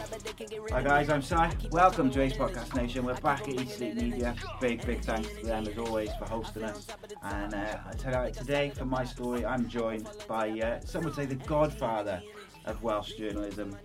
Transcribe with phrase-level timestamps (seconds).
[0.00, 1.36] Hi guys, I'm Si.
[1.72, 3.04] Welcome to Ace Podcast Nation.
[3.04, 4.34] We're back at East Sleep Media.
[4.58, 6.86] Big, big thanks to them as always for hosting us.
[7.22, 11.14] And uh, I tell you, today for my story, I'm joined by uh, some would
[11.14, 12.22] say the godfather
[12.64, 13.76] of Welsh journalism,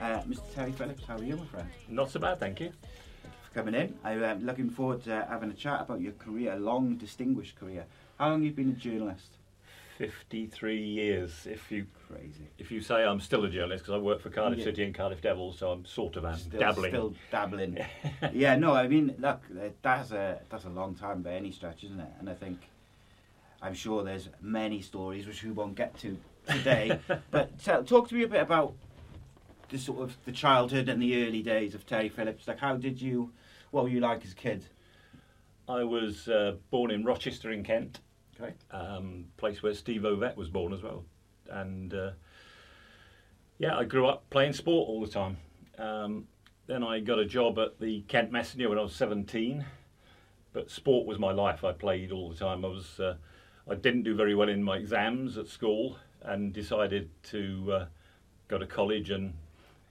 [0.00, 0.54] uh, Mr.
[0.54, 1.04] Terry Phillips.
[1.04, 1.68] How are you, my friend?
[1.90, 2.72] Not so bad, thank you.
[3.22, 3.94] Thank you for coming in.
[4.02, 7.84] I'm uh, looking forward to having a chat about your career, long, distinguished career.
[8.18, 9.36] How long have you been a journalist?
[10.00, 11.46] 53 years.
[11.46, 12.48] If you Crazy.
[12.56, 14.64] if you say I'm still a journalist because I work for Cardiff Yeah.
[14.64, 16.90] City and Cardiff Devils, so I'm sort of am Still, dabbling.
[16.90, 17.78] Still dabbling.
[18.32, 19.42] yeah, no, I mean, look,
[19.82, 22.08] that's a that's a long time by any stretch, isn't it?
[22.18, 22.60] And I think,
[23.60, 26.16] I'm sure there's many stories which we won't get to
[26.48, 26.98] today.
[27.30, 28.72] but tell, talk to me a bit about
[29.68, 32.48] the sort of the childhood and the early days of Terry Phillips.
[32.48, 33.32] Like, how did you?
[33.70, 34.64] What were you like as a kid?
[35.68, 38.00] I was uh, born in Rochester in Kent,
[38.40, 38.54] Okay.
[38.70, 41.04] um, place where Steve Ovett was born as well,
[41.50, 42.10] and uh,
[43.58, 45.36] yeah, I grew up playing sport all the time.
[45.78, 46.26] Um,
[46.66, 49.64] then I got a job at the Kent Messenger when I was 17,
[50.52, 51.64] but sport was my life.
[51.64, 52.64] I played all the time.
[52.64, 53.16] I was uh,
[53.68, 57.86] I didn't do very well in my exams at school, and decided to uh,
[58.48, 59.10] go to college.
[59.10, 59.34] And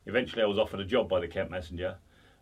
[0.06, 1.96] eventually, I was offered a job by the Kent Messenger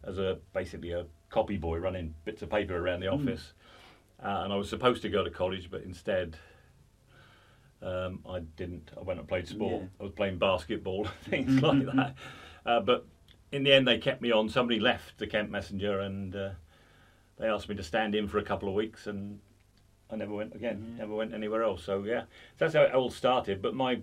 [0.03, 3.53] as a basically a copy boy running bits of paper around the office.
[4.23, 6.37] Uh, and I was supposed to go to college, but instead
[7.81, 8.91] um, I didn't.
[8.97, 9.81] I went and played sport.
[9.83, 9.87] Yeah.
[9.99, 12.15] I was playing basketball, things like that.
[12.65, 13.05] Uh, but
[13.51, 14.49] in the end, they kept me on.
[14.49, 16.49] Somebody left the Kent Messenger, and uh,
[17.37, 19.39] they asked me to stand in for a couple of weeks, and
[20.09, 20.95] I never went again.
[20.97, 21.83] Never went anywhere else.
[21.83, 22.23] So yeah,
[22.57, 23.61] that's how it all started.
[23.61, 24.01] But my,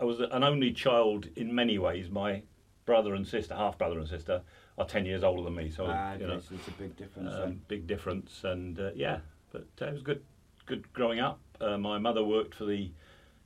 [0.00, 2.08] I was an only child in many ways.
[2.08, 2.42] My
[2.86, 4.42] brother and sister, half brother and sister,
[4.78, 5.70] are ten years older than me.
[5.70, 7.34] So Ah, you know, it's a big difference.
[7.34, 9.18] um, big difference, and uh, yeah,
[9.52, 10.22] but uh, it was good.
[10.66, 11.38] Good growing up.
[11.60, 12.90] Uh, my mother worked for the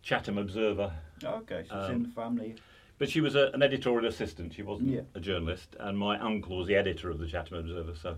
[0.03, 0.91] Chatham Observer,
[1.23, 2.55] okay, so it's in the um, family.
[2.99, 4.55] but she was a, an editorial assistant.
[4.55, 5.01] She wasn't Yeah.
[5.15, 7.95] a journalist, and my uncle was the editor of the Chatham Observer.
[7.95, 8.17] So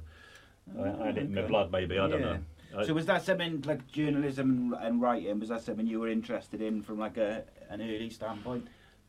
[0.78, 1.98] I, I had it in my blood, maybe.
[1.98, 2.38] I don't know.
[2.78, 5.40] I- So was that something like journalism and writing?
[5.40, 8.68] Was that something you were interested in from like a an early standpoint?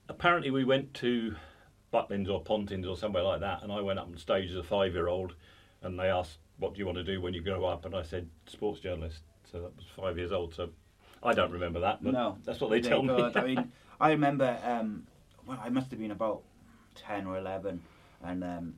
[0.09, 1.33] apparently we went to
[1.93, 4.63] Butlins or Pontins or somewhere like that, and I went up on stage as a
[4.63, 5.35] five-year-old,
[5.83, 8.01] and they asked, "What do you want to do when you grow up?" And I
[8.01, 9.21] said, "Sports journalist."
[9.51, 10.55] So that was five years old.
[10.55, 10.71] So
[11.21, 13.31] I don't remember that, but no, that's what they tell me.
[13.35, 13.71] I mean,
[14.01, 14.57] I remember.
[14.63, 15.05] Um,
[15.45, 16.41] well, I must have been about
[16.95, 17.81] ten or eleven,
[18.23, 18.73] and um,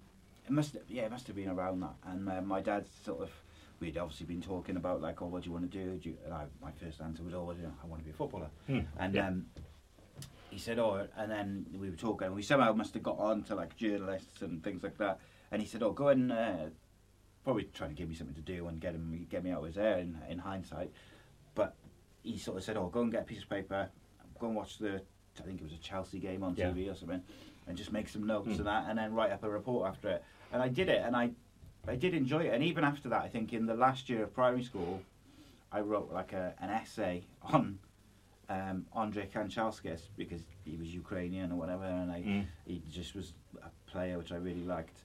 [0.45, 0.75] it must.
[0.90, 1.95] Yeah, it must have been around that.
[2.06, 3.31] And uh, my dad sort of.
[3.81, 5.98] We'd obviously been talking about like, oh, what do you want to do?
[5.98, 8.12] do you, and I, my first answer was always, you know, I want to be
[8.12, 8.48] a footballer.
[8.68, 9.28] Hmm, And yeah.
[9.28, 9.45] um,
[10.56, 13.44] he said, oh, and then we were talking, and we somehow must have got on
[13.44, 15.19] to like journalists and things like that.
[15.52, 16.56] And he said, oh, go and uh,
[17.44, 19.66] probably trying to give me something to do and get him get me out of
[19.66, 20.92] his hair in, in hindsight.
[21.56, 21.75] But
[22.24, 23.90] he sort of said, oh, go and get a piece of paper,
[24.40, 25.02] go and watch the,
[25.40, 26.72] I think it was a Chelsea game on Yeah.
[26.72, 27.22] TV or something.
[27.68, 28.57] and just make some notes Mm.
[28.60, 30.24] and that, and then write up a report after it.
[30.54, 31.31] And I did it, and I,
[31.88, 32.54] I did enjoy it.
[32.54, 35.02] And even after that, I think in the last year of primary school,
[35.72, 37.80] I wrote like a, an essay on
[38.50, 42.45] um, Andrei Kanchelskis because he was Ukrainian or whatever, and I, Mm.
[42.65, 45.03] he just was a player which I really liked.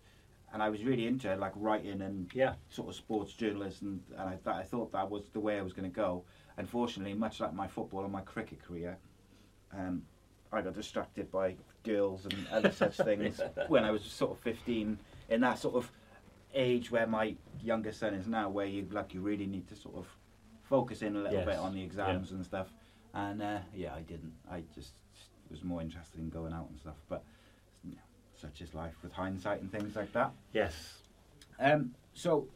[0.52, 2.54] And I was really into like writing and Yeah.
[2.68, 5.62] sort of sports journalist, and, and I, th- I thought that was the way I
[5.62, 6.24] was going to go.
[6.56, 8.98] Unfortunately, much like my football and my cricket career,
[9.72, 10.02] um,
[10.52, 11.54] I got distracted by
[11.84, 14.98] girls and other such things when I was sort of 15,
[15.28, 15.90] in that sort of
[16.52, 19.94] age where my younger son is now, where you like you really need to sort
[19.94, 20.08] of
[20.62, 21.46] focus in a little Yes.
[21.46, 22.36] bit on the exams Yeah.
[22.36, 22.74] and stuff.
[23.14, 24.32] And uh, yeah, I didn't.
[24.50, 24.92] I just
[25.50, 26.96] was more interested in going out and stuff.
[27.08, 27.24] But
[27.84, 28.02] you know,
[28.36, 30.32] such is life with hindsight and things like that.
[30.52, 30.98] Yes.
[31.58, 32.48] Um, so,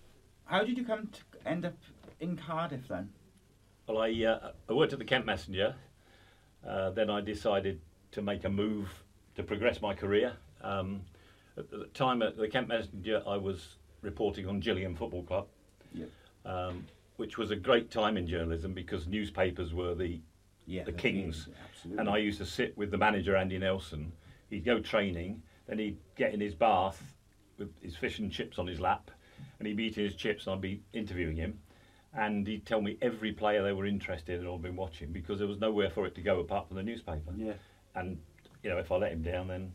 [0.44, 1.74] how did you come to end up
[2.20, 3.10] in Cardiff then?
[3.86, 5.74] Well, I, uh, I worked at the Kent Messenger.
[6.66, 7.80] Uh, then I decided
[8.12, 8.88] to make a move
[9.36, 10.32] to progress my career.
[10.62, 11.02] Um,
[11.58, 15.46] at the time at the Kent Messenger, I was reporting on Gillingham Football Club,
[16.46, 16.86] um,
[17.16, 20.20] which was a great time in journalism because newspapers were the
[20.66, 21.48] Yeah, the kings.
[21.64, 22.00] absolutely.
[22.00, 24.12] And I used to sit with the manager Andy Nelson.
[24.50, 27.02] He'd go training, then he'd get in his bath
[27.58, 29.10] with his fish and chips on his lap,
[29.58, 31.58] and he'd be eating his chips, and I'd be interviewing him.
[32.16, 35.48] And he'd tell me every player they were interested in or been watching because there
[35.48, 37.32] was nowhere for it to go apart from the newspaper.
[37.36, 37.54] Yeah.
[37.96, 38.18] And
[38.62, 39.74] you know, if I let him down, then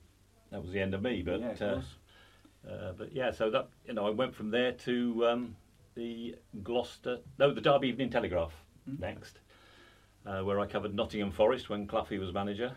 [0.52, 1.22] that was the end of me.
[1.22, 4.72] But Yeah, of uh, uh, but yeah, so that you know, I went from there
[4.72, 5.56] to um,
[5.96, 8.54] the Gloucester, no, the Derby Evening Telegraph
[8.86, 8.96] Hmm.
[9.02, 9.40] next,
[10.26, 12.72] uh, where I covered Nottingham Forest when Cloughie was manager.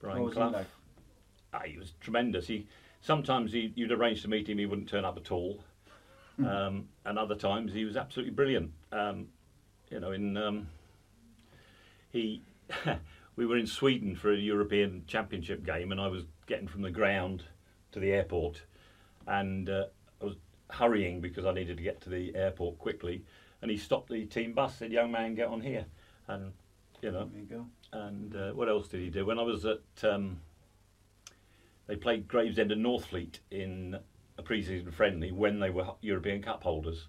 [0.00, 0.50] Brian What was he Clough.
[0.50, 0.66] like?
[1.52, 2.46] Ah, he was tremendous.
[2.46, 2.66] He
[3.00, 5.62] sometimes he, you'd arrange to meet him, he wouldn't turn up at all,
[6.36, 6.46] Hmm.
[6.46, 8.72] um, and other times he was absolutely brilliant.
[8.90, 9.28] Um,
[9.90, 10.66] you know, in um,
[12.10, 12.42] he,
[13.36, 16.90] we were in Sweden for a European Championship game, and I was getting from the
[16.90, 17.44] ground
[17.92, 18.62] to the airport,
[19.28, 19.86] and uh,
[20.20, 20.34] I was
[20.70, 23.22] hurrying because I needed to get to the airport quickly,
[23.62, 25.84] and he stopped the team bus, said, "Young man, get on here,"
[26.28, 26.52] and
[27.02, 29.26] you know, you and uh, what else did he do?
[29.26, 30.40] When I was at, um,
[31.86, 33.98] they played Gravesend and Northfleet in
[34.38, 37.08] a pre-season friendly when they were European Cup holders,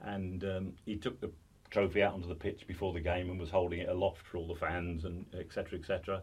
[0.00, 1.30] and um, he took the
[1.70, 4.46] trophy out onto the pitch before the game and was holding it aloft for all
[4.46, 5.78] the fans and etc.
[5.78, 6.22] etc.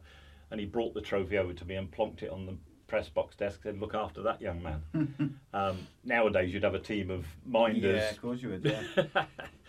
[0.51, 2.55] And he brought the trophy over to me and plonked it on the
[2.87, 3.61] press box desk.
[3.63, 8.01] Said, "Look after that young man." um, nowadays, you'd have a team of minders.
[8.01, 8.65] Yeah, of course you would.
[8.65, 8.81] Yeah.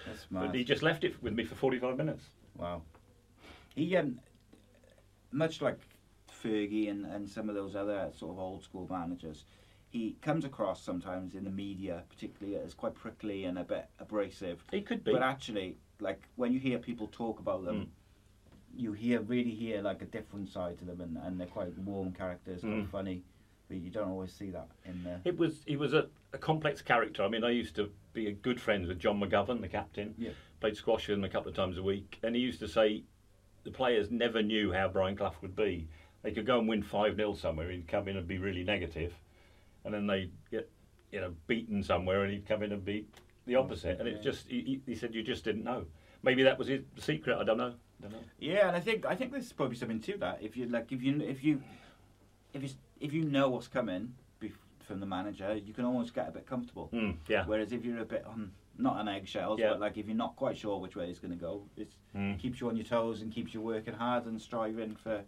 [0.07, 0.47] That's mad.
[0.47, 2.25] But he just left it with me for 45 minutes.
[2.57, 2.83] Wow.
[3.75, 4.19] He um,
[5.33, 5.79] much like
[6.43, 9.45] Fergie and, and some of those other sort of old school managers,
[9.91, 14.65] he comes across sometimes in the media, particularly as quite prickly and a bit abrasive.
[14.71, 15.13] He could be.
[15.13, 17.89] But actually, like when you hear people talk about them, Mm.
[18.77, 22.13] you hear really hear like a different side to them, and, and they're quite warm
[22.13, 22.91] characters, quite Mm.
[22.91, 23.23] funny.
[23.69, 25.21] But you don't always see that in the.
[25.25, 27.23] It was he was a, a complex character.
[27.23, 30.15] I mean, I used to be a good friend with John McGovern, the captain.
[30.19, 30.31] Yeah.
[30.61, 33.05] Played squash with him a couple of times a week, and he used to say
[33.65, 35.89] the players never knew how Brian Clough would be.
[36.23, 37.71] They could go and win five 0 somewhere.
[37.71, 39.13] He'd come in and be really negative,
[39.85, 40.71] and then they get
[41.11, 43.07] you know beaten somewhere, and he'd come in and be
[43.47, 43.61] the mm.
[43.61, 43.99] opposite.
[43.99, 44.31] And it's Yeah.
[44.31, 45.87] just he, he- he said you just didn't know.
[46.23, 47.37] Maybe that was his secret.
[47.39, 47.75] I don't know.
[48.01, 48.19] don't know.
[48.39, 50.39] Yeah, and I think I think there's probably something to that.
[50.43, 51.63] If you like, if you if you
[52.55, 52.69] if you
[53.05, 54.15] if you know what's coming
[54.81, 56.91] from the manager, you can almost get a bit comfortable.
[56.93, 57.45] Mm, yeah.
[57.47, 59.71] Whereas if you're a bit on not on eggshells, Yeah.
[59.71, 62.39] but like if you're not quite sure which way it's going to go, it Mm.
[62.39, 65.25] keeps you on your toes and keeps you working hard and striving for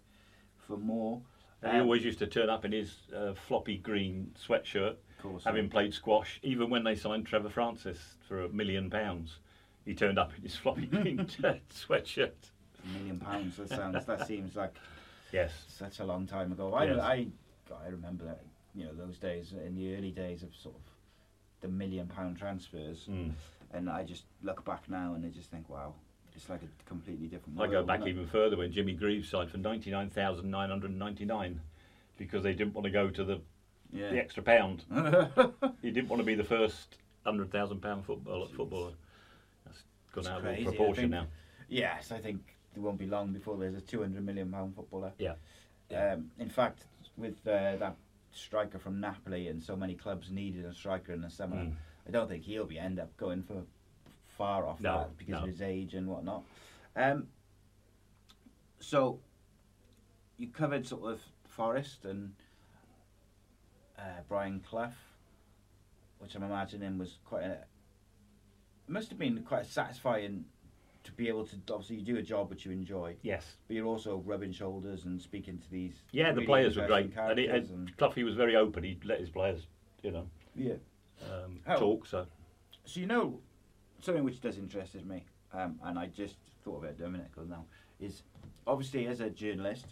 [0.59, 1.23] for more.
[1.62, 5.18] And he Um, always used to turn up in his uh, floppy green sweatshirt, Of
[5.23, 5.71] course, having yeah.
[5.71, 6.38] played squash.
[6.42, 9.38] Even when they signed Trevor Francis for a million pounds,
[9.87, 11.18] he turned up in his floppy green
[11.71, 12.50] sweatshirt.
[12.85, 13.56] a million pounds.
[13.56, 14.75] That sounds that seems like
[15.33, 15.52] Yes.
[15.68, 16.75] such a long time ago.
[16.75, 17.00] I Yes.
[17.00, 17.26] I
[17.68, 18.40] God, I remember that
[18.75, 20.80] you know those days in the early days of sort of
[21.61, 23.32] the million pound transfers, Mm.
[23.73, 25.94] and I just look back now and I just think, wow,
[26.35, 27.58] it's like a completely different.
[27.58, 27.70] World.
[27.70, 28.12] I go back isn't it?
[28.12, 31.61] even further when Jimmy Greaves signed for ninety nine thousand nine hundred ninety nine
[32.18, 33.40] because they didn't want to go to the
[33.92, 34.11] Yeah.
[34.11, 34.85] the extra pound.
[35.82, 38.92] he didn't want to be the first hundred thousand pound footballer footballer.
[39.64, 39.82] That's
[40.12, 41.11] gone It's out crazy, of proportion think.
[41.12, 41.26] now.
[41.68, 42.40] Yes, I think
[42.76, 45.12] it won't be long before there's a 200 million pound footballer.
[45.18, 45.35] Yeah.
[45.96, 46.85] Um, in fact,
[47.16, 47.96] with uh, that
[48.32, 51.75] striker from Napoli and so many clubs needed a striker in the summer, Mm.
[52.06, 53.62] I don't think he'll be end up going for
[54.38, 55.38] far off No, that because no.
[55.42, 56.44] of his age and whatnot.
[56.94, 57.26] Um,
[58.78, 59.18] so
[60.37, 62.32] you covered sort of Forest and
[63.99, 64.92] uh, Brian Clough,
[66.18, 67.58] which I'm imagining was quite a.
[68.88, 70.44] Must have been quite a satisfying
[71.06, 73.16] to be able to obviously you do a job which you enjoy.
[73.22, 73.56] Yes.
[73.66, 75.94] But you're also rubbing shoulders and speaking to these.
[76.12, 78.84] Yeah, the players were great, and, he, characters and Cloughie was very open.
[78.84, 79.66] He'd let his players,
[80.02, 80.75] you know, yeah.
[81.25, 81.78] um, Oh.
[81.78, 82.06] talk.
[82.06, 82.26] So
[82.84, 83.40] So you know,
[84.00, 87.44] something which does interest me, um, and I just thought of it a minute ago
[87.48, 87.64] now,
[88.00, 88.22] is
[88.66, 89.86] obviously as a journalist,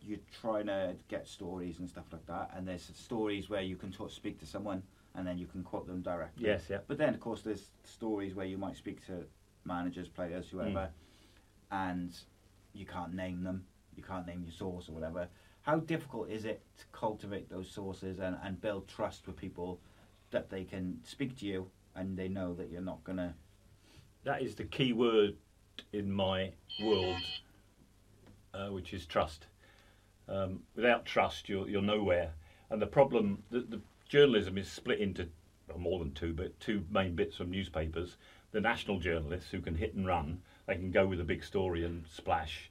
[0.00, 3.90] you're trying to get stories and stuff like that, and there's stories where you can
[3.90, 4.82] talk, speak to someone
[5.14, 6.46] and then you can quote them directly.
[6.46, 6.78] Yes, yeah.
[6.86, 9.24] But then of course there's stories where you might speak to
[9.64, 10.88] managers, players, whoever,
[11.70, 12.16] and
[12.72, 13.64] you can't name them,
[13.96, 15.28] you can't name your source or whatever.
[15.62, 19.80] How difficult is it to cultivate those sources and, and build trust with people
[20.30, 23.34] that they can speak to you and they know that you're not gonna
[24.24, 25.36] that is the key word
[25.92, 26.52] in my
[26.82, 27.16] world,
[28.54, 29.46] uh, which is trust.
[30.28, 32.32] Um, without trust, you're you're nowhere.
[32.70, 35.28] And the problem, the, the journalism is split into
[35.68, 38.16] well, more than two, but two main bits from newspapers.
[38.52, 41.84] The national journalists who can hit and run, they can go with a big story
[41.84, 42.70] and splash,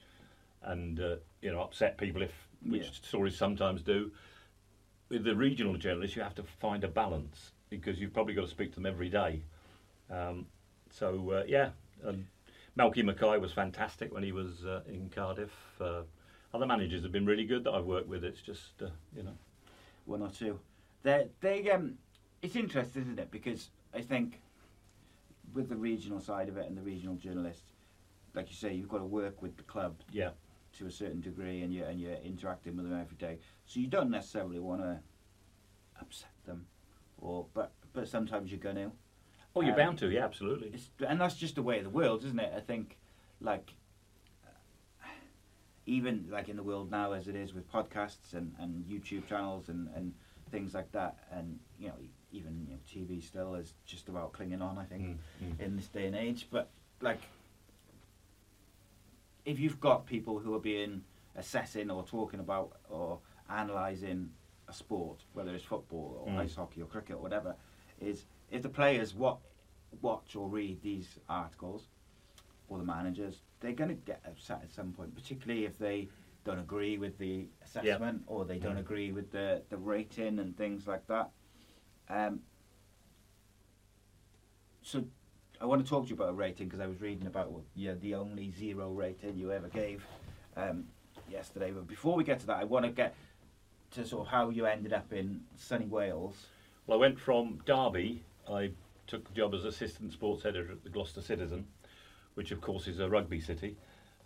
[0.62, 2.90] and uh, you know upset people if which Yeah.
[2.92, 4.12] stories sometimes do.
[5.10, 8.48] With the regional journalists, you have to find a balance because you've probably got to
[8.48, 9.44] speak to them every day.
[10.10, 10.46] Um,
[10.92, 11.72] so uh, yeah,
[12.06, 12.28] um,
[12.78, 15.52] Malky Mackay was fantastic when he was uh, in Cardiff.
[15.80, 16.04] Uh,
[16.54, 18.24] other managers have been really good that I've worked with.
[18.24, 19.36] It's just uh, you know,
[20.06, 20.60] one or two.
[21.02, 21.98] They they um,
[22.44, 23.32] it's interesting, isn't it?
[23.32, 24.42] Because I think
[25.54, 27.72] with the regional side of it and the regional journalists,
[28.34, 30.30] like you say, you've got to work with the club yeah,
[30.78, 33.40] to a certain degree, and you're and you're interacting with them every day.
[33.66, 35.00] So you don't necessarily want to
[36.00, 36.66] upset them,
[37.18, 38.92] or but but sometimes you're gonna.
[39.56, 40.70] oh, you're Um, bound to, yeah, absolutely.
[40.74, 42.54] It's, and that's just the way of the world, isn't it?
[42.56, 42.98] I think,
[43.42, 43.74] like,
[45.86, 49.68] even like in the world now as it is with podcasts and, and YouTube channels
[49.70, 50.14] and, and
[50.52, 51.96] things like that, and you know,
[52.32, 54.78] even you know, TV still is just about clinging on.
[54.78, 55.60] I think Mm, mm.
[55.60, 56.70] in this day and age, but
[57.02, 57.22] like,
[59.46, 61.04] if you've got people who are being
[61.36, 63.20] assessing or talking about or
[63.50, 64.30] analysing
[64.68, 66.40] a sport, whether it's football or Mm.
[66.40, 67.56] ice hockey or cricket or whatever,
[68.00, 69.40] is if the players what
[70.02, 71.88] watch or read these articles
[72.70, 76.08] or the managers, they're going to get upset at some point, particularly if they
[76.44, 78.80] don't agree with the assessment or they don't Mm.
[78.80, 81.32] agree with the, the rating and things like that.
[82.12, 82.42] Um,
[84.82, 85.04] so
[85.62, 87.64] I want to talk to you about a rating because I was reading about well,
[87.76, 90.04] yeah, the only zero rating you ever gave
[90.58, 90.86] um,
[91.30, 91.72] yesterday.
[91.72, 93.16] But before we get to that, I want to get
[93.92, 96.48] to sort of how you ended up in sunny Wales.
[96.86, 98.24] Well, I went from Derby.
[98.50, 98.72] I
[99.08, 101.66] took the job as assistant sports editor at the Gloucester Citizen,
[102.34, 103.78] which of course is a rugby city.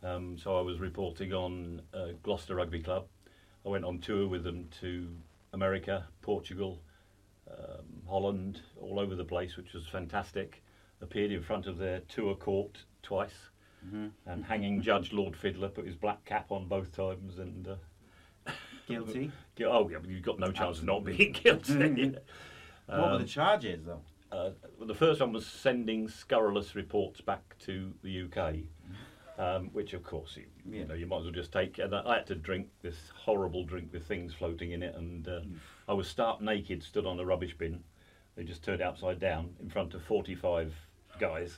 [0.03, 3.05] Um, so I was reporting on uh, Gloucester Rugby Club.
[3.65, 5.09] I went on tour with them to
[5.53, 6.79] America, Portugal,
[7.49, 10.63] um, Holland, all over the place, which was fantastic.
[11.01, 13.49] Appeared in front of their tour court twice,
[14.25, 18.51] and hanging judge Lord Fidler put his black cap on both times, and uh,
[18.87, 19.31] Guilty.
[19.63, 22.15] Oh, yeah, but you've got no chance of not being guilty.
[22.87, 24.01] what were the Um, charges though?
[24.31, 28.55] uh, well, the first one was sending scurrilous reports back to the UK,
[29.37, 30.79] um, which of course you, Yeah.
[30.81, 31.77] you know you might as well just take.
[31.79, 35.41] And I had to drink this horrible drink with things floating in it, and uh,
[35.87, 37.83] I was stark naked, stood on a rubbish bin.
[38.35, 40.73] They just turned it upside down in front of 45
[41.19, 41.57] guys.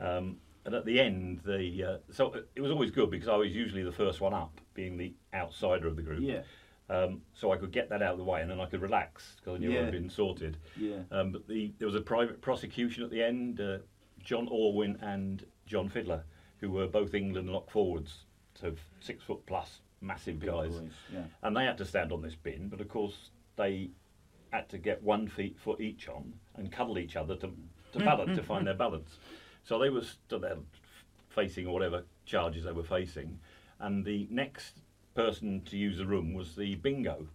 [0.00, 3.50] Um, and at the end, the uh, so it was always good because I was
[3.54, 6.20] usually the first one up, being the outsider of the group.
[6.22, 6.42] Yeah.
[6.90, 9.36] Um, so I could get that out of the way, and then I could relax
[9.36, 9.80] because I knew Yeah.
[9.80, 10.56] I'd been sorted.
[10.76, 11.00] Yeah.
[11.10, 13.60] Um, but the, there was a private prosecution at the end.
[13.60, 13.78] Uh,
[14.22, 16.22] John Orwin and John Fidler,
[16.60, 18.24] who were both England lock forwards,
[18.54, 21.24] so six foot plus, massive Big guys, boys, yeah.
[21.42, 22.68] and they had to stand on this bin.
[22.68, 23.90] But of course, they
[24.50, 27.50] had to get one feet foot each on and cuddle each other to
[27.92, 28.66] to mm, balance mm, to find mm.
[28.66, 29.18] their balance.
[29.64, 30.56] So they were stood there
[31.28, 33.38] facing whatever charges they were facing,
[33.80, 34.78] and the next
[35.14, 37.26] person to use the room was the bingo,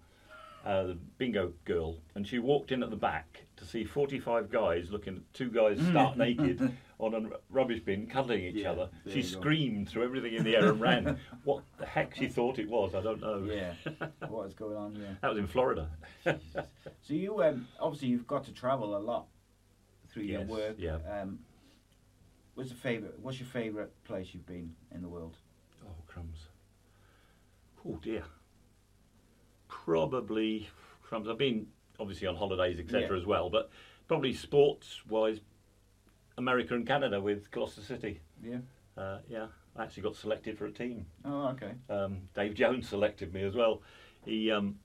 [0.65, 4.89] uh, the bingo girl, and she walked in at the back to see 45 guys
[4.91, 8.89] looking at two guys stark naked on a rubbish bin cuddling each Yeah, other.
[9.07, 11.19] She screamed through everything in the air and ran.
[11.43, 13.43] what the heck she thought it was, I don't know.
[13.43, 13.73] Yeah.
[14.29, 14.95] what is going on?
[14.95, 15.13] Yeah.
[15.21, 15.89] That was in Florida.
[16.23, 16.33] So
[17.13, 19.27] you um, obviously you've got to travel a lot
[20.09, 20.75] through your work.
[20.77, 20.97] yeah.
[21.09, 21.39] Um,
[22.55, 23.19] what's the favorite?
[23.21, 25.35] What's your favorite place you've been in the world?
[25.85, 26.47] Oh, crumbs.
[27.85, 28.23] Oh, dear.
[29.83, 30.69] Probably
[31.01, 31.27] crumbs.
[31.27, 31.67] I've been
[31.99, 33.17] obviously on holidays, etc., Yeah.
[33.17, 33.69] as well, but
[34.07, 35.41] probably sports wise,
[36.37, 38.21] America and Canada with Gloucester City.
[38.41, 38.59] Yeah.
[38.97, 41.05] Uh, yeah, I actually got selected for a team.
[41.25, 41.73] Oh, okay.
[41.89, 43.81] Um, Dave Jones selected me as well.
[44.25, 44.79] He um,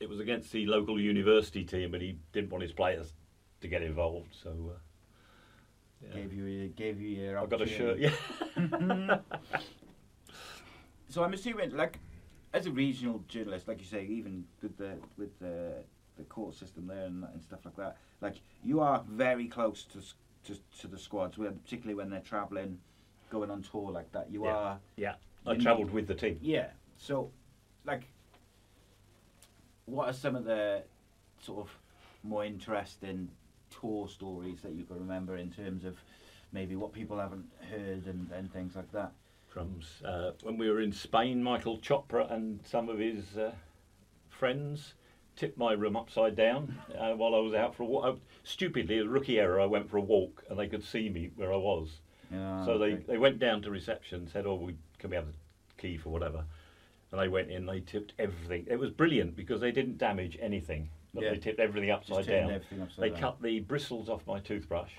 [0.00, 3.12] it was against the local university team, and he didn't want his players
[3.60, 4.34] to get involved.
[4.42, 4.78] So uh,
[6.02, 6.14] Yeah.
[6.20, 7.38] Gave you gave you your.
[7.38, 7.98] I got a shirt.
[7.98, 8.10] Yeah.
[11.12, 11.98] So I'm assuming, like,
[12.52, 15.72] as a regional journalist, like you say, even with the with the
[16.18, 20.00] the court system there and, and stuff like that, like you are very close to
[20.52, 22.78] to, to the squads, particularly when they're travelling,
[23.30, 24.30] going on tour like that.
[24.30, 24.56] You Yeah.
[24.56, 25.14] are, yeah.
[25.46, 26.38] I travelled with the team.
[26.42, 26.70] yeah.
[26.96, 27.30] So,
[27.84, 28.02] like,
[29.86, 30.82] what are some of the
[31.40, 31.78] sort of
[32.24, 33.28] more interesting
[33.70, 35.96] tour stories that you can remember in terms of
[36.52, 39.12] maybe what people haven't heard and, and things like that?
[39.52, 43.52] From uh, when we were in Spain, Michael Chopra and some of his uh,
[44.30, 44.94] friends
[45.36, 48.04] tipped my room upside down uh, while I was out for a walk.
[48.06, 51.30] I, stupidly, a rookie error, I went for a walk and they could see me
[51.36, 52.00] where I was.
[52.30, 53.04] Yeah, so they, okay.
[53.06, 55.32] they went down to reception, said, "Oh, we can we have the
[55.76, 56.44] key for whatever?"
[57.10, 57.66] And they went in.
[57.66, 58.66] They tipped everything.
[58.70, 61.32] It was brilliant because they didn't damage anything, but Yeah.
[61.32, 62.50] they tipped everything upside down.
[62.50, 63.20] everything upside they down.
[63.20, 64.92] cut the bristles off my toothbrush,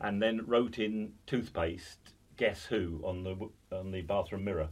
[0.00, 3.36] and then wrote in toothpaste "Guess who" on the
[3.76, 4.68] on the bathroom mirror.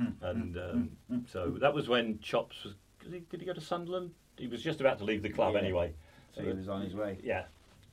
[0.00, 0.06] Hmm.
[0.22, 0.90] And um,
[1.30, 2.74] so that was when Chops was.
[3.04, 4.12] Did he, did he go to Sunderland?
[4.38, 5.60] He was just about to leave the club Yeah.
[5.60, 5.92] anyway.
[6.34, 7.18] So he was on his way.
[7.22, 7.44] Yeah,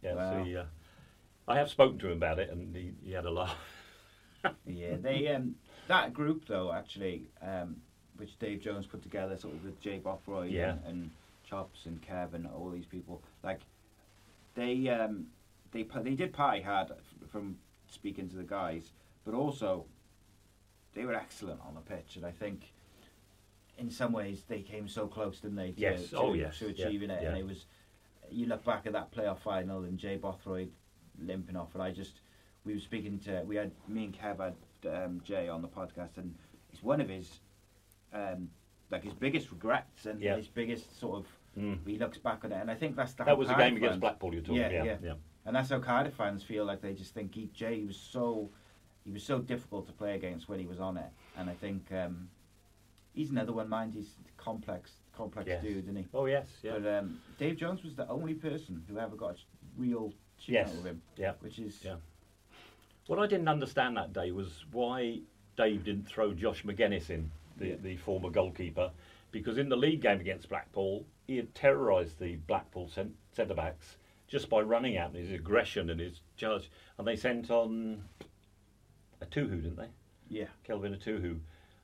[0.01, 0.13] yeah.
[0.15, 0.31] Wow.
[0.37, 0.63] So he, uh,
[1.47, 3.57] I have spoken to him about it, and he, he had a laugh.
[4.65, 5.55] Yeah, they um,
[5.87, 7.75] that group though actually, um,
[8.15, 10.69] which Dave Jones put together, sort of with Jay Bothroyd Yeah.
[10.71, 11.11] and, and
[11.45, 13.59] Chops and Kevin, all these people, like
[14.55, 15.25] they um,
[15.73, 16.87] they they did party hard
[17.29, 17.57] from
[17.89, 18.91] speaking to the guys,
[19.25, 19.85] but also
[20.93, 22.71] they were excellent on the pitch, and I think
[23.77, 25.71] in some ways they came so close, didn't they?
[25.71, 26.09] To, Yes.
[26.09, 26.59] to, Oh, yes.
[26.59, 26.85] to Yeah.
[26.87, 27.29] achieving it, Yeah.
[27.29, 27.65] and it was.
[28.31, 30.71] You look back at that playoff final and Jay Bothroyd
[31.19, 32.21] limping off, and I just
[32.65, 34.55] we were speaking to we had me and Kev had
[34.93, 36.35] um, Jay on the podcast, and
[36.71, 37.39] it's one of his
[38.13, 38.49] um,
[38.91, 40.35] like his biggest regrets and Yeah.
[40.35, 41.27] his biggest sort of.
[41.57, 41.85] Mm.
[41.87, 43.91] He looks back on it, and I think that's the That was Cardiff game against
[43.93, 44.57] fans- Blackpool you're talking.
[44.61, 44.97] Yeah, yeah, yeah.
[45.01, 45.13] yeah.
[45.45, 48.51] and that's how Cardiff fans feel like they just think he, Jay was so
[49.09, 51.91] he was so difficult to play against when he was on it, and I think
[51.91, 52.29] um,
[53.13, 53.67] he's another one.
[53.67, 55.63] Mind he's complex, complex Yes.
[55.63, 56.05] dude, isn't he?
[56.13, 56.73] Oh yes, yeah.
[56.77, 59.37] But um, Dave Jones was the only person who ever got a
[59.77, 60.13] real
[60.45, 60.69] tune Yes.
[60.69, 61.33] out of him, Yeah.
[61.39, 61.95] which is Yeah.
[63.07, 65.21] What I didn't understand that day was why
[65.57, 67.75] Dave didn't throw Josh Magennis in, the, Yeah.
[67.81, 68.91] the former goalkeeper,
[69.31, 73.97] because in the league game against Blackpool, he had terrorised the Blackpool cent- centre backs
[74.27, 76.69] just by running at them, his aggression and his charge.
[76.99, 78.03] And they sent on
[79.21, 79.89] Etuhu, didn't they?
[80.29, 80.45] yeah.
[80.63, 81.39] Kelvin Etuhu,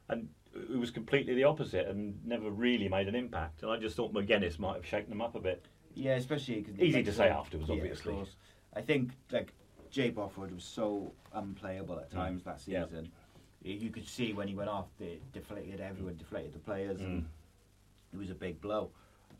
[0.10, 3.64] and it was completely the opposite and never really made an impact.
[3.64, 5.66] And I just thought Magennis might have shaken them up a bit.
[5.96, 8.14] Yeah, especially 'cause Easy to say afterwards, yeah, of obviously.
[8.14, 8.36] course.
[8.74, 9.54] I think like
[9.90, 12.14] Jay Bothroyd was so unplayable at Mm.
[12.14, 13.12] times that season.
[13.64, 17.06] Y- You could see when he went off, it deflated everyone, deflated the players, Mm.
[17.06, 17.26] and
[18.14, 18.92] it was a big blow.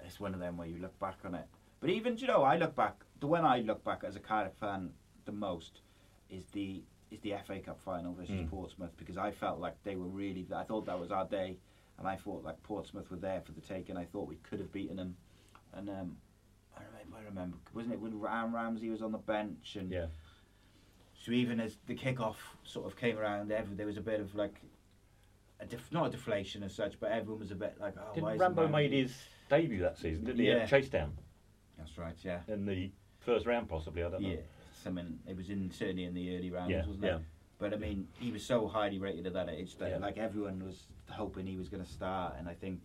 [0.04, 1.48] It's one of them where you look back on it.
[1.80, 3.06] But even, you know, I look back.
[3.20, 4.94] The one I look back as a Cardiff fan
[5.26, 5.82] the most
[6.30, 6.84] is the
[7.16, 8.50] is the FA Cup final versus Mm.
[8.50, 10.46] Portsmouth because I felt like they were really.
[10.56, 11.58] I thought that was our day,
[11.98, 13.98] and I thought like Portsmouth were there for the taking.
[13.98, 15.16] I thought we could have beaten them,
[15.74, 16.18] and um,
[16.78, 20.08] I remember, I remember, wasn't it when Ram Ramsey was on the bench and Yeah.
[21.24, 24.62] so even as the kickoff sort of came around, there was a bit of like
[25.62, 28.38] a def- not a deflation as such, but everyone was a bit like, oh, Didn't
[28.38, 29.16] Rambo made his
[29.50, 30.48] debut that season, didn't he?
[30.50, 30.56] Yeah.
[30.58, 31.12] At Chasetown
[31.78, 32.42] That's right, yeah.
[32.50, 34.04] in the first round, possibly.
[34.04, 34.28] I don't know.
[34.30, 34.36] Yeah,
[34.86, 35.20] something.
[35.28, 37.16] It was in certainly in the early rounds, Yeah, wasn't yeah.
[37.18, 37.22] it?
[37.58, 39.98] But I mean, he was so highly rated at that age that Yeah.
[39.98, 42.80] like everyone was hoping he was going to start, and I think,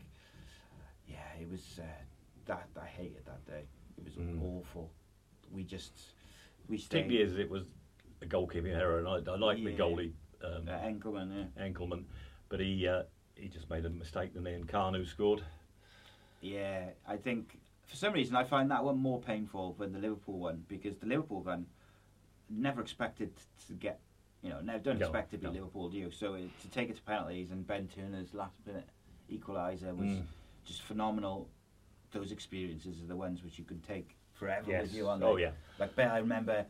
[1.07, 1.87] yeah, it was uh,
[2.47, 3.65] that I hated that day.
[3.99, 4.43] It was Mm.
[4.43, 4.91] awful.
[5.53, 6.15] We just
[6.69, 7.03] we stayed.
[7.03, 7.65] Particularly as it was
[8.23, 11.65] a goalkeeping error, and I, I like the goalie um, uh, Enckelman, yeah.
[11.67, 12.05] Enckelman,
[12.49, 13.03] but he uh,
[13.35, 15.43] he just made a mistake, and then Kanu scored.
[16.41, 20.39] Yeah, I think for some reason I find that one more painful than the Liverpool
[20.39, 21.67] one because the Liverpool one
[22.51, 23.31] never expected
[23.69, 24.01] to get,
[24.43, 25.53] you know, never don't No, expect to be no.
[25.53, 26.11] Liverpool, do you?
[26.11, 28.89] So it, to take it to penalties and Ben Turner's last minute
[29.31, 30.27] equaliser was Mm.
[30.65, 31.49] just phenomenal.
[32.13, 34.83] Those experiences are the ones which you can take forever Yes.
[34.83, 35.23] with you on.
[35.23, 35.53] Oh yeah.
[35.79, 36.67] Like Ben, I remember,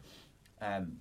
[0.61, 1.01] um,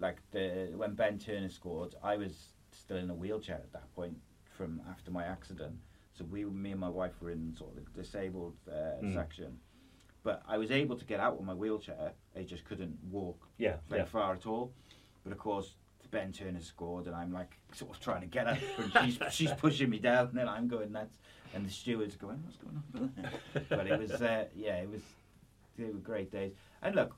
[0.00, 4.16] like the when Ben Turner scored, I was still in a wheelchair at that point
[4.44, 5.76] from after my accident.
[6.14, 9.14] So we, me and my wife, were in sort of the disabled uh, Mm.
[9.14, 9.60] section.
[10.22, 12.12] But I was able to get out with my wheelchair.
[12.36, 14.06] I just couldn't walk Yeah, very yeah.
[14.06, 14.72] far at all.
[15.24, 15.74] But of course,
[16.10, 19.52] Ben Turner scored, and I'm like sort of trying to get up, and she's she's
[19.52, 21.18] pushing me down, and then I'm going nuts,
[21.54, 25.02] and the steward's going, "What's going on?" but it was, uh, yeah, it was,
[25.78, 26.52] they were great days.
[26.82, 27.14] And look,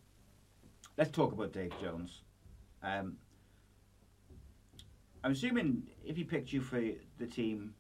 [0.99, 2.21] let's talk about Dave Jones.
[2.83, 3.17] Um,
[5.25, 6.81] I'm assuming if he picked you for
[7.19, 7.75] the team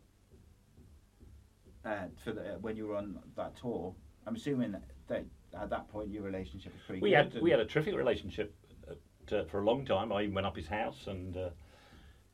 [1.84, 3.94] uh, for the, when you were on that tour,
[4.26, 7.34] I'm assuming that at that point your relationship was pretty We good.
[7.34, 8.54] had we had a terrific relationship
[9.30, 10.12] uh, for a long time.
[10.12, 11.50] I even went up his house, and uh,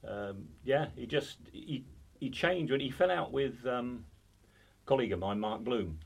[0.06, 1.84] um, yeah, he just he
[2.18, 4.04] he changed when he fell out with um,
[4.84, 5.98] a colleague of mine, Mark Bloom.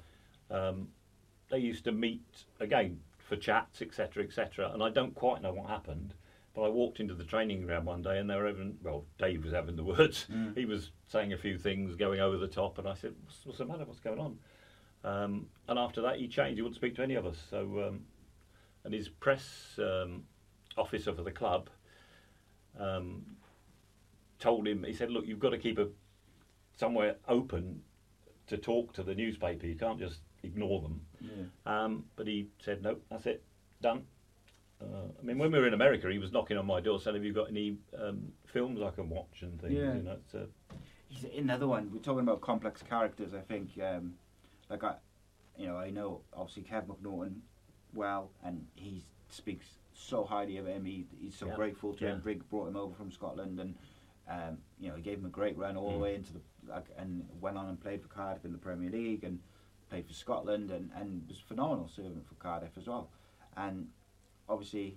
[0.51, 0.88] Um,
[1.51, 2.22] they used to meet
[2.61, 4.70] again for chats, etc., etc.
[4.72, 6.14] And I don't quite know what happened,
[6.55, 9.44] but I walked into the training ground one day, and they were having well, Dave
[9.44, 10.27] was having the words.
[10.33, 10.57] Mm.
[10.57, 13.59] He was saying a few things, going over the top, and I said, "What's, what's
[13.59, 13.85] the matter?
[13.85, 14.38] What's going on?"
[15.04, 16.56] Um, and after that, he changed.
[16.56, 17.38] He wouldn't speak to any of us.
[17.50, 18.00] So, um,
[18.84, 20.24] and his press um,
[20.76, 21.70] officer for the club
[22.78, 23.22] um,
[24.38, 24.84] told him.
[24.84, 25.88] He said, "Look, you've got to keep a
[26.76, 27.82] somewhere open
[28.46, 29.66] to talk to the newspaper.
[29.66, 31.44] You can't just ignore them." Yeah.
[31.66, 33.42] Um, but he said, "No, that's it,
[33.80, 34.04] done."
[34.80, 37.16] Uh, I mean, when we were in America, he was knocking on my door saying,
[37.16, 39.94] "Have you got any um, films I can watch and things?" Yeah.
[39.94, 40.74] You know, uh,
[41.08, 41.90] He's another one.
[41.92, 43.34] We're talking about complex characters.
[43.34, 44.14] I think, um,
[44.72, 44.94] like I,
[45.58, 47.35] you know, I know obviously Kev McNaughton
[47.92, 50.85] well, and he speaks so highly of him.
[50.85, 51.54] He, he's so Yeah.
[51.56, 52.12] grateful to Yeah.
[52.12, 52.20] him.
[52.20, 53.74] Brig brought him over from Scotland, and
[54.28, 56.02] um, you know, he gave him a great run all the Mm.
[56.02, 59.24] way into the like, and went on and played for Cardiff in the Premier League
[59.24, 59.40] and
[59.90, 63.11] played for Scotland, and and was phenomenal servant for Cardiff as well.
[63.56, 63.88] And
[64.48, 64.96] obviously,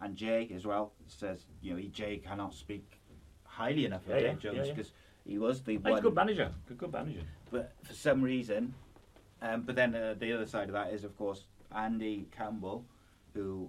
[0.00, 3.00] and Jay as well says, you know, he, Jay cannot speak
[3.44, 4.92] highly enough of yeah, Dave Jones because
[5.24, 6.52] he was the he's one a good manager.
[6.68, 7.22] Good, good manager.
[7.50, 8.74] but for some reason,
[9.42, 12.84] um, but then uh, the other side of that is, of course, Andy Campbell,
[13.34, 13.68] who,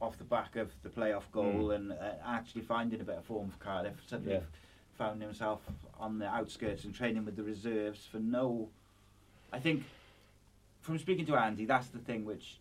[0.00, 1.74] off the back of the playoff goal Mm.
[1.74, 4.40] and uh, actually finding a bit of form for Cardiff, suddenly Yeah.
[4.96, 5.60] found himself
[5.98, 8.68] on the outskirts and training with the reserves for no.
[9.52, 9.84] I think,
[10.80, 12.58] from speaking to Andy, that's the thing which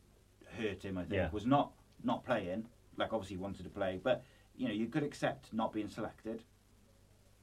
[0.57, 0.97] hurt him.
[0.97, 1.29] I think Yeah.
[1.31, 1.71] was not
[2.03, 2.65] not playing.
[2.97, 4.23] Like obviously he wanted to play, but
[4.57, 6.43] you know you could accept not being selected.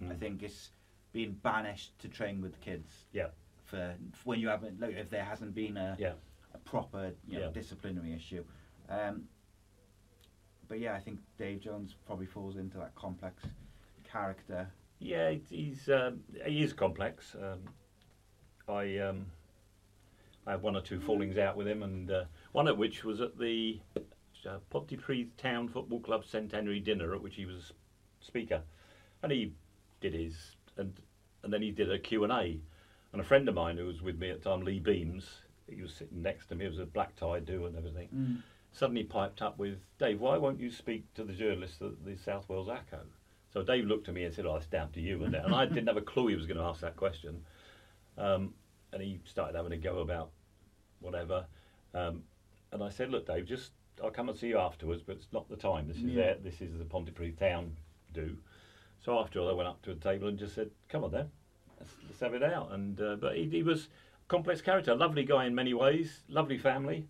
[0.01, 0.19] I Mm.
[0.19, 0.71] think it's
[1.13, 3.29] being banished to train with the kids Yeah.
[3.73, 6.13] For, when you haven't like if there hasn't been a, Yeah.
[6.55, 7.51] a proper you know, Yeah.
[7.53, 8.45] disciplinary issue.
[8.89, 9.25] Um,
[10.69, 13.43] but yeah, I think Dave Jones probably falls into that complex
[14.05, 14.69] character.
[14.99, 17.35] Yeah, he's um, he is complex.
[17.35, 17.61] Um,
[18.69, 19.27] I um,
[20.47, 23.21] I had one or two fallings out with him, and uh, one of which was
[23.21, 23.81] at the
[24.47, 27.73] uh, Pontypridd Town Football Club centenary dinner, at which he was
[28.21, 28.63] speaker,
[29.23, 29.53] and he
[30.01, 30.93] did his and
[31.43, 32.61] and then he did a Q and A,
[33.12, 35.81] and a friend of mine who was with me at the time, Lee Beams, he
[35.83, 36.64] was sitting next to me.
[36.64, 38.09] It was a black tie do and everything.
[38.72, 40.20] Suddenly piped up with Dave.
[40.20, 43.01] Why won't you speak to the journalists at the South Wales Echo?
[43.53, 45.66] So Dave looked at me and said, "Oh, it's down to you." And, and I
[45.66, 47.44] didn't have a clue he was going to ask that question.
[48.16, 48.55] Um,
[48.94, 50.31] and he started having a go about
[51.01, 51.44] whatever.
[51.92, 52.22] Um,
[52.72, 53.72] and I said, "Look, Dave, just
[54.03, 55.87] I'll come and see you afterwards, but it's not the time.
[55.87, 56.14] This is Yeah.
[56.14, 57.77] their, this is the Pontypridd Town
[58.14, 58.38] do."
[59.05, 61.31] So after all, I went up to a table and just said, "Come on, then,
[62.07, 65.47] let's, have it out." And uh, but he, he was a complex character, lovely guy
[65.47, 67.07] in many ways, lovely family,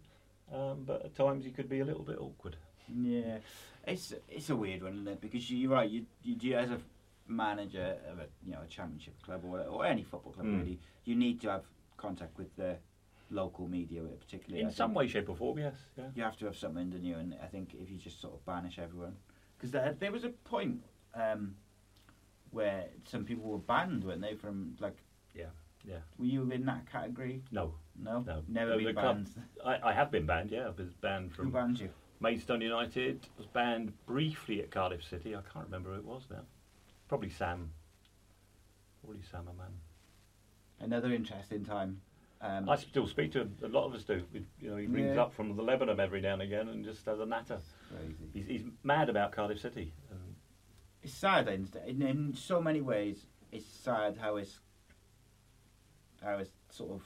[0.52, 2.56] um, but at times he could be a little bit awkward.
[2.94, 3.38] Yeah,
[3.86, 5.20] it's it's a weird one, isn't it?
[5.20, 5.88] Because you- you're right.
[5.90, 6.78] You you do as a
[7.28, 10.58] manager of a you know a championship club or or any football club Mm.
[10.58, 11.64] really, you need to have
[11.96, 12.76] contact with the
[13.30, 14.60] local media, particularly.
[14.62, 15.74] In I some way, shape, or form, yes.
[15.96, 16.08] Yeah.
[16.14, 17.16] you have to have something, don't you?
[17.16, 19.16] And I think if you just sort of banish everyone,
[19.56, 20.82] because there, there was a point
[21.14, 21.54] um,
[22.52, 24.34] where some people were banned, weren't they?
[24.34, 24.96] From like,
[25.34, 25.46] Yeah,
[25.84, 25.98] yeah.
[26.18, 27.42] were you in that category?
[27.50, 28.42] No, No, no.
[28.48, 29.30] never The- been banned.
[29.64, 30.50] I, I have been banned.
[30.50, 31.46] Yeah, I was banned from.
[31.46, 31.90] Who banned you?
[32.20, 33.26] Maidstone United.
[33.36, 35.34] Was banned briefly at Cardiff City.
[35.34, 36.42] I can't remember who it was now.
[37.08, 37.70] Probably Sam.
[39.02, 39.72] Probably Sam Hammam.
[40.80, 42.00] Another interesting time.
[42.40, 43.56] Um, I still speak to him.
[43.62, 44.22] A lot of us do.
[44.32, 45.22] We- You know, he rings Yeah.
[45.22, 47.58] up from the Lebanon every now and again and just has a natter.
[47.88, 48.14] crazy.
[48.32, 49.92] He's, he's mad about Cardiff City.
[51.02, 53.26] And It's sad in, in, in so many ways.
[53.50, 54.58] It's sad how it's
[56.22, 57.02] how it's sort of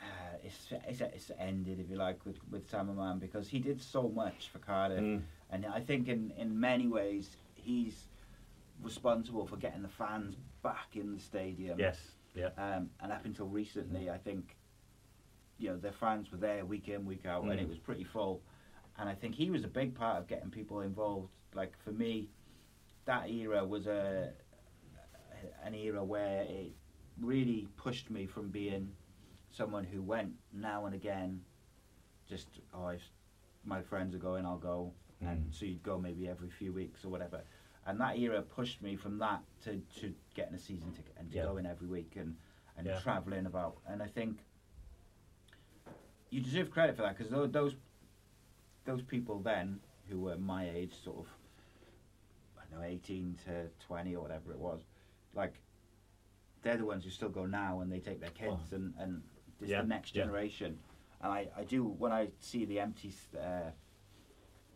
[0.00, 3.82] uh, it's, it's it's ended, if you like, with with Sam Hammam because he did
[3.82, 5.22] so much for Cardiff, Mm.
[5.50, 8.06] and I think in in many ways he's
[8.82, 11.78] responsible for getting the fans back in the stadium.
[11.78, 11.98] yes,
[12.34, 14.56] yeah, Um, and up until recently, I think,
[15.58, 17.60] you know, the fans were there week in, week out, and Mm.
[17.62, 18.40] it was pretty full.
[18.96, 21.28] And I think he was a big part of getting people involved.
[21.54, 22.30] Like for me,
[23.10, 24.30] that era was a
[25.64, 26.72] an era where it
[27.20, 28.88] really pushed me from being
[29.50, 31.40] someone who went now and again,
[32.28, 33.02] just oh, if
[33.64, 35.52] my friends are going, I'll go, and Mm.
[35.54, 37.42] so you'd go maybe every few weeks or whatever.
[37.86, 41.36] And that era pushed me from that to, to getting a season ticket and to
[41.38, 41.44] Yeah.
[41.46, 42.36] going every week and,
[42.76, 43.00] and Yeah.
[43.00, 43.78] travelling about.
[43.88, 44.44] And I think
[46.30, 47.74] you deserve credit for that because those,
[48.84, 51.26] those people then who were my age, sort of,
[52.76, 54.82] know, 18 to 20 or whatever it was,
[55.34, 55.54] like,
[56.62, 59.22] they're the ones who still go now and they take their kids and, and
[59.60, 60.22] it's Yeah, the next yeah.
[60.24, 60.78] generation.
[61.22, 63.70] And I, I do, when I see the empty, uh,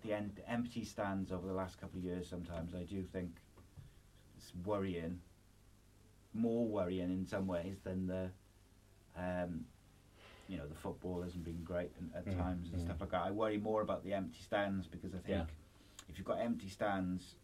[0.03, 0.13] the
[0.47, 2.29] empty stands over the last couple of years.
[2.29, 3.37] Sometimes I do think
[4.37, 5.21] it's worrying,
[6.33, 8.31] more worrying in some ways than the,
[9.17, 9.65] um,
[10.49, 12.85] you know, the football hasn't been great and, at Mm, times and mm.
[12.85, 13.23] stuff like that.
[13.23, 15.45] I worry more about the empty stands because I think Yeah.
[16.09, 17.37] if you've got empty stands,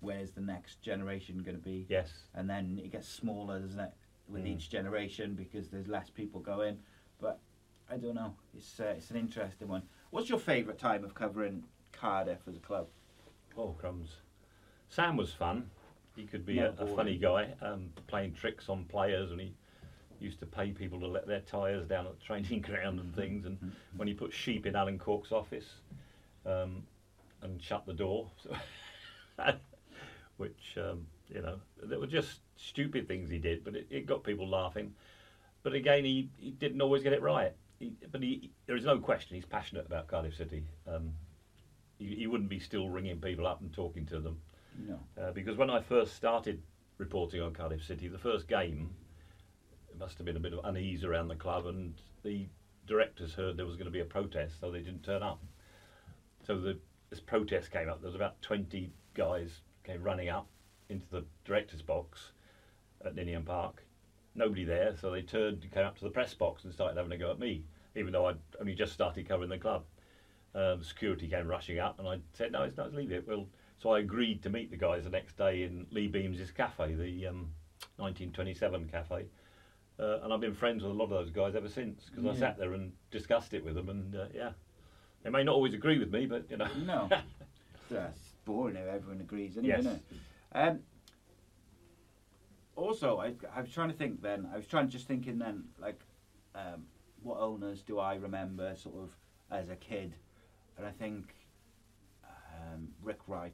[0.00, 1.86] where's the next generation going to be?
[1.88, 2.10] Yes.
[2.34, 3.92] and then it gets smaller, doesn't it,
[4.28, 4.48] with Mm.
[4.56, 6.78] each generation because there's less people going.
[7.20, 7.38] But
[7.90, 8.34] I don't know.
[8.56, 9.82] It's uh, it's an interesting one.
[10.10, 12.86] What's your favourite time of covering Cardiff as a club?
[13.56, 14.16] Oh crumbs.
[14.88, 15.70] Sam was fun.
[16.16, 19.54] He could be a, a funny guy, um, playing tricks on players, and he
[20.18, 23.46] used to pay people to let their tyres down at the training ground and things.
[23.46, 25.66] And when he put sheep in Alan Cork's office,
[26.46, 26.82] um,
[27.42, 28.54] and shut the door, so
[30.40, 34.24] which um, you know, there were just stupid things he did, but it, it got
[34.24, 34.92] people laughing.
[35.62, 37.52] But again, he, he didn't always get it right.
[37.78, 40.64] He, but he, there is no question he's passionate about Cardiff City.
[40.88, 41.12] Um,
[41.98, 44.38] he, he wouldn't be still ringing people up and talking to them.
[44.88, 44.98] No.
[45.20, 46.62] Uh, because when I first started
[46.98, 48.90] reporting on Cardiff City, the first game,
[49.90, 52.46] it must have been a bit of unease around the club, and the
[52.86, 55.42] directors heard there was going to be a protest, so they didn't turn up.
[56.46, 56.78] So the,
[57.10, 58.00] this protest came up.
[58.00, 60.46] There was about 20 guys came running up
[60.88, 62.32] into the director's box
[63.04, 63.82] at Ninian Park.
[64.34, 67.18] Nobody there, so they turned, came up to the press box and started having a
[67.18, 67.64] go at me,
[67.96, 69.84] even though I'd only just started covering the club.
[70.54, 72.92] Um, security came rushing up, and I said, "No, it's not.
[72.92, 73.46] Leave it." Well,
[73.78, 77.26] so I agreed to meet the guys the next day in Lee Beams's cafe, the
[77.28, 77.50] um,
[77.96, 79.26] 1927 cafe,
[79.98, 82.38] uh, and I've been friends with a lot of those guys ever since because I
[82.38, 84.50] sat there and discussed it with them, and uh, yeah,
[85.22, 87.08] they may not always agree with me, but you know, No.
[87.90, 89.80] That's boring if everyone agrees, anyway, Yes.
[89.80, 90.02] isn't it?
[90.52, 90.80] Um,
[92.76, 95.64] also, I, I was trying to think then, I was trying to just thinking then,
[95.78, 96.00] like,
[96.54, 96.86] um,
[97.22, 99.10] what owners do I remember sort of
[99.50, 100.14] as a kid?
[100.78, 101.34] And I think
[102.24, 103.52] um, Rick Wright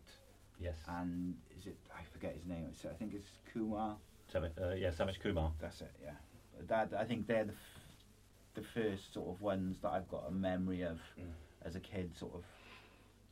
[0.61, 3.96] yes, and is it, I forget his name, it's, I think it's Kumar.
[4.31, 5.53] Sam, uh, yeah, Samish Kumar.
[5.61, 6.11] That's it, yeah.
[6.68, 7.83] That I think they're the f-
[8.55, 10.99] the first sort of ones that I've got a memory of
[11.62, 12.44] as a kid, sort of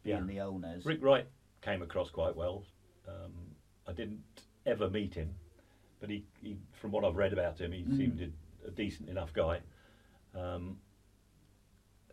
[0.03, 0.25] being Yeah.
[0.27, 0.85] the owners.
[0.85, 1.27] Rick Wright
[1.65, 2.65] came across quite well.
[3.09, 3.33] Um,
[3.89, 4.23] I didn't
[4.67, 5.35] ever meet him,
[6.01, 7.97] but he, he from what I've read about him, he Mm.
[7.97, 9.61] seemed a, a decent enough guy.
[10.35, 10.79] Um,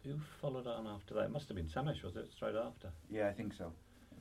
[0.04, 1.26] who followed on after that?
[1.26, 2.32] It must have been Samish, was it?
[2.32, 2.90] Straight after.
[3.10, 3.72] Yeah, I think so.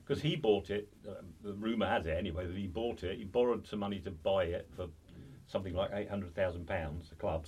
[0.05, 3.25] Because he bought it, um, the rumour has it anyway, that he bought it, he
[3.25, 4.89] borrowed some money to buy it for
[5.47, 7.47] something like £800,000, the club,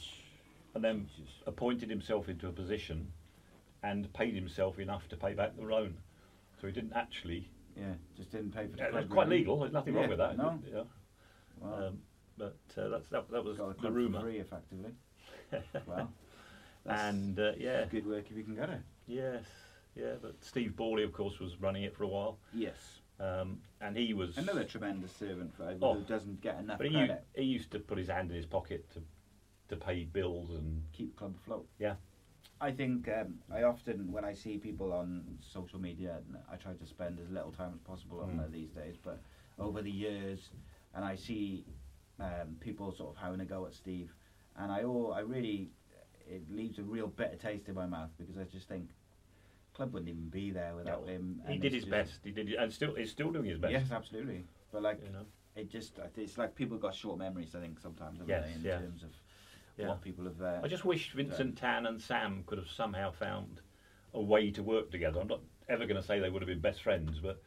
[0.75, 1.09] and then
[1.47, 3.12] appointed himself into a position
[3.83, 5.97] and paid himself enough to pay back the loan.
[6.61, 7.51] So he didn't actually.
[7.77, 9.09] Yeah, just didn't pay for the Yeah, club.
[9.09, 10.37] Quite legal, there's nothing wrong with that.
[10.37, 10.83] No, Yeah.
[11.59, 11.99] well, Um,
[12.37, 14.21] but uh, that's, that, that was the rumour.
[14.21, 14.93] free, effectively.
[15.87, 16.11] well,
[16.85, 18.81] that's And uh, yeah, good work if you can get it.
[19.07, 19.45] yes,
[19.95, 20.15] yeah.
[20.21, 24.15] But Steve Borley, of course, was running it for a while, Yes, um, and he
[24.15, 25.95] was another tremendous servant for Oh.
[25.95, 27.25] who doesn't get enough But he, credit.
[27.35, 29.01] he used to put his hand in his pocket to
[29.69, 31.67] to pay bills and Keep the club afloat.
[31.79, 31.95] yeah,
[32.62, 36.18] I think um, I often, when I see people on social media,
[36.51, 38.38] I try to spend as little time as possible on Mm.
[38.38, 39.18] there these days, but
[39.59, 40.51] over the years,
[40.94, 41.64] and I see
[42.20, 44.14] um, people sort of having a go at Steve,
[44.57, 45.70] and I all, I really,
[46.25, 48.88] it leaves a real bitter taste in my mouth because I just think
[49.75, 51.42] club wouldn't even be there without No, him.
[51.48, 52.20] he did his best.
[52.22, 53.72] He did, and still he's still doing his best.
[53.72, 54.44] Yes, absolutely.
[54.70, 55.27] But like, You know.
[55.57, 57.57] it just, it's like people got short memories.
[57.57, 59.11] I think sometimes, Yes, they, in terms of
[59.77, 59.89] Yeah.
[59.89, 60.41] what people have.
[60.41, 63.61] Uh, I just wish Vincent Tan and Sam could have somehow found
[64.15, 65.21] a way to work together.
[65.21, 67.43] I'm not ever going to say they would have been best friends, but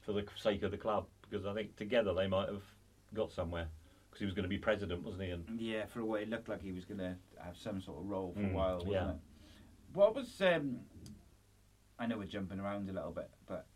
[0.00, 2.62] for the sake of the club, because I think together they might have
[3.14, 3.68] got somewhere.
[4.08, 5.30] Because he was going to be president, wasn't he?
[5.30, 7.98] And Yeah, for a while it looked like he was going to have some sort
[7.98, 9.10] of role for Mm, a while, wasn't yeah.
[9.10, 9.16] it?
[9.92, 10.40] What was?
[10.40, 10.80] Um,
[11.98, 13.66] I know we're jumping around a little bit, but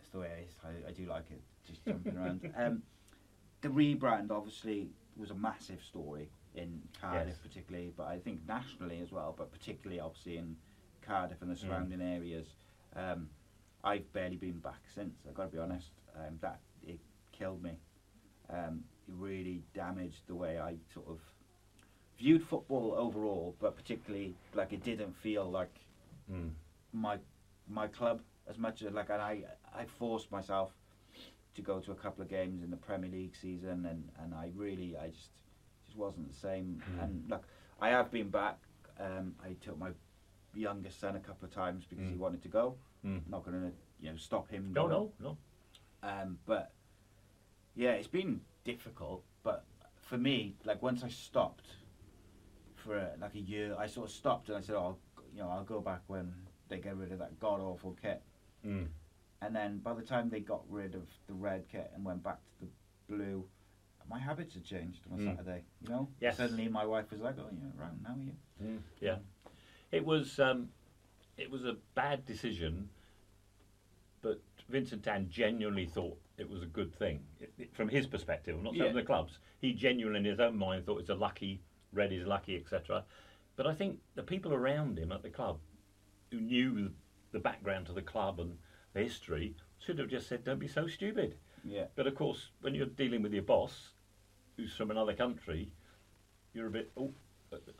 [0.00, 0.56] it's the way it is.
[0.64, 2.40] I, I do like it, just jumping around.
[2.56, 2.82] Um,
[3.60, 7.38] the rebrand obviously was a massive story in Cardiff, Yes.
[7.42, 10.56] particularly, but I think nationally as well, but particularly obviously in
[11.00, 11.60] Cardiff and the Mm.
[11.60, 12.54] surrounding areas.
[12.94, 13.30] Um,
[13.84, 15.24] I've barely been back since.
[15.26, 15.92] I've got to be honest.
[16.14, 16.98] Um, that it
[17.32, 17.78] killed me.
[18.50, 21.20] Um, it really damaged the way I sort of
[22.18, 25.86] viewed football overall, but particularly like it didn't feel like
[26.30, 26.50] mm,
[26.92, 27.18] my
[27.68, 30.72] my club as much as like and I I forced myself
[31.54, 34.50] to go to a couple of games in the Premier League season and, and I
[34.56, 35.30] really I just
[35.98, 37.02] wasn't the same Mm.
[37.02, 37.44] and look
[37.80, 38.58] I have been back
[39.00, 39.90] um, I took my
[40.54, 42.18] youngest son a couple of times because he Mm.
[42.18, 43.20] wanted to go mm.
[43.28, 45.36] not going to you know stop him no, no, no.
[46.02, 46.72] Um, but
[47.74, 49.24] yeah, it's been difficult.
[49.42, 49.64] But
[50.00, 51.66] for me, like once I stopped
[52.74, 54.98] for uh, like a year, I sort of stopped and I said, "Oh, I'll,
[55.34, 56.32] you know, I'll go back when
[56.68, 58.22] they get rid of that god awful kit.
[58.66, 58.86] Mm.
[59.42, 62.38] And then by the time they got rid of the red kit and went back
[62.60, 62.68] to the
[63.14, 63.44] blue,
[64.08, 65.36] my habits had changed on a Mm.
[65.36, 65.62] Saturday.
[65.82, 66.36] You know, Yes.
[66.36, 69.18] suddenly my wife was like, "Oh, you're around now, you." Mm, yeah,
[69.90, 70.70] it was um,
[71.36, 72.88] it was a bad decision,
[74.22, 78.56] but Vincent Tan genuinely thought it was a good thing it, it- from his perspective.
[78.56, 78.92] I'm not saying Yeah.
[79.00, 79.38] the clubs.
[79.60, 81.60] He genuinely, in his own mind, thought it's a lucky
[81.92, 83.04] red is lucky, etc.
[83.56, 85.58] But I think the people around him at the club,
[86.30, 86.92] who knew
[87.32, 88.58] the background to the club and
[88.92, 91.86] the history, should have just said, "Don't be so stupid." Yeah.
[91.94, 93.94] But of course, when you're dealing with your boss,
[94.58, 95.70] who's from another country,
[96.52, 96.90] you're a bit.
[96.98, 97.12] Oh,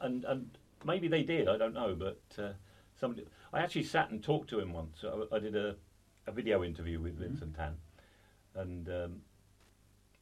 [0.00, 0.48] and and
[0.86, 1.48] maybe they did.
[1.48, 2.52] I don't know, but uh,
[2.98, 3.26] somebody.
[3.52, 5.04] I actually sat and talked to him once.
[5.04, 5.74] I, I did a,
[6.26, 7.74] a video interview with Vincent Tan,
[8.54, 9.16] and um,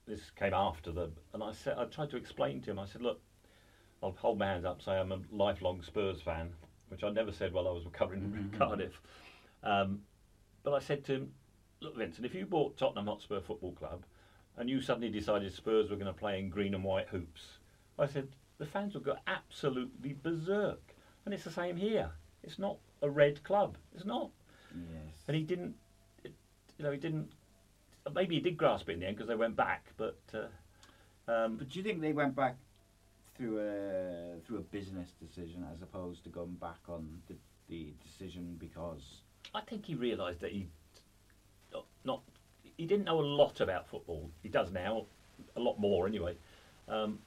[0.08, 1.10] this came after the.
[1.32, 2.78] And I said, I tried to explain to him.
[2.78, 3.20] I said, look,
[4.02, 6.50] I'll hold my hands up, say I'm a lifelong Spurs fan,
[6.88, 9.00] which I never said while I was covering Cardiff.
[9.62, 10.00] Um,
[10.62, 11.32] but I said to him,
[11.80, 14.04] look, Vincent, if you bought Tottenham Hotspur Football Club
[14.56, 17.58] and you suddenly decided Spurs were going to play in green and white hoops,
[17.98, 20.94] I said, the fans would go absolutely berserk.
[21.24, 22.10] And it's the same here.
[22.42, 23.76] It's not a red club.
[23.94, 24.30] It's not.
[24.74, 25.14] Yes.
[25.26, 25.74] And he didn't,
[26.24, 26.32] it,
[26.78, 27.30] you know, he didn't,
[28.14, 30.18] maybe he did grasp it in the end because they went back, but.
[30.32, 30.46] Uh,
[31.30, 32.56] um, But do you think they went back
[33.36, 37.34] through a through a business decision as opposed to going back on the,
[37.68, 39.20] the decision because
[39.54, 40.68] I think he realised that he
[41.72, 42.22] not, not
[42.76, 44.30] he didn't know a lot about football.
[44.42, 45.06] He does now,
[45.56, 46.36] a lot more anyway.
[46.88, 47.18] Um,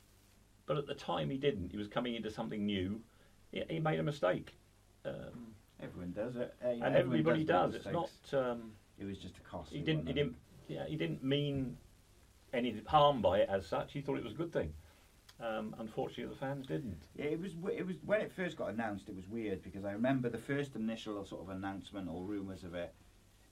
[0.66, 1.72] but at the time he didn't.
[1.72, 3.02] He was coming into something new.
[3.52, 4.54] He, he made a mistake,
[5.06, 7.76] um, everyone does it, uh, and everybody make does.
[7.76, 8.12] It's not.
[8.34, 9.72] Um, It was just a cost.
[9.72, 10.08] he didn't.
[10.08, 10.36] He didn't.
[10.68, 11.78] Yeah, he didn't mean
[12.54, 13.94] any harm by it as such.
[13.94, 14.74] He thought it was a good thing.
[15.42, 17.08] Um, unfortunately, the fans didn't.
[17.16, 17.54] Yeah, it was.
[17.76, 19.10] It was when it first got announced.
[19.10, 22.76] It was weird because I remember the first initial sort of announcement or rumours of
[22.76, 22.94] it.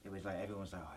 [0.06, 0.97] It was like everyone was like, oh,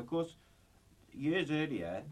[0.11, 0.35] course,
[1.13, 2.03] years earlier,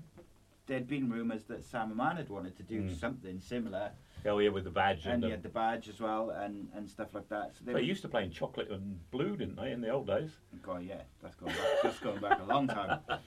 [0.65, 2.95] there'd been rumours that Sam Hammam had wanted to do Mm.
[2.99, 3.91] something similar,
[4.25, 5.23] Oh yeah, with the badge and and.
[5.25, 7.55] he had the badge as well, and, and stuff like that.
[7.55, 10.07] So they they used to play in chocolate and blue, didn't they, in the old
[10.07, 10.31] days?
[10.61, 11.67] God, yeah, that's going back.
[11.83, 12.99] that's going back a long time.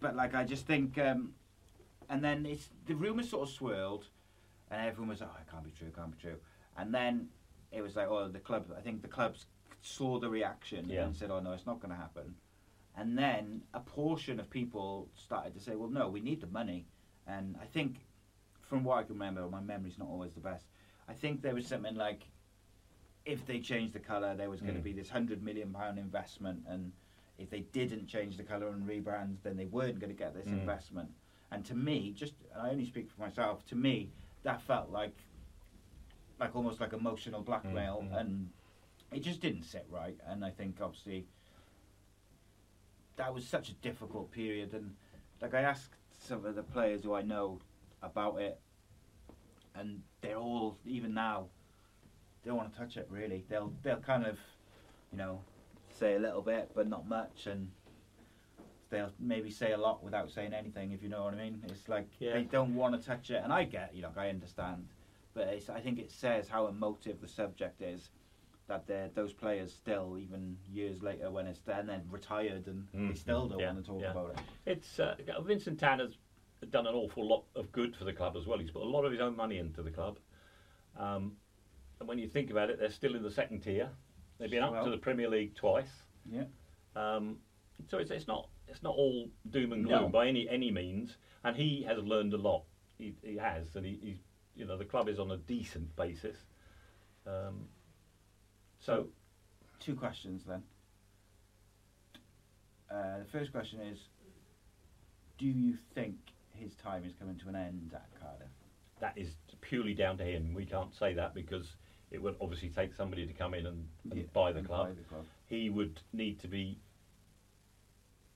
[0.00, 1.34] But like, I just think, um,
[2.08, 4.06] and then it's the rumours sort of swirled,
[4.70, 6.36] and everyone was like, "Oh, it can't be true, it can't be true."
[6.78, 7.28] And then
[7.70, 9.44] it was like, "Oh, the club." I think the clubs
[9.82, 11.04] saw the reaction Yeah.
[11.04, 12.34] and said, "Oh no, it's not going to happen."
[12.96, 16.86] And then a portion of people started to say, "Well, no, we need the money."
[17.26, 18.06] And I think,
[18.60, 20.66] from what I can remember, my memory's not always the best.
[21.08, 22.30] I think there was something like
[23.24, 24.84] if they changed the colour, there was going to Mm.
[24.84, 26.92] be this hundred million pound investment, and
[27.38, 30.48] if they didn't change the colour and rebrand, then they weren't going to get this
[30.48, 30.60] Mm.
[30.60, 31.10] investment.
[31.50, 33.64] And to me, just and I only speak for myself.
[33.66, 35.16] To me, that felt like
[36.38, 38.20] like almost like emotional blackmail, Mm, mm.
[38.20, 38.50] and
[39.12, 40.18] it just didn't sit right.
[40.26, 41.28] And I think obviously
[43.16, 44.94] that was such a difficult period, and
[45.40, 47.60] like I asked some of the players who I know
[48.02, 48.60] about it,
[49.74, 51.46] and they're all even now
[52.42, 53.44] they don't want to touch it really.
[53.48, 54.38] They'll they'll kind of,
[55.12, 55.42] you know,
[55.90, 57.70] say a little bit but not much, and
[58.90, 60.92] they'll maybe say a lot without saying anything.
[60.92, 62.32] If you know what I mean, it's like Yeah.
[62.32, 64.88] they don't want to touch it, and I get, you know, I understand,
[65.34, 68.10] but it's, I think it says how emotive the subject is.
[68.70, 72.98] That they're, those players still, even years later, when it's and then retired, and they
[73.00, 74.10] Mm, still don't yeah, want to talk yeah.
[74.12, 74.38] about it.
[74.64, 76.12] It's uh, Vincent Tan has
[76.70, 78.60] done an awful lot of good for the club as well.
[78.60, 80.20] He's put a lot of his own money into the club.
[80.96, 81.32] Um,
[81.98, 83.88] and when you think about it, they're still in the second tier.
[84.38, 84.84] They've been up Well.
[84.84, 85.90] to the Premier League twice.
[86.24, 86.44] Yeah.
[86.94, 87.38] Um,
[87.88, 89.98] so it's, it's not it's not all doom and No.
[89.98, 91.16] gloom by any any means.
[91.42, 92.62] And he has learned a lot.
[92.98, 94.18] He, he has, and he, he's
[94.54, 96.36] you know the club is on a decent basis.
[97.26, 97.66] Um,
[98.80, 99.06] so
[99.78, 100.62] Two questions then.
[102.90, 103.98] Uh, the first question is
[105.38, 106.16] Do you think
[106.52, 108.48] his time is coming to an end at Cardiff?
[109.00, 109.28] that is
[109.62, 110.52] purely down to him.
[110.52, 111.66] We can't say that because
[112.10, 114.88] it would obviously take somebody to come in and, and Yeah, buy the and club.
[114.88, 115.24] buy the club.
[115.46, 116.78] He would need to be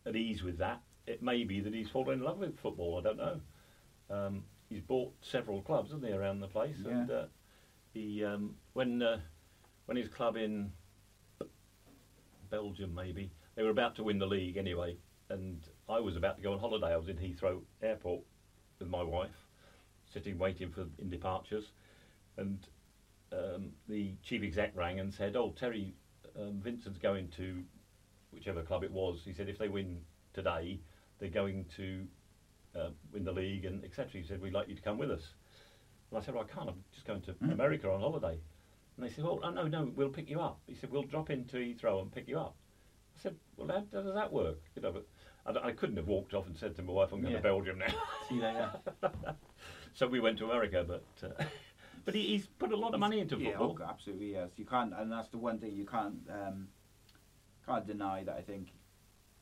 [0.06, 0.80] at ease with that.
[1.06, 2.98] It may be that he's fallen in love with football.
[2.98, 3.40] I don't know.
[4.08, 6.76] Um, he's bought several clubs, hasn't he, around the place?
[6.82, 6.90] Yeah.
[6.92, 7.24] And uh,
[7.92, 9.18] he, um, when uh,
[9.86, 10.72] when his club in
[12.50, 14.96] Belgium, maybe they were about to win the league anyway,
[15.28, 16.92] and I was about to go on holiday.
[16.92, 18.22] I was in Heathrow Airport
[18.78, 19.48] with my wife,
[20.12, 21.72] sitting waiting for in departures,
[22.36, 22.66] and
[23.32, 25.94] um, the chief exec rang and said, "Oh, Terry,
[26.38, 27.62] um, Vincent's going to
[28.30, 30.00] whichever club it was." He said, "If they win
[30.32, 30.80] today,
[31.18, 32.06] they're going to
[32.76, 35.22] uh, win the league and etc." He said, "We'd like you to come with us."
[36.10, 36.68] And I said, well, "I can't.
[36.68, 37.52] I'm just going to Mm.
[37.52, 38.38] America on holiday."
[38.96, 41.30] And they said, "Well, no, no, no, we'll pick you up." He said, "We'll drop
[41.30, 42.54] into Heathrow and pick you up."
[43.16, 45.06] I said, "Well, how, how does that work?" You know, but
[45.64, 47.38] I, I couldn't have walked off and said to my wife, "I'm going Yeah.
[47.38, 47.92] to Belgium now."
[48.28, 48.70] See you later.
[49.94, 51.44] so we went to America, but uh,
[52.04, 53.78] but he, he's put a lot of money into yeah, football.
[53.80, 54.50] oh, absolutely, yes.
[54.56, 56.68] You can't, and that's the one thing you can't um,
[57.66, 58.68] can't deny that I think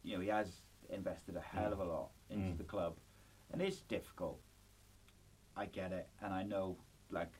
[0.02, 0.48] you know he has
[0.88, 2.58] invested a hell of a lot into Mm.
[2.58, 2.96] the club,
[3.52, 4.40] and it's difficult.
[5.54, 6.78] I get it, and I know
[7.10, 7.30] like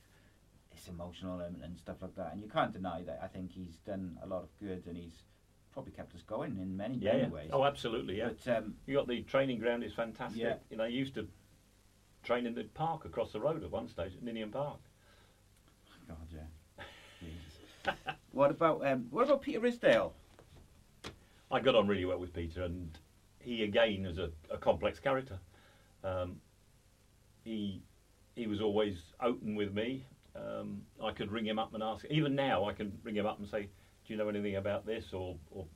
[0.83, 3.21] it's emotional and, and stuff like that, and you can't deny that.
[3.23, 5.23] I think he's done a lot of good, and he's
[5.73, 7.29] probably kept us going in many, Yeah, many yeah.
[7.29, 7.51] ways.
[7.53, 8.31] Oh, absolutely, yeah.
[8.45, 10.41] But um, You got the training ground is fantastic.
[10.41, 10.55] Yeah.
[10.71, 11.29] You know, you used to
[12.25, 14.81] train in the park across the road at one stage, at Ninian Park.
[16.09, 17.95] God, yeah.
[18.33, 20.13] What about um, what about Peter Ridsdale?
[21.51, 22.97] I got on really well with Peter, and
[23.41, 25.39] he again is a, a complex character.
[26.03, 26.37] Um,
[27.45, 27.83] he
[28.35, 30.07] he was always open with me.
[30.35, 32.05] Um, I could ring him up and ask.
[32.11, 35.13] Even now, I can ring him up and say, "Do you know anything about this
[35.13, 35.67] or or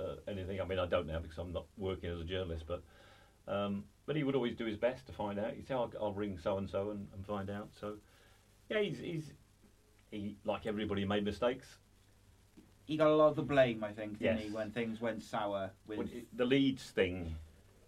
[0.00, 2.82] uh, anything?" I mean, I don't now because I'm not working as a journalist, but
[3.46, 5.52] um, but he would always do his best to find out.
[5.54, 7.96] He'd say, "I'll, I'll ring so and so and find out." So
[8.70, 9.32] yeah, he's he's
[10.10, 11.66] he like everybody made mistakes.
[12.86, 14.46] He got a lot of the blame, I think, didn't Yes.
[14.46, 17.34] he, when things went sour with it- the Leeds thing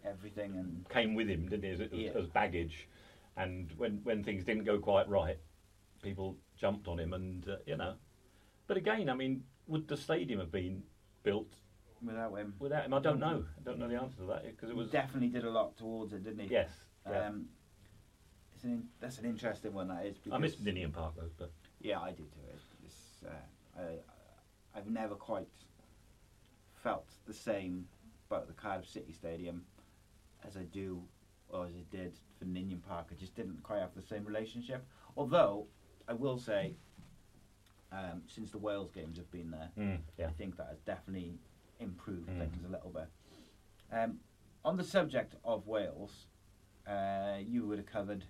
[0.05, 2.11] everything and came with him, didn't he, as, as, Yeah.
[2.21, 2.89] as baggage.
[3.37, 5.37] And when, when things didn't go quite right,
[6.03, 7.95] people jumped on him, and uh, you know.
[8.67, 10.83] But again, I mean, would the stadium have been
[11.23, 11.55] built
[12.05, 12.55] without him?
[12.59, 12.95] without him?
[12.95, 13.45] I don't know.
[13.59, 15.77] I don't know the answer to that because it He was definitely did a lot
[15.77, 16.49] towards it, didn't he?
[16.49, 16.71] yes.
[17.09, 17.27] yeah.
[17.27, 17.47] Um,
[18.55, 19.89] it's an, that's an interesting one.
[19.89, 20.17] That is.
[20.33, 22.41] I miss Ninian Park though, but Yeah, I do too.
[22.85, 25.47] It's, uh, I, I've never quite
[26.83, 27.87] felt the same
[28.29, 29.65] about the Cardiff City Stadium
[30.47, 31.03] as I do,
[31.49, 33.09] or as I did for Ninian Park.
[33.11, 34.85] I just didn't quite have the same relationship.
[35.17, 35.67] Although
[36.09, 36.75] I will say,
[37.93, 40.29] um, since the Wales games have been there, Mm, yeah.
[40.29, 41.39] I think that has definitely
[41.81, 42.39] improved Mm.
[42.39, 43.09] things a little bit.
[43.93, 44.21] Um,
[44.65, 46.27] on the subject of Wales,
[46.87, 48.25] uh, you would have covered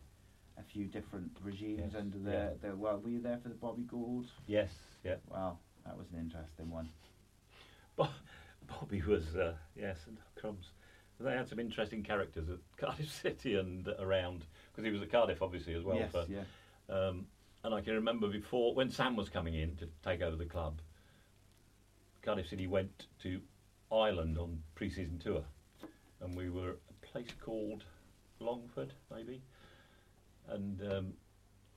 [0.57, 2.51] a few different regimes Yes, under the, yeah.
[2.71, 2.77] the.
[2.77, 4.27] Well, were you there for the Bobby Gould?
[4.47, 4.71] yes,
[5.05, 5.17] yeah.
[5.29, 6.89] Wow, that was an interesting one.
[7.97, 8.09] Bo-
[8.67, 10.71] Bobby was uh, yes, and crumbs.
[11.21, 15.43] They had some interesting characters at Cardiff City and around because he was at Cardiff
[15.43, 15.97] obviously as well.
[15.97, 16.43] yes, for, yeah.
[16.89, 17.27] Um,
[17.65, 20.81] and I can remember before when Sam was coming in to take over the club,
[22.23, 23.41] Cardiff City went to
[23.93, 25.43] Ireland on pre-season tour,
[26.21, 27.85] and we were at a place called
[28.41, 29.41] Longford, maybe.
[30.49, 31.13] And um,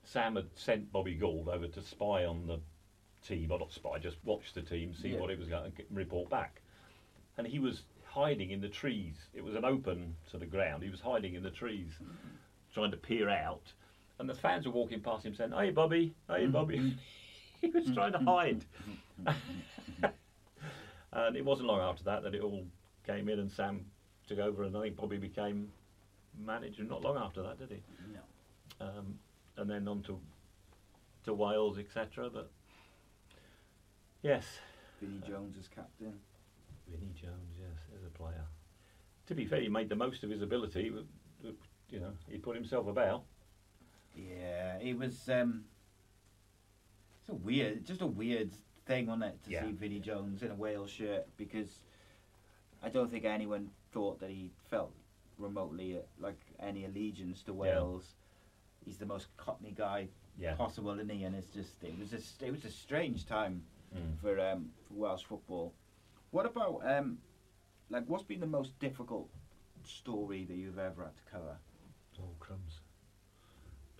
[0.04, 2.60] Sam had sent Bobby Gould over to spy on the
[3.26, 5.20] team, or not spy, just watch the team, see Yeah.
[5.20, 6.62] what it was going to report back.
[7.38, 9.16] And he was hiding in the trees.
[9.34, 10.84] It was an open sort of ground.
[10.84, 11.92] He was hiding in the trees,
[12.74, 13.72] trying to peer out.
[14.22, 16.14] And the fans were walking past him saying, "Hey, Bobby!
[16.30, 16.96] Hey, Bobby!"
[17.62, 18.64] he was trying to hide.
[21.12, 22.64] and it wasn't long after that that it all
[23.04, 23.84] came in, and Sam
[24.28, 25.72] took over, and I think Bobby became
[26.38, 26.84] manager.
[26.84, 27.82] Not long after that, did he?
[28.14, 28.86] No.
[28.86, 29.18] Um,
[29.58, 30.20] and then on to
[31.24, 32.30] to Wales, etc.
[32.32, 32.52] But
[34.22, 34.46] yes,
[35.02, 36.14] Vinnie Jones as captain.
[36.88, 38.46] Vinnie Jones, yes, as a player.
[39.26, 40.94] To be fair, he made the most of his ability.
[41.90, 43.24] You know, he put himself about.
[44.16, 45.30] Yeah, it was.
[45.30, 45.66] Um,
[47.20, 48.52] it's a weird, just a weird
[48.86, 49.66] thing, wasn't it, to Yeah.
[49.66, 51.82] see Vinnie Jones in a Wales shirt because
[52.82, 54.94] I don't think anyone thought that he felt
[55.38, 58.16] remotely uh, like any allegiance to Wales.
[58.84, 60.10] He's the most Cockney guy
[60.40, 60.56] Yeah.
[60.56, 61.24] possible, isn't he?
[61.24, 63.64] And it's just it was just it was a strange time
[63.96, 64.18] Mm.
[64.20, 65.74] for um, for Welsh football.
[66.32, 67.20] What about um,
[67.90, 69.30] like what's been the most difficult
[69.84, 71.58] story that you've ever had to cover?
[72.20, 72.80] Oh, crumbs.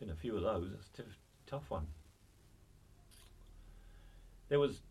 [0.02, 0.72] Been a few of those.
[0.74, 1.04] It's a
[1.46, 1.86] tough one.
[4.50, 4.82] There was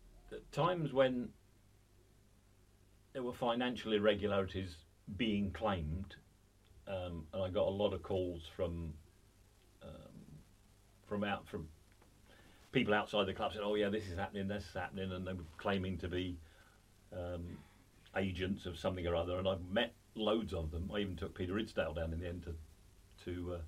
[0.53, 1.27] times when
[3.11, 4.77] there were financial irregularities
[5.17, 6.15] being claimed,
[6.87, 8.93] um, and I got a lot of calls from
[9.83, 9.89] um,
[11.09, 11.67] from out from
[12.71, 15.33] people outside the club saying, "Oh yeah, this is happening, this is happening," and they
[15.33, 16.37] were claiming to be
[17.11, 17.57] um,
[18.15, 19.37] agents of something or other.
[19.37, 20.89] And I've met loads of them.
[20.95, 22.55] I even took Peter Ridsdale down in the end to
[23.25, 23.61] to uh,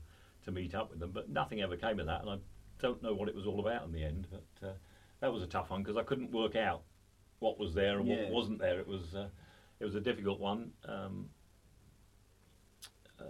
[0.46, 2.38] to meet up with them, but nothing ever came of that, and I
[2.80, 4.28] don't know what it was all about in the end.
[4.32, 4.74] But uh,
[5.22, 6.82] that was a tough one because I couldn't work out
[7.40, 8.24] what was there and Yeah.
[8.24, 8.80] what wasn't there.
[8.80, 9.30] It was uh,
[9.80, 10.72] it was a difficult one.
[10.86, 11.30] Um,
[13.20, 13.24] uh,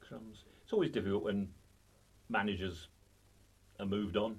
[0.00, 0.44] crumbs.
[0.62, 1.48] It's always difficult when
[2.28, 2.88] managers
[3.78, 4.38] are moved on.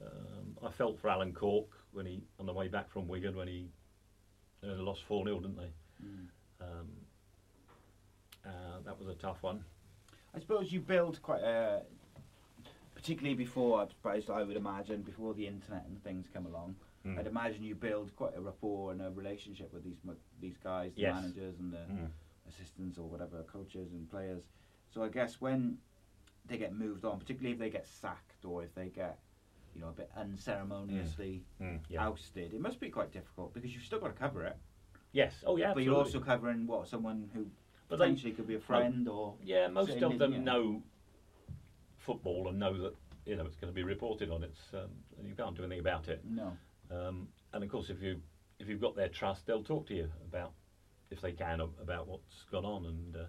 [0.00, 3.48] Um, I felt for Alan Cork when he on the way back from Wigan when
[3.48, 3.68] he
[4.62, 5.72] they lost four 0 didn't they?
[6.60, 6.88] Um,
[8.46, 9.64] uh, that was a tough one.
[10.34, 11.82] I suppose you build quite a,
[12.94, 17.18] particularly before, I suppose I would imagine, before the internet and things come along, Mm.
[17.18, 19.96] I'd imagine you build quite a rapport and a relationship with these
[20.38, 21.14] these guys, the Yes.
[21.14, 22.10] managers and the Mm.
[22.46, 24.44] assistants or whatever, coaches and players.
[24.90, 25.78] So I guess when
[26.44, 29.18] they get moved on, particularly if they get sacked or if they get,
[29.74, 32.06] you know, a bit unceremoniously Mm, yeah.
[32.06, 34.58] ousted, it must be quite difficult because you've still got to cover it.
[35.12, 35.42] Yes.
[35.46, 35.72] Oh yeah.
[35.72, 37.50] But you're also covering what someone who
[37.90, 40.38] potentially it could be a friend or Yeah, most of in- them yeah.
[40.40, 40.82] know
[41.98, 42.94] football and know that
[43.26, 44.42] you know it's going to be reported on.
[44.42, 44.90] It's um,
[45.22, 46.24] you can't do anything about it.
[46.24, 46.56] No.
[46.90, 48.20] Um, and of course, if you
[48.58, 50.52] if you've got their trust, they'll talk to you about
[51.10, 52.86] if they can about what's gone on.
[52.86, 53.24] And uh,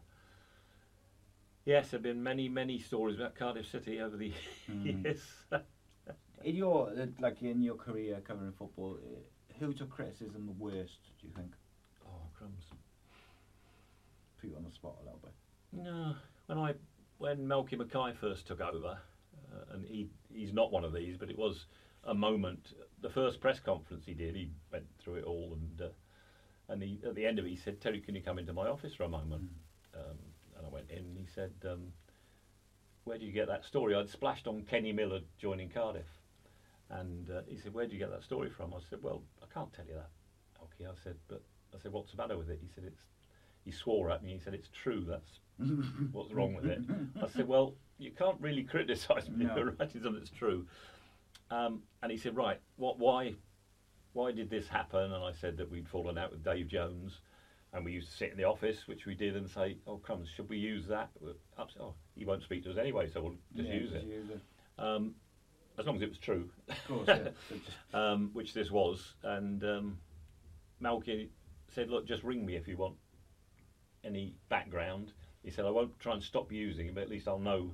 [1.65, 4.31] yes, there've been many many stories about Cardiff City over the
[4.69, 5.03] Mm.
[5.03, 5.23] years.
[6.43, 10.97] In your uh, like in your career covering football, uh, who took criticism the worst?
[11.21, 11.51] Do you think?
[12.03, 12.63] oh crumbs!
[14.41, 15.33] Put you on the spot a little bit.
[15.71, 16.15] No,
[16.47, 16.73] when I
[17.19, 18.97] when Malky Mackay first took over,
[19.53, 21.67] uh, and he he's not one of these, but it was
[22.05, 22.73] a moment.
[23.01, 25.89] The first press conference he did, he went through it all, and uh,
[26.69, 28.67] and he at the end of it, he said, "Terry, can you come into my
[28.67, 29.51] office for a moment?"
[29.93, 30.17] Um,
[30.57, 31.93] and I went in, and he said, um,
[33.03, 36.07] "Where did you get that story?" I'd splashed on Kenny Miller joining Cardiff,
[36.89, 39.53] and uh, he said, "Where did you get that story from?" I said, "Well, I
[39.53, 40.09] can't tell you that."
[40.63, 41.43] Okay, I said, "But
[41.75, 43.01] I said, what's the matter with it?" He said, "It's."
[43.65, 44.33] He swore at me.
[44.33, 45.05] He said, "It's true.
[45.07, 45.39] That's
[46.11, 46.81] what's wrong with it."
[47.21, 49.53] I said, "Well, you can't really criticise me No.
[49.55, 50.65] for writing something that's true."
[51.49, 52.97] Um, and he said, "Right, what?
[52.99, 53.35] Why?
[54.13, 57.19] Why did this happen?" And I said that we'd fallen out with Dave Jones,
[57.73, 60.29] and we used to sit in the office, which we did, and say, "Oh crumbs,
[60.35, 61.09] should we use that?"
[61.79, 64.09] Oh, he won't speak to us anyway, so we'll just Yeah, use just it.
[64.09, 64.41] use it.
[64.81, 65.13] Um,
[65.77, 66.49] as long as it was true.
[66.67, 67.29] Of course, yeah.
[67.93, 69.13] Um, which this was.
[69.23, 69.97] And um,
[70.81, 71.29] Malky
[71.69, 72.95] said, look, just ring me if you want
[74.03, 75.11] any background.
[75.43, 77.71] He said, I won't try and stop using it, but at least I'll know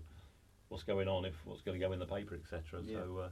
[0.70, 2.82] what's going on, if what's going to go in the paper, etc.
[2.86, 2.98] Yeah.
[2.98, 3.30] So, uh,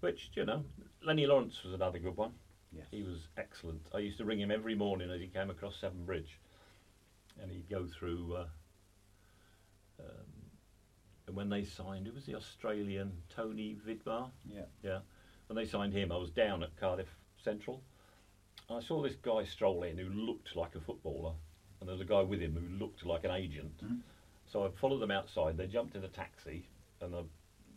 [0.00, 0.64] which, you know,
[1.04, 2.32] Lennie Lawrence was another good one.
[2.72, 2.86] Yes.
[2.90, 3.82] He was excellent.
[3.94, 6.38] I used to ring him every morning as he came across Severn Bridge.
[7.40, 8.36] And he'd go through...
[8.36, 8.46] Uh,
[10.00, 10.06] um,
[11.26, 14.30] and when they signed, who was the Australian Tony Vidmar?
[14.44, 14.62] Yeah.
[14.82, 14.98] Yeah.
[15.46, 17.08] When they signed him, I was down at Cardiff
[17.42, 17.82] Central.
[18.68, 21.32] And I saw this guy stroll in who looked like a footballer,
[21.80, 23.82] and there was a guy with him who looked like an agent.
[24.46, 25.56] So I followed them outside.
[25.56, 26.66] They jumped in a taxi,
[27.00, 27.22] and I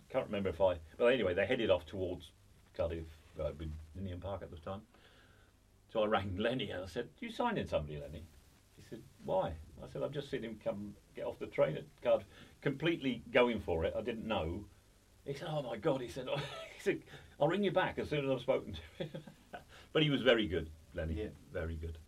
[0.09, 0.75] can't remember if I.
[0.97, 2.31] But anyway, they headed off towards
[2.75, 3.05] Cardiff,
[3.39, 3.51] uh,
[3.95, 4.81] Ninian Park at the time.
[5.91, 8.25] So I rang Lennie and I said, you signed in somebody, Lennie?"
[8.75, 11.83] He said, "Why?" I said, "I've just seen him come get off the train at
[12.01, 12.25] Cardiff,
[12.61, 13.93] completely going for it.
[13.95, 14.65] I didn't know."
[15.25, 16.27] He said, "Oh my God!" He said,
[16.75, 17.03] "He said
[17.39, 19.23] I'll ring you back as soon as I've spoken to him."
[19.93, 21.13] but he was very good, Lennie.
[21.13, 21.27] Yeah.
[21.51, 21.99] Very good.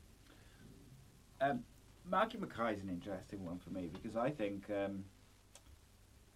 [1.40, 1.64] Um,
[2.10, 5.04] Malky Mackay is an interesting one for me because I think um,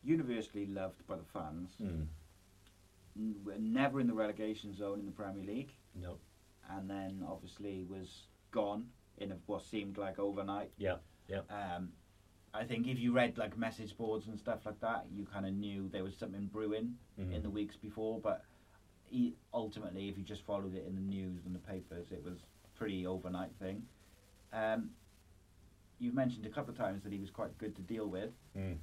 [0.04, 1.72] universally loved by the fans.
[1.82, 2.08] Mm.
[3.18, 6.18] N- we're never in the relegation zone in the Premier League, No.
[6.72, 10.72] and then obviously was gone in a, what seemed like overnight.
[10.78, 10.96] Yeah.
[11.28, 11.42] Yeah.
[11.50, 11.90] Um,
[12.54, 15.54] I think if you read like message boards and stuff like that, you kind of
[15.54, 17.32] knew there was something brewing Mhm.
[17.36, 18.20] in the weeks before.
[18.20, 18.44] But
[19.06, 22.40] he, ultimately, if you just followed it in the news and the papers, it was
[22.66, 23.86] a pretty overnight thing.
[24.52, 24.90] Um,
[26.00, 28.30] you've mentioned a couple of times that he was quite good to deal with.
[28.58, 28.78] Mm.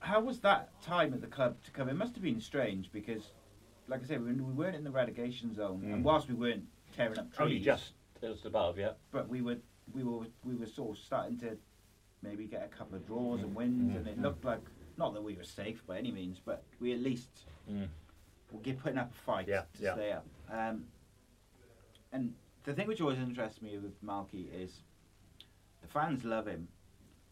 [0.00, 1.88] How was that time at the club to come?
[1.88, 3.22] It must have been strange because,
[3.88, 5.92] like I said, we, we weren't in the relegation zone, Mm.
[5.94, 6.64] and whilst we weren't
[6.94, 8.78] tearing up trees, Only just just above.
[8.78, 8.92] Yeah.
[9.10, 9.56] but we were
[9.92, 11.56] we were we were sort of starting to
[12.22, 14.60] maybe get a couple of draws and wins, and it looked like
[14.96, 17.28] not that we were safe by any means, but we at least
[17.70, 17.88] Mm.
[18.52, 19.94] were get putting up a fight Yeah, to yeah.
[19.94, 20.26] stay up.
[20.50, 20.84] Um,
[22.12, 24.82] and the thing which always interests me with Malky is
[25.84, 26.68] the fans love him,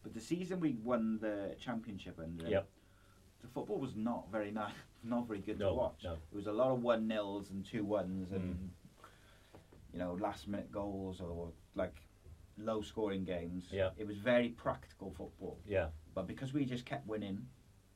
[0.03, 2.69] but the season we won the championship under him, Yep.
[3.41, 4.73] the football was not very nice,
[5.03, 6.03] not very good No, to watch.
[6.03, 6.13] no.
[6.13, 8.69] It was a lot of one nils and two ones and Mm.
[9.93, 11.95] you know last minute goals or like
[12.57, 13.65] low scoring games.
[13.71, 13.89] Yeah.
[13.97, 15.59] It was very practical football.
[15.67, 15.89] Yeah.
[16.13, 17.47] But because we just kept winning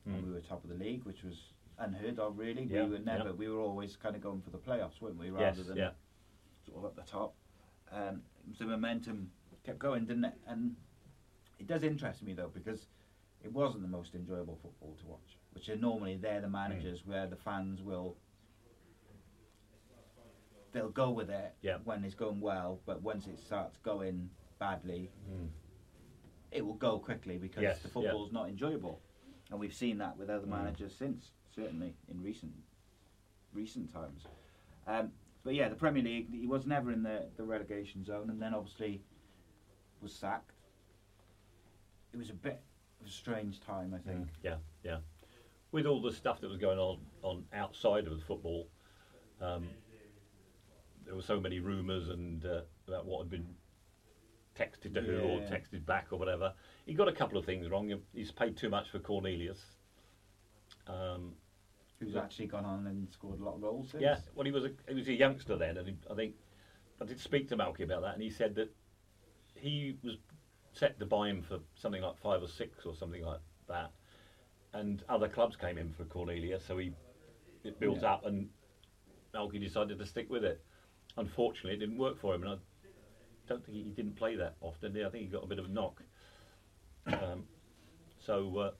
[0.06, 0.14] Mm.
[0.14, 2.64] and we were top of the league, which was unheard of really.
[2.64, 3.32] Yeah, We were never yeah.
[3.32, 5.26] we were always kind of going for the playoffs, weren't we?
[5.26, 5.90] Yes, Rather than yeah.
[6.66, 7.34] sort of at the top.
[7.92, 9.30] Um, so momentum
[9.68, 10.34] kept going, didn't it?
[10.46, 10.74] And
[11.58, 12.86] it does interest me though because
[13.44, 15.36] it wasn't the most enjoyable football to watch.
[15.52, 18.16] Which are normally they're the managers where the fans will
[20.72, 21.78] they'll go with it Yeah.
[21.84, 25.48] when it's going well, but once it starts going badly, Mm.
[26.50, 27.92] it will go quickly because Yes, the yeah.
[27.94, 29.02] football's not enjoyable,
[29.50, 30.50] and we've seen that with other Mm.
[30.50, 32.54] managers since, certainly in recent
[33.54, 34.26] recent times.
[34.86, 35.10] Um,
[35.42, 38.52] but yeah, the Premier League, he was never in the, the relegation zone, and then
[38.54, 39.02] obviously
[40.02, 40.52] was sacked.
[42.12, 42.60] It was a bit
[43.00, 44.28] of a strange time, I think.
[44.42, 44.98] Yeah, yeah.
[45.72, 48.68] With all the stuff that was going on on outside of the football,
[49.40, 49.68] um,
[51.04, 53.54] there were so many rumours and uh, about what had been
[54.58, 55.50] texted to who or Yeah.
[55.50, 56.52] texted back or whatever.
[56.86, 57.92] He got a couple of things wrong.
[58.12, 59.76] He's paid too much for Cornelius.
[60.86, 61.34] Um,
[62.00, 64.02] Who's actually gone on and scored a lot of goals since.
[64.02, 66.34] Yeah, well, he was a he was a youngster then, and he, I think
[67.00, 68.72] I did speak to Malky about that, and he said that
[69.60, 70.16] he was
[70.72, 73.90] set to buy him for something like five or six or something like that,
[74.72, 76.92] and other clubs came in for Cornelia, so he
[77.64, 78.12] it built Yeah.
[78.12, 78.48] up, and
[79.34, 80.60] Malky decided to stick with it.
[81.16, 82.56] Unfortunately, it didn't work for him, and I
[83.48, 84.96] don't think he, he didn't play that often.
[84.96, 86.02] I think he got a bit of a knock.
[87.06, 87.44] Um,
[88.18, 88.70] so, uh,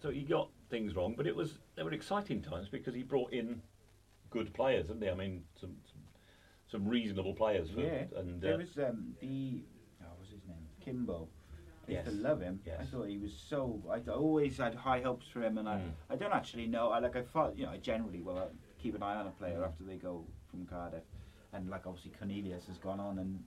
[0.00, 3.32] so he got things wrong, but it was they were exciting times because he brought
[3.32, 3.62] in
[4.30, 5.08] good players, didn't he?
[5.08, 6.02] I mean, some some,
[6.70, 7.70] some reasonable players.
[7.70, 9.62] For, Yeah, and there uh, was um, the
[10.02, 10.66] oh, what was his name?
[10.88, 11.28] Kimbo.
[11.86, 12.60] I used to love him.
[12.78, 13.80] I thought he was so.
[13.90, 15.90] I always had high hopes for him, and I, Mm.
[16.10, 16.90] I don't actually know.
[16.90, 18.46] I like I thought you know I generally will uh,
[18.78, 19.66] keep an eye on a player Mm.
[19.68, 21.04] after they go from Cardiff,
[21.54, 23.42] and like obviously Cornelius has gone on and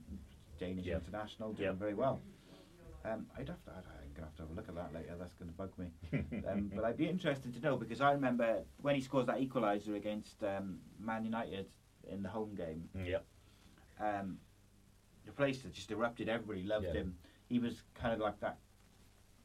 [0.58, 0.96] Danish Yeah.
[0.96, 1.72] international doing Yeah.
[1.74, 2.20] very well.
[3.04, 3.70] Um, I'd have to.
[3.70, 5.14] I'd, I'm gonna have to have a look at that later.
[5.18, 5.88] That's gonna bug me.
[6.48, 9.94] um, but I'd be interested to know because I remember when he scores that equaliser
[9.94, 11.66] against um, Man United
[12.08, 13.18] in the home game yeah,
[14.00, 14.38] um,
[15.26, 16.28] the place that just erupted.
[16.28, 16.94] Everybody loved Yeah.
[17.02, 17.16] him.
[17.52, 18.56] He was kind of like that.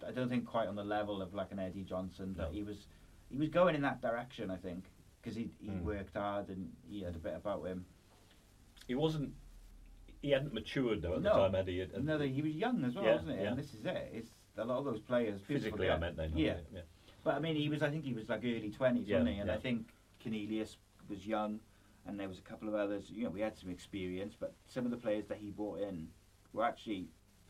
[0.07, 2.51] I don't think quite on the level of like an Eddie Johnson, but No.
[2.53, 2.87] he was
[3.29, 4.49] he was going in that direction.
[4.49, 4.85] I think
[5.21, 5.83] because he he Mm.
[5.83, 7.85] worked hard and he had a bit about him.
[8.87, 9.33] he wasn't.
[10.21, 11.81] He hadn't matured though at no, the time, had he?
[11.81, 13.43] And no, he was young as well, Yeah, wasn't he?
[13.43, 13.49] yeah.
[13.49, 14.09] And this is it.
[14.13, 15.41] It's a lot of those players.
[15.41, 16.31] physically, I meant then.
[16.37, 16.81] Yeah, yeah.
[17.25, 17.83] but I mean, he was.
[17.83, 19.39] I think he was like early twenties, wasn't he?
[19.39, 19.89] And I think
[20.23, 20.77] Cornelius
[21.09, 21.59] was young,
[22.05, 23.09] and there was a couple of others.
[23.11, 26.07] You know, we had some experience, but some of the players that he brought in
[26.53, 27.09] were actually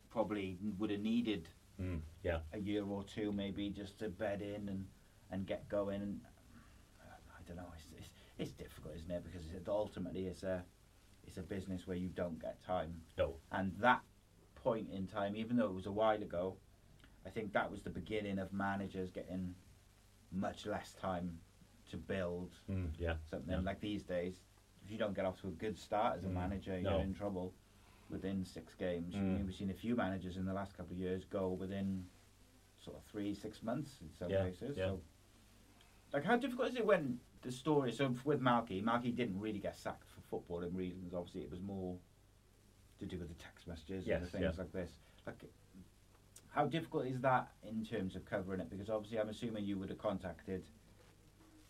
[0.10, 1.50] probably would have needed
[1.80, 2.40] Mm, yeah.
[2.54, 4.88] a year or two, maybe just to bed in and
[5.30, 6.02] and get going.
[6.02, 6.20] And
[7.04, 7.72] I don't know.
[7.76, 9.24] It's it's, it's difficult, isn't it?
[9.24, 10.64] Because it, ultimately, it's a
[11.28, 13.02] it's a business where you don't get time.
[13.18, 13.36] No.
[13.52, 14.02] And that
[14.56, 16.58] point in time, even though it was a while ago,
[17.26, 19.54] I think that was the beginning of managers getting
[20.32, 21.38] much less time
[21.92, 23.16] to build Mm, yeah.
[23.30, 23.52] something.
[23.54, 23.60] yeah.
[23.62, 24.40] Like these days,
[24.84, 26.90] if you don't get off to a good start as a Mm, manager, no.
[26.96, 27.54] you're in trouble
[28.10, 29.16] within six games.
[29.16, 29.46] Mm.
[29.46, 32.06] we've seen a few managers in the last couple of years go within
[32.84, 34.78] sort of three, six months in some Yeah, cases.
[34.78, 34.88] yeah.
[34.88, 35.02] So,
[36.14, 37.92] like, how difficult is it when the story?
[37.92, 41.14] So with Malky, Malky didn't really get sacked for footballing reasons.
[41.14, 41.98] Obviously, it was more
[43.00, 44.64] to do with the text messages and Yes, the things yeah.
[44.64, 44.92] like this.
[45.26, 45.44] Like,
[46.50, 48.70] how difficult is that in terms of covering it?
[48.70, 50.66] Because obviously, I'm assuming you would have contacted,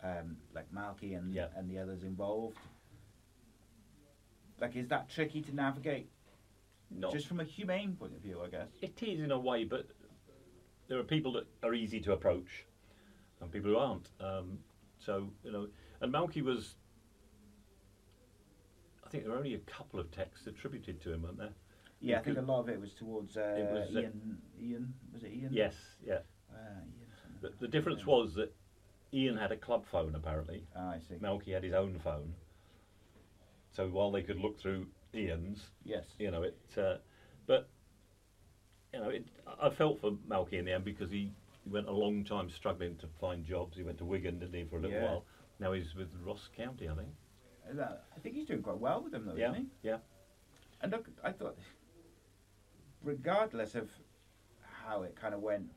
[0.02, 2.56] um, like Malky and and the others involved.
[4.60, 6.10] Like, is that tricky to navigate?
[6.90, 8.68] Not Just from a humane point of view, I guess.
[8.80, 9.86] It is in a way, but
[10.88, 12.64] there are people that are easy to approach,
[13.40, 14.08] and people who aren't.
[14.20, 14.58] Um,
[14.98, 15.68] so you know,
[16.00, 16.76] and Malky was.
[19.04, 21.52] I think there were only a couple of texts attributed to him, weren't there?
[22.00, 24.38] Yeah, I think a lot of it was towards uh, It was, uh, Ian.
[24.60, 25.48] Ian was it Ian?
[25.52, 25.74] Yes,
[26.06, 26.18] yeah.
[26.50, 28.54] Uh, Ian The, the difference was that
[29.12, 30.64] Ian had a club phone apparently.
[30.76, 31.14] Ah, I see.
[31.14, 32.34] Malky had his own phone.
[33.72, 34.86] So while they could look through
[35.18, 36.04] Ian's, Yes.
[36.18, 36.58] you know it.
[36.76, 36.96] Uh,
[37.46, 37.68] but
[38.92, 39.26] you know, it,
[39.60, 41.30] I felt for Malky in the end because he,
[41.64, 43.76] he went a long time struggling to find jobs.
[43.76, 45.04] He went to Wigan, didn't he, for a little Yeah.
[45.04, 45.24] while.
[45.60, 47.08] Now he's with Ross County, I think.
[47.80, 49.88] I think he's doing quite well with them, though, yeah, isn't he?
[49.88, 49.98] yeah.
[50.80, 51.58] And look, I thought,
[53.02, 53.90] regardless of
[54.62, 55.68] how it kind of went,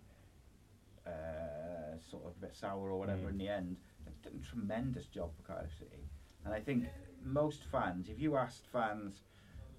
[1.06, 3.30] uh, sort of a bit sour or whatever Mm.
[3.32, 6.08] in the end, they've done a tremendous job for Cardiff City.
[6.46, 6.86] And I think
[7.24, 9.22] most fans, if you asked fans,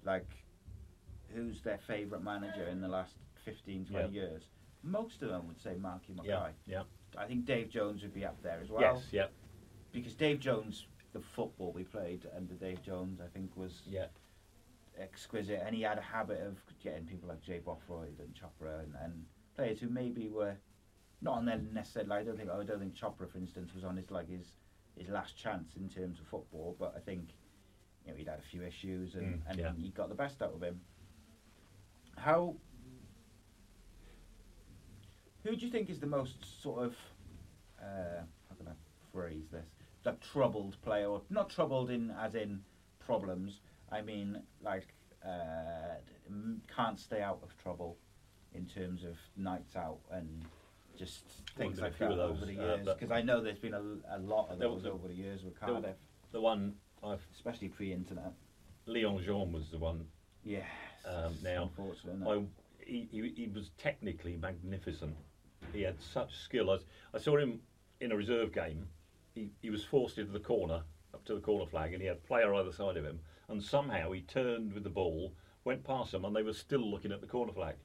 [0.05, 0.27] like,
[1.33, 4.21] who's their favourite manager in the last 15, 20 Yeah.
[4.21, 4.43] years,
[4.83, 6.53] most of them would say Malky Yeah, Mackay.
[6.65, 6.83] yeah.
[7.17, 8.81] I think Dave Jones would be up there as well.
[8.81, 9.27] yes, yeah,
[9.91, 14.07] Because Dave Jones, the football we played under Dave Jones, I think was yeah.
[14.97, 18.93] exquisite, and he had a habit of getting people like Jay Bothroyd and Chopra and,
[19.01, 19.25] and
[19.55, 20.55] players who maybe were
[21.21, 22.11] not on their necessarily.
[22.11, 24.53] I don't think I don't think Chopra, for instance, was on his like his
[24.97, 27.29] his last chance in terms of football, but I think
[28.05, 29.71] you know he'd had a few issues and, Mm, and yeah.
[29.77, 30.79] he got the best out of him.
[32.17, 32.55] How?
[35.43, 36.95] Who do you think is the most sort of
[37.81, 38.73] uh, how can I
[39.11, 39.65] phrase this?
[40.03, 42.61] The troubled player, or not troubled in as in
[42.99, 43.59] problems,
[43.91, 44.87] I mean, like,
[45.25, 45.95] uh,
[46.73, 47.97] can't stay out of trouble
[48.53, 50.45] in terms of nights out and
[50.97, 51.23] just
[51.57, 52.85] things like that over the uh, years.
[52.87, 55.59] Because I know there's been a, a lot of those was over the years with
[55.59, 55.95] Cardiff,
[56.31, 56.75] The one
[57.33, 58.33] especially pre-internet.
[58.85, 60.05] Leon Jeanne was the one.
[60.43, 60.65] Yes.
[61.05, 61.69] Um, now.
[62.27, 62.41] I,
[62.79, 65.15] he, he, he was technically magnificent.
[65.73, 66.71] He had such skill.
[66.71, 66.77] I,
[67.13, 67.59] I saw him
[68.01, 68.87] in a reserve game.
[69.35, 70.81] He, he was forced into the corner,
[71.13, 73.19] up to the corner flag, and he had a player either side of him.
[73.47, 75.33] And somehow he turned with the ball,
[75.63, 77.75] went past them, and they were still looking at the corner flag.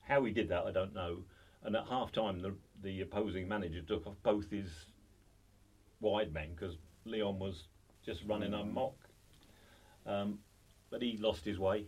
[0.00, 1.18] How he did that, I don't know.
[1.62, 4.70] And at half time, the, the opposing manager took off both his
[6.00, 7.64] wide men because Leon was
[8.06, 8.94] just running amok.
[10.06, 10.38] Um,
[10.90, 11.84] but he lost his way.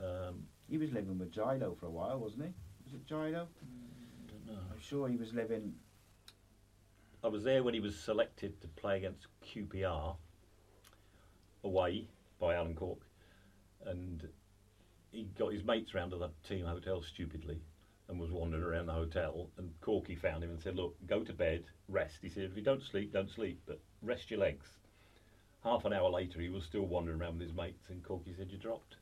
[0.00, 2.52] Um, He was living with Gilo for a while, wasn't he?
[2.84, 3.46] Was it Gilo?
[4.26, 4.60] don't know.
[4.72, 5.74] I'm sure he was living.
[7.22, 10.16] I was there when he was selected to play against QPR
[11.62, 12.08] away
[12.38, 13.00] by Alan Cork,
[13.84, 14.26] and
[15.12, 17.60] he got his mates round to the team hotel stupidly
[18.10, 19.50] and was wandering around the hotel.
[19.56, 22.62] And Corky found him and said, "Look, go to bed, rest." He said, "If you
[22.62, 24.76] don't sleep, don't sleep, but rest your legs."
[25.62, 28.50] Half an hour later, he was still wandering around with his mates, and Corky said,
[28.50, 28.96] "You dropped."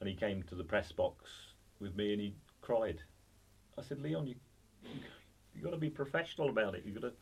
[0.00, 3.02] And he came to the press box with me, and he cried.
[3.76, 4.36] I said, "Leon, you
[5.54, 6.84] you got to be professional about it.
[6.84, 7.12] You got to."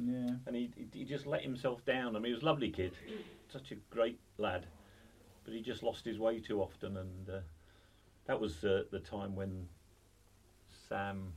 [0.00, 0.36] Yeah.
[0.46, 2.14] and he, he he just let himself down.
[2.14, 2.92] I mean, he was a lovely kid,
[3.48, 4.66] such a great lad,
[5.44, 7.40] but he just lost his way too often, and uh,
[8.26, 9.68] that was uh, the time when
[10.88, 11.32] Sam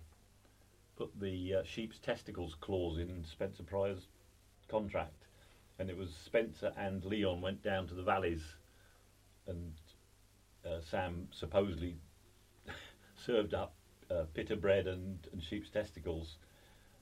[0.95, 4.07] put the uh, sheep's testicles clause in Spencer Prior's
[4.67, 5.25] contract,
[5.79, 8.43] and it was Spencer and Leon went down to the valleys,
[9.47, 9.73] and
[10.65, 11.95] uh, Sam supposedly
[13.25, 13.73] served up
[14.09, 16.37] uh, pitta bread and, and sheep's testicles.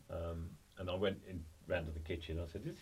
[0.10, 2.40] Um, and I went in round to the kitchen.
[2.40, 2.78] And I said, "This,"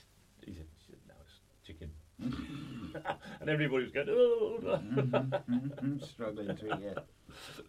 [0.46, 0.66] he said
[1.08, 1.90] "No, it's chicken."
[2.22, 6.98] and everybody was going, "Oh!" Mhm, struggling to eat it,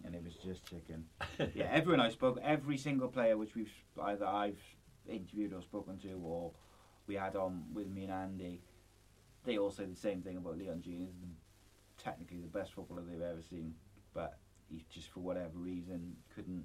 [0.04, 1.04] and it was just chicken.
[1.54, 3.72] Yeah, everyone I spoke, every single player which we've
[4.02, 4.60] either I've
[5.08, 6.52] interviewed or spoken to, or
[7.06, 8.62] we had on with me and Andy,
[9.44, 11.12] they all say the same thing about Leon Jeanne.
[11.20, 11.36] He's
[12.02, 13.74] technically the best footballer they've ever seen,
[14.14, 14.38] but
[14.68, 16.64] he just for whatever reason couldn't.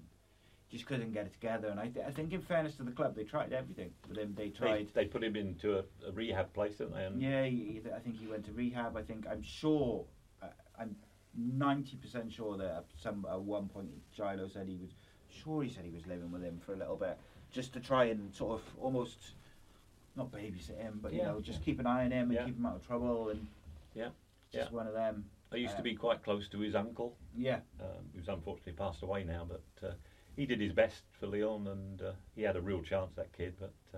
[0.73, 3.15] Just couldn't get it together, and I, th- I think, in fairness to the club,
[3.15, 4.33] they tried everything with him.
[4.35, 7.05] They They, tried they put him into a, a rehab place, didn't they?
[7.05, 8.97] And yeah, he, I think he went to rehab.
[8.97, 10.03] I think I'm sure.
[10.41, 10.47] Uh,
[10.79, 10.95] I'm
[11.37, 14.89] ninety percent sure that at some at one point Gilo said he was
[15.29, 17.19] sure he said he was living with him for a little bit,
[17.51, 19.35] just to try and sort of almost
[20.15, 21.65] not babysit him, but you Yeah, know just yeah.
[21.65, 22.45] keep an eye on him and Yeah.
[22.45, 23.45] keep him out of trouble and
[23.93, 24.09] Yeah,
[24.51, 25.29] just one of them.
[25.51, 29.03] I used to Um, be quite close to his uncle, Yeah, um, who's unfortunately passed
[29.03, 29.93] away now, but uh,
[30.35, 33.55] he did his best for Leon, and uh, he had a real chance, that kid,
[33.59, 33.97] but uh,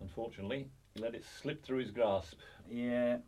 [0.00, 2.38] unfortunately, he let it slip through his grasp.
[2.70, 3.18] yeah.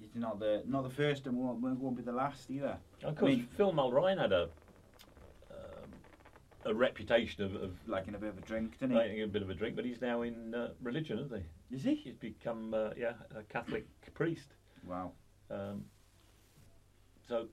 [0.00, 2.76] He's not the not the first and won't, won't be the last either.
[3.04, 4.48] Of course, mean- Phil Mulryne had a
[5.52, 5.90] um,
[6.64, 8.98] a reputation of, of Liking a bit of a drink, didn't he?
[8.98, 11.40] liking a bit of a drink, but he's now in uh, religion, isn't
[11.70, 11.76] he?
[11.76, 11.94] Is he?
[11.94, 14.48] He's become uh, yeah a Catholic priest.
[14.84, 15.12] Wow,
[15.50, 15.84] Um,
[17.28, 17.46] so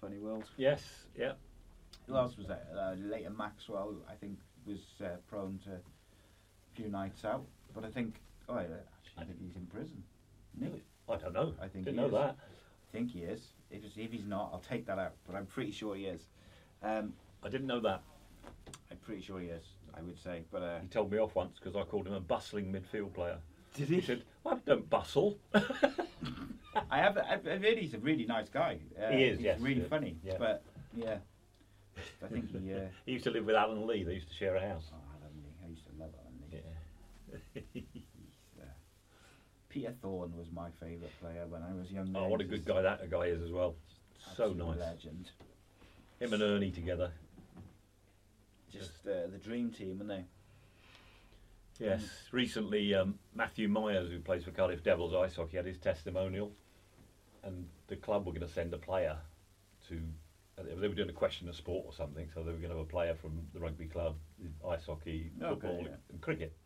[0.00, 0.44] funny world.
[0.56, 0.82] yes,
[1.16, 1.32] yeah,
[2.08, 2.62] Who else was there?
[2.76, 7.44] Uh, Layton Maxwell, I think, was uh, prone to a few nights out.
[7.74, 8.72] But I think, oh, I actually
[9.18, 10.02] I think he's in prison.
[10.60, 10.82] isn't?
[11.08, 11.54] I don't know.
[11.60, 12.12] I think didn't he know is.
[12.12, 12.36] that.
[12.38, 13.40] I think he is.
[13.70, 15.12] If, it's, if he's not, I'll take that out.
[15.26, 16.22] But I'm pretty sure he is.
[16.82, 17.12] Um,
[17.44, 18.02] I didn't know that.
[18.90, 19.64] I'm pretty sure he is.
[19.96, 20.42] I would say.
[20.50, 23.36] But uh, He told me off once because I called him a bustling midfield player.
[23.74, 27.18] did He He said, "I don't bustle." I have.
[27.18, 28.78] I've I've heard he's a really nice guy.
[29.02, 30.16] Uh, He is, He's yes, really yeah, funny.
[30.22, 30.36] yeah.
[30.38, 30.62] But
[30.96, 31.16] yeah,
[32.24, 32.74] I think he.
[32.74, 34.04] Uh, he used to live with Alan Lee.
[34.04, 34.84] They used to share a house.
[34.92, 35.54] oh, Alan Lee.
[35.64, 36.60] I used to love Alan Lee.
[37.54, 37.62] Yeah.
[38.60, 38.64] Uh,
[39.68, 42.18] Peter Thorne was my favourite player when I was younger.
[42.18, 43.74] Oh, what a good guy that guy is as well.
[44.36, 44.78] So nice.
[44.78, 45.30] Legend.
[46.20, 47.12] Him and Ernie together.
[48.72, 50.24] Just uh, the dream team, weren't they?
[51.84, 52.02] Yes.
[52.32, 56.52] Recently, um, Matthew Myers, who plays for Cardiff Devils ice hockey, had his testimonial,
[57.44, 59.16] and the club were going to send a player
[59.88, 60.00] to.
[60.58, 62.76] Uh, They were doing a question of sport or something, so they were going to
[62.78, 64.16] have a player from the rugby club,
[64.68, 65.96] ice hockey, Okay, football, yeah.
[66.10, 66.56] and cricket.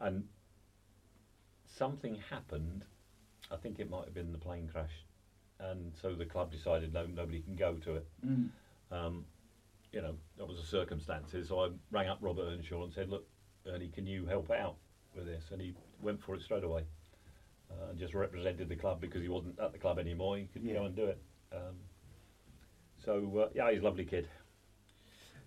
[0.00, 0.24] And
[1.66, 2.84] something happened.
[3.50, 4.92] I think it might have been the plane crash,
[5.60, 8.06] and so the club decided no, nobody can go to it.
[8.26, 8.48] Mm.
[8.90, 9.24] Um,
[9.92, 11.48] you know, that was the circumstances.
[11.48, 13.26] So I rang up Robert Earnshaw and said, look,
[13.66, 14.76] Ernie, can you help out
[15.14, 15.44] with this?
[15.50, 15.72] And he
[16.02, 16.82] went for it straight away
[17.70, 20.36] uh, and just represented the club because he wasn't at the club anymore.
[20.36, 20.74] He could Yeah.
[20.74, 21.22] go and do it.
[21.52, 21.76] Um,
[23.08, 24.28] so, uh, yeah, he's a lovely kid.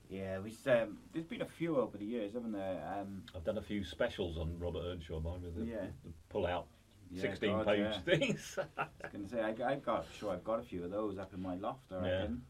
[0.09, 2.81] Yeah, um, there's been a few over the years, haven't there?
[2.99, 5.85] Um, I've done a few specials on Robert Earnshaw, mine with the, Yeah.
[6.03, 6.65] the pull out
[7.11, 7.99] Yeah, 16 God, page yeah.
[8.17, 8.57] things.
[8.57, 11.19] I was going to say, I, I got sure I've got a few of those
[11.19, 11.91] up in my loft.
[11.91, 12.41] I reckon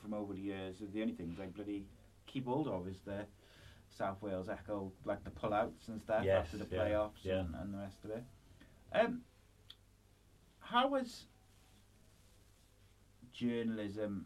[0.00, 0.76] from over the years.
[0.80, 1.84] The only things I bloody
[2.26, 3.26] keep hold of is the
[3.90, 7.26] South Wales Echo, like the pullouts and stuff Yes, after the playoffs.
[7.26, 8.24] And, and the rest of it.
[8.94, 9.20] Um,
[10.58, 11.26] how has
[13.34, 14.24] journalism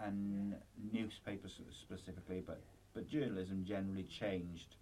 [0.00, 0.54] and
[0.92, 2.62] newspapers specifically, but
[2.94, 4.76] but journalism generally changed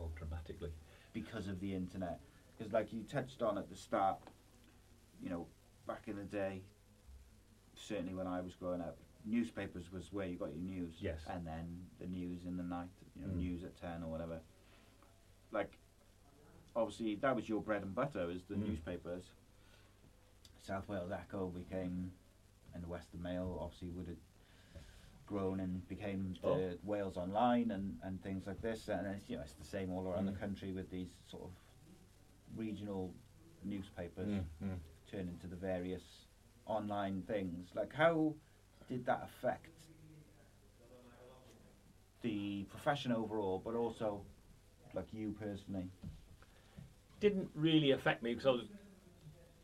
[0.00, 0.70] oh, dramatically.
[1.12, 2.20] because of the internet.
[2.56, 4.18] Because, like you touched on at the start,
[5.20, 5.46] you know,
[5.86, 6.62] back in the day,
[7.74, 10.94] certainly when I was growing up, newspapers was where you got your news.
[11.00, 11.20] Yes.
[11.28, 11.66] And then
[11.98, 13.36] the news in the night, you know, Mm.
[13.38, 14.40] news at 10 or whatever.
[15.50, 15.76] Like,
[16.76, 18.68] obviously, that was your bread and butter, is the Mm.
[18.68, 19.32] newspapers.
[20.58, 22.12] South Wales Echo became,
[22.74, 24.16] and the Western Mail obviously would have
[25.26, 26.78] grown and became the Oh.
[26.84, 28.88] Wales Online and, and things like this.
[28.88, 30.32] And it's, you know, it's the same all around Mm.
[30.34, 31.50] the country with these sort of
[32.56, 33.14] regional
[33.64, 34.78] newspapers Mm, mm.
[35.10, 36.26] turn into the various
[36.66, 37.74] online things.
[37.74, 38.34] Like, how
[38.88, 39.70] did that affect
[42.22, 44.24] the profession overall, but also
[44.94, 45.90] like you personally?
[47.18, 48.66] didn't really affect me because I was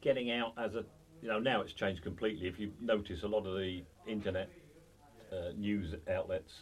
[0.01, 0.85] getting out as a
[1.21, 2.47] you know now it's changed completely.
[2.49, 4.49] If you notice, a lot of the internet
[5.33, 6.53] uh, news outlets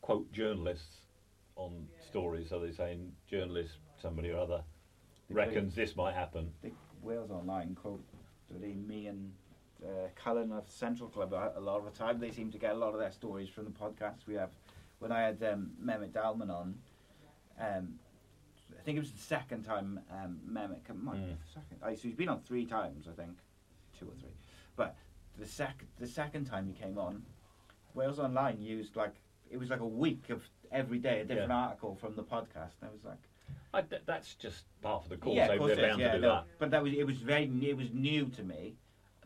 [0.00, 0.96] quote journalists
[1.56, 2.48] on stories.
[2.50, 4.62] So they're saying journalist somebody or other
[5.28, 6.52] They reckons this might happen.
[6.58, 8.04] I think Wales Online quote
[8.50, 9.32] bloody me and
[9.84, 12.18] uh, Cullen of Central Club a a lot of the time.
[12.18, 14.50] They seem to get a lot of their stories from the podcasts we have.
[14.98, 16.78] When I had um, Mehmet Dalman on,
[17.60, 17.98] um,
[18.78, 21.36] I think it was the second time um, Mehmet come might be Mm.
[21.52, 21.78] second.
[21.82, 23.36] Oh, so he's been on three times, I think,
[23.98, 24.30] two or three.
[24.76, 24.96] But
[25.38, 27.22] the sec the second time he came on,
[27.94, 29.14] Wales Online used like
[29.50, 31.56] it was like a week of every day a different Yeah.
[31.56, 32.72] article from the podcast.
[32.80, 33.18] And I was like,
[33.74, 35.36] I, th- that's just part of the course.
[35.36, 36.44] yeah, of course they're it is, bound yeah, to do no, that.
[36.58, 38.76] But that was it was very n- it was new to me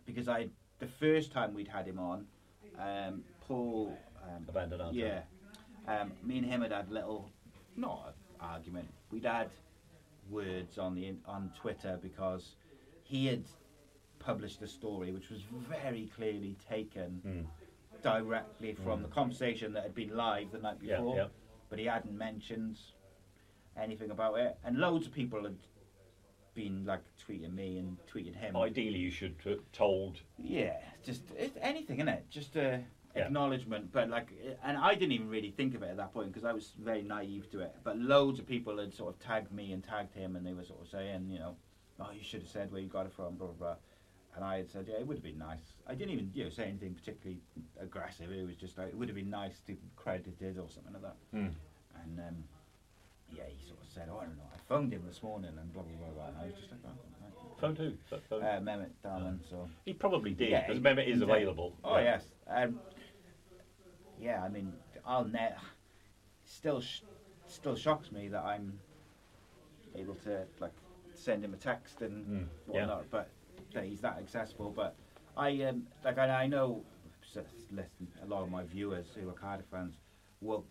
[0.05, 0.49] because I
[0.79, 2.27] the first time we'd had him on,
[2.79, 4.91] um, Paul um, Abbandonato.
[4.93, 5.21] Yeah,
[5.89, 7.31] um, me and him had had little
[7.77, 8.89] not an argument.
[9.11, 9.51] We'd had
[10.29, 12.57] words on the on Twitter because
[13.05, 13.45] he had
[14.19, 17.47] published a story which was very clearly taken Mm.
[18.03, 19.03] Directly from Mm.
[19.03, 21.29] the conversation that had been live the night before, yeah.
[21.69, 22.79] but he hadn't mentioned
[23.77, 24.59] anything about it.
[24.65, 25.57] And loads of people had
[26.55, 28.57] been like tweeting me and tweeting him.
[28.57, 30.21] Ideally, you should have told.
[30.39, 32.29] Yeah, just it's anything, innit?
[32.31, 32.83] Just a
[33.15, 33.25] Yeah.
[33.27, 33.93] acknowledgement.
[33.93, 34.33] But like,
[34.63, 37.03] and I didn't even really think of it at that point because I was very
[37.03, 37.75] naive to it.
[37.85, 40.65] But loads of people had sort of tagged me and tagged him, and they were
[40.65, 41.57] sort of saying, you know,
[42.01, 43.77] oh, you should have said where you got it from, blah blah blah.
[44.37, 45.73] And I had said, yeah, it would have been nice.
[45.87, 47.41] I didn't even, you know, say anything particularly
[47.81, 48.31] aggressive.
[48.31, 51.03] It was just like, it would have been nice to be credited or something like
[51.03, 51.17] that.
[51.35, 51.53] Mm.
[52.03, 52.45] And um,
[53.33, 54.43] yeah, he sort of said, oh, I don't know.
[54.55, 56.09] I phoned him this morning and blah blah blah.
[56.15, 56.27] blah.
[56.29, 56.91] And I was just like, oh,
[57.23, 57.59] right.
[57.59, 57.93] Phone who?
[58.11, 59.71] Ph- phone- Uh, Mehmet Dalman, so.
[59.87, 61.75] He probably did Yeah, because Mehmet is available.
[61.83, 62.05] Oh Yeah.
[62.05, 62.25] yes.
[62.47, 62.79] Um,
[64.21, 64.75] yeah, I mean,
[65.07, 65.59] I'll net.
[66.45, 67.01] Still, sh-
[67.47, 68.79] still shocks me that I'm
[69.95, 70.73] able to like
[71.15, 72.81] send him a text and Mm, yeah.
[72.81, 73.31] whatnot, but
[73.75, 74.73] that he's that accessible.
[74.75, 74.97] But
[75.37, 76.83] I um, like I, I know
[77.71, 79.95] listen, a lot of my viewers who are Cardiff fans
[80.41, 80.65] will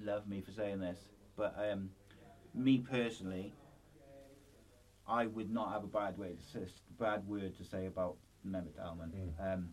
[0.00, 0.98] love me for saying this,
[1.36, 1.90] but um,
[2.54, 3.52] me personally,
[5.08, 6.36] I would not have a bad way
[6.98, 8.16] bad word to say about
[8.46, 9.10] Mehmet Dalman.
[9.10, 9.54] Mm.
[9.54, 9.68] Um,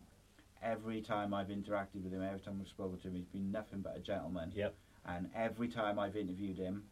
[0.62, 3.80] every time I've interacted with him, every time I've spoken to him, he's been nothing
[3.80, 4.52] but a gentleman.
[4.54, 4.74] Yep.
[5.06, 6.84] And every time I've interviewed him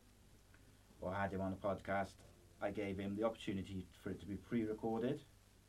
[1.01, 2.13] or had him on a podcast,
[2.61, 5.21] I gave him the opportunity for it to be pre-recorded,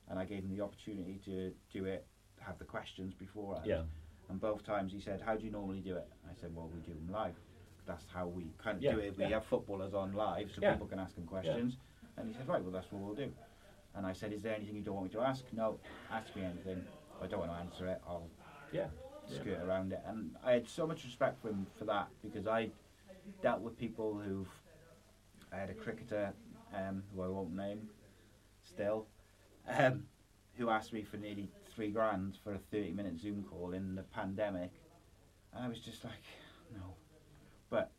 [0.09, 2.05] and I gave him the opportunity to do it,
[2.39, 3.65] have the questions beforehand.
[3.67, 3.83] Yeah.
[4.29, 6.79] And both times he said, "How do you normally do it?" I said, "Well, we
[6.81, 7.35] do them live.
[7.85, 9.17] That's how we kind of Yeah, do it.
[9.17, 9.29] We yeah.
[9.31, 11.77] have footballers on live, so people can ask them questions."
[12.17, 13.33] And he said, "Right, well, that's what we'll do."
[13.95, 15.79] And I said, "Is there anything you don't want me to ask?" No,
[16.09, 16.85] ask me anything.
[17.17, 18.29] If I don't want to answer it, I'll
[18.71, 18.89] Yeah.
[19.25, 20.01] skirt around it.
[20.05, 22.71] And I had so much respect for him for that because I
[23.41, 24.49] dealt with people who've.
[25.51, 26.33] I had a cricketer
[26.73, 27.87] um, who I won't name
[28.63, 29.07] still,
[29.67, 30.03] um,
[30.57, 34.03] who asked me for nearly three grand for a 30 minute Zoom call in the
[34.03, 34.71] pandemic.
[35.53, 36.23] And I was just like,
[36.75, 36.95] no.
[37.69, 37.91] But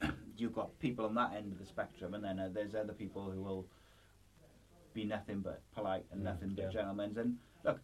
[0.36, 3.30] you've got people on that end of the spectrum, and then uh, there's other people
[3.30, 3.66] who will
[4.92, 7.16] be nothing but polite and Mm, nothing but gentlemen.
[7.18, 7.80] And look,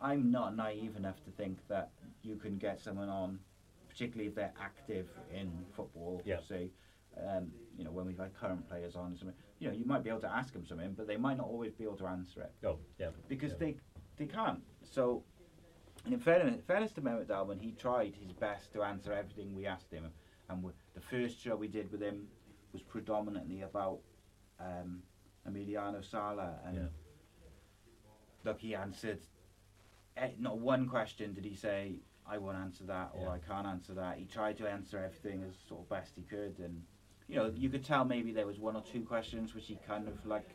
[0.00, 1.90] I'm not naive enough to think that
[2.22, 3.38] you can get someone on,
[3.88, 6.22] particularly if they're active in football.
[6.24, 6.40] Yeah.
[6.48, 6.70] Say,
[7.26, 10.08] um, you know, when we've had current players on, something, you know, you might be
[10.10, 12.52] able to ask them something, but they might not always be able to answer it
[12.66, 13.10] Oh, yeah.
[13.28, 13.58] because yeah.
[13.58, 13.76] they
[14.16, 14.62] they can't.
[14.82, 15.22] So,
[16.04, 19.66] and in fairness, fairness to Mehmet Dalman, he tried his best to answer everything we
[19.66, 20.04] asked him.
[20.48, 22.26] And w- the first show we did with him
[22.72, 24.00] was predominantly about
[24.58, 25.02] um,
[25.48, 26.88] Emiliano Sala, and Yeah.
[28.44, 29.20] look, he answered.
[30.16, 33.32] eh, Not one question did he say, "I won't answer that" or Yeah.
[33.32, 36.58] "I can't answer that." He tried to answer everything as sort of best he could,
[36.58, 36.84] and
[37.30, 40.08] you know, you could tell maybe there was one or two questions which he kind
[40.08, 40.48] of like,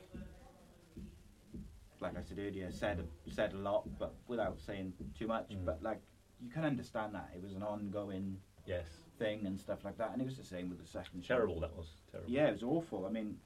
[2.01, 5.49] like I said earlier, said said a lot, but without saying too much.
[5.51, 5.63] Mm.
[5.65, 6.01] But like,
[6.41, 8.85] you can understand that it was an ongoing Yes.
[9.19, 11.35] thing and stuff like that, and it was the same with the second show.
[11.35, 11.87] Terrible, that was.
[12.11, 12.29] Terrible.
[12.29, 13.05] Yeah, it was awful.
[13.05, 13.37] I mean,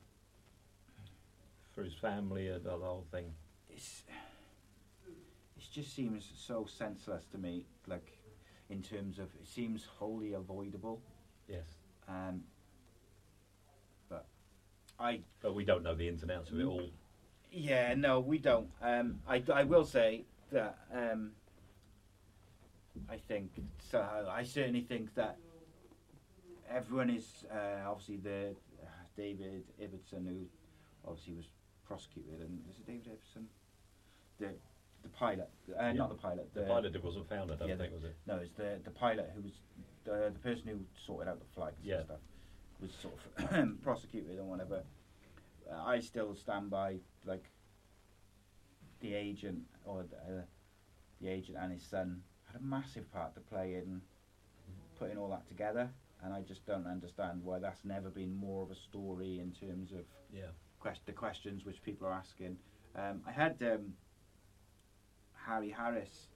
[1.76, 3.26] For his family, and the whole thing.
[3.70, 4.04] it's
[5.58, 7.66] it just seems so senseless to me.
[7.86, 8.18] Like,
[8.70, 11.02] in terms of it seems wholly avoidable.
[11.48, 11.66] Yes.
[12.08, 12.44] Um,
[15.00, 16.89] I But we don't know the ins and outs of it all.
[17.52, 18.70] Yeah, no, we don't.
[18.82, 21.32] Um, I, I will say that um,
[23.10, 23.52] I think
[23.91, 24.06] so.
[24.30, 25.38] I certainly think that
[26.70, 28.88] everyone is uh, obviously the uh,
[29.18, 30.45] David Ibbotson who
[31.08, 31.45] obviously was
[31.88, 33.45] prosecuted and is it David Ibbotson?
[34.39, 34.50] The
[35.02, 35.93] the pilot, uh, Yeah.
[35.93, 36.54] not the pilot.
[36.54, 38.16] The pilot that wasn't found, I don't think, was it?
[38.28, 39.54] No, it's the the pilot who was
[40.04, 41.95] the the person who sorted out the flights Yeah.
[42.00, 42.20] and stuff
[42.82, 43.14] was sort
[43.52, 44.84] of prosecuted and whatever.
[45.72, 47.50] Uh, I still stand by like
[49.02, 50.42] the agent or the, uh,
[51.22, 52.22] the agent and his son
[52.52, 54.02] had a massive part to play in
[54.98, 55.90] putting all that together,
[56.24, 59.92] and I just don't understand why that's never been more of a story in terms
[59.92, 60.48] of Yeah.
[60.80, 62.58] quest- the questions which people are asking.
[62.96, 63.94] Um, I had um,
[65.46, 66.28] Harry Harris,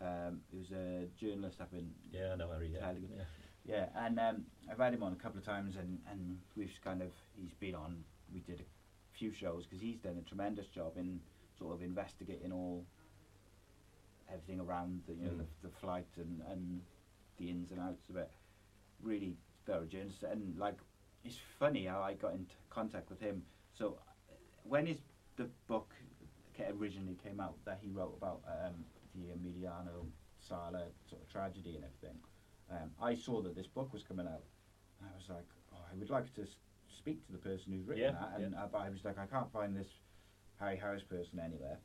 [0.00, 2.68] um, who's a journalist up in Yeah, I know Harry.
[2.72, 2.92] Yeah.
[2.92, 3.24] Yeah.
[3.68, 7.02] Yeah, and um, I've had him on a couple of times, and, and we've kind
[7.02, 7.10] of
[7.40, 8.02] he's been on.
[8.32, 11.20] We did a few shows because he's done a tremendous job in
[11.58, 12.84] sort of investigating all
[14.32, 15.38] everything around the you know Mm.
[15.62, 16.80] the, the flight and, and
[17.38, 18.30] the ins and outs of it.
[19.02, 20.78] Really thorough journalist, and like
[21.24, 23.42] it's funny how I got into contact with him.
[23.74, 23.98] So
[24.30, 24.98] uh, when his
[25.36, 25.94] the book
[26.80, 28.74] originally came out that he wrote about um,
[29.14, 30.06] the Emiliano
[30.40, 32.18] Sala sort of tragedy and everything,
[32.70, 34.42] um, I saw that this book was coming out,
[35.02, 36.46] I was like, oh, I would like to
[36.96, 39.26] speak to the person who's written Yeah, that, and uh, but I was like, I
[39.26, 39.88] can't find this
[40.60, 41.78] Harry Harris person anywhere.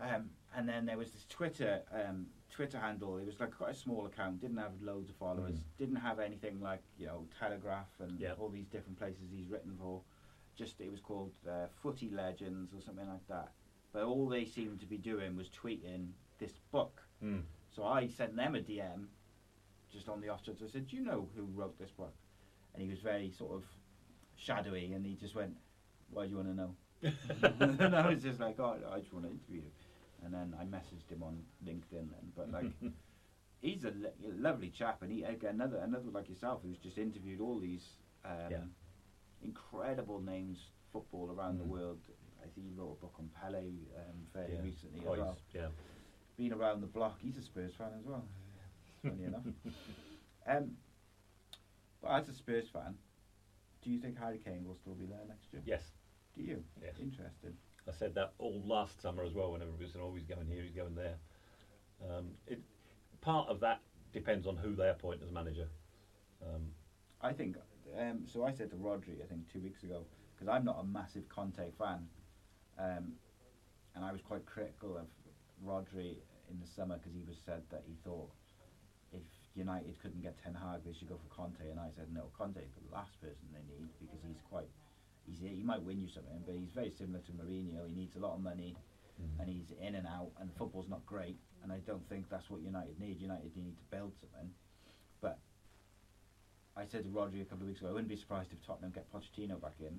[0.00, 3.16] Um, and then there was this Twitter um, Twitter handle.
[3.18, 4.40] It was like quite a small account.
[4.40, 5.54] Didn't have loads of followers.
[5.56, 5.78] Mm.
[5.78, 8.32] Didn't have anything like you know Telegraph and Yeah.
[8.38, 10.02] all these different places he's written for.
[10.56, 13.52] Just it was called uh, Footy Legends or something like that.
[13.92, 17.02] But all they seemed to be doing was tweeting this book.
[17.24, 17.42] Mm.
[17.74, 19.06] So I sent them a DM,
[19.96, 20.60] just on the off chance.
[20.62, 22.14] I said, "Do you know who wrote this book?"
[22.74, 23.64] And he was very sort of
[24.36, 25.56] shadowy, and he just went,
[26.10, 26.74] "Why do you want to know?"
[27.80, 29.70] and I was just like, "Oh, I just want to interview you."
[30.22, 32.70] And then I messaged him on LinkedIn, then, but like,
[33.60, 37.40] he's a lo- lovely chap, and he again, another another like yourself who's just interviewed
[37.40, 37.86] all these
[38.24, 38.58] um, Yeah.
[39.42, 40.58] incredible names
[40.92, 41.68] football around the Mm.
[41.68, 42.00] world.
[42.42, 43.58] I think he wrote a book on Pele
[43.96, 44.60] um, fairly Yeah.
[44.62, 45.68] recently as well yeah.
[46.36, 47.18] been around the block.
[47.20, 48.24] He's a Spurs fan as well,
[49.02, 49.42] funny enough.
[50.48, 50.76] Um,
[52.00, 52.94] but as a Spurs fan,
[53.82, 55.62] do you think Harry Kane will still be there next year?
[55.64, 55.82] Yes.
[56.36, 56.62] Do you?
[56.80, 56.94] Yes.
[57.00, 57.54] Interesting.
[57.88, 59.52] I said that all last summer as well.
[59.52, 61.16] Whenever we said, "Oh, he's going here, he's going there."
[62.08, 62.60] Um, it,
[63.20, 63.80] part of that
[64.12, 65.68] depends on who they appoint as manager.
[66.42, 66.62] Um,
[67.20, 67.56] I think.
[67.98, 70.02] Um, so I said to Rodri, I think two weeks ago,
[70.34, 72.06] because I'm not a massive Conte fan,
[72.78, 73.12] um,
[73.94, 75.06] and I was quite critical of
[75.64, 76.16] Rodri
[76.50, 78.30] in the summer because he was said that he thought
[79.56, 82.60] United couldn't get Ten Hag, they should go for Conte, and I said no, Conte
[82.60, 84.68] is the last person they need because he's quite.
[85.26, 87.88] He's, he might win you something, but he's very similar to Mourinho.
[87.88, 88.76] He needs a lot of money,
[89.18, 89.40] mm.
[89.40, 91.36] and he's in and out, and football's not great.
[91.64, 93.20] And I don't think that's what United need.
[93.20, 94.50] United need to build something.
[95.20, 95.38] But
[96.76, 98.92] I said to Rodri a couple of weeks ago, I wouldn't be surprised if Tottenham
[98.94, 99.98] get Pochettino back in,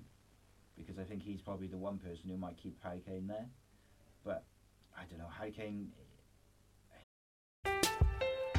[0.78, 3.47] because I think he's probably the one person who might keep Harry Kane there.
[4.24, 4.45] But
[4.95, 5.89] I don't know, Harry Kane.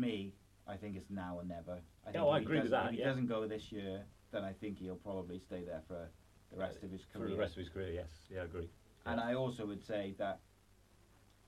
[0.00, 0.34] Me,
[0.66, 1.78] I think it's now or never.
[2.06, 3.04] I think oh, I agree with doesn't- that, If he yeah.
[3.06, 6.08] doesn't go this year, then I think he'll probably stay there for
[6.50, 7.26] the rest of his career.
[7.28, 8.68] for the rest of his career, yes, yeah, I agree.
[9.06, 10.40] And I also would say that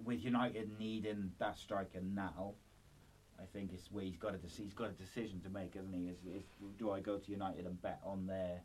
[0.05, 2.55] with United needing that striker now,
[3.41, 6.09] I think it's where he's got a he's got a decision to make, isn't he?
[6.09, 6.45] Is, is
[6.79, 8.63] do I go to United and bet on their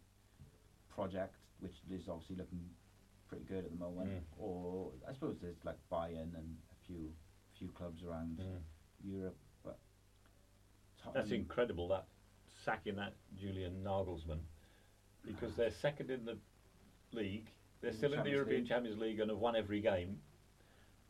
[0.90, 2.60] project, which is obviously looking
[3.28, 4.22] pretty good at the moment, Mm.
[4.40, 7.12] or I suppose there's like Bayern and a few
[7.58, 8.62] few clubs around Mm.
[9.04, 9.38] Europe,
[11.14, 12.06] That's incredible that
[12.66, 14.40] sacking that Julian Nagelsmann
[15.26, 16.38] because they're second in the
[17.12, 17.50] league.
[17.82, 18.70] They're In the still in the European League.
[18.70, 20.18] Champions League and have won every game,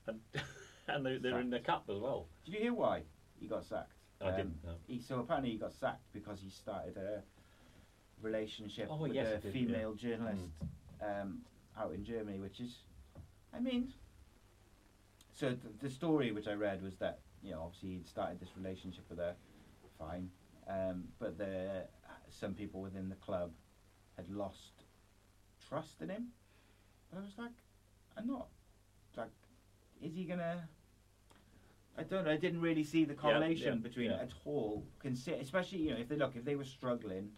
[0.08, 0.20] and
[0.88, 2.28] and they, they're in the cup as well.
[2.46, 3.04] Did you hear why
[3.40, 3.94] he got sacked?
[4.22, 4.72] Um, I didn't, no.
[4.88, 7.22] He, so apparently he got sacked because he started a
[8.22, 10.10] relationship Oh, with yes, a did, female yeah.
[10.10, 10.44] journalist
[11.02, 11.40] um,
[11.80, 12.78] out in Germany, which is,
[13.54, 13.94] I mean,
[15.34, 18.50] so th- the story which I read was that you know obviously he'd started this
[18.58, 19.36] relationship with her,
[19.98, 20.30] fine,
[20.68, 21.86] um, but the
[22.30, 23.52] some people within the club
[24.16, 24.84] had lost
[25.68, 26.28] trust in him.
[27.16, 27.52] I was like,
[28.18, 28.48] I'm not
[29.16, 29.30] like,
[30.02, 30.68] is he gonna?
[31.98, 32.32] I don't know.
[32.32, 34.18] I didn't really see the correlation yeah, between yeah.
[34.22, 34.84] at all.
[35.04, 37.30] Consi- especially you know if they look if they were struggling,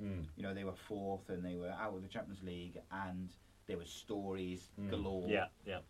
[0.00, 0.26] Mm.
[0.36, 3.30] you know they were fourth and they were out of the Champions League and
[3.66, 4.90] there were stories Mm.
[4.90, 5.28] galore.
[5.28, 5.80] Yeah, yeah.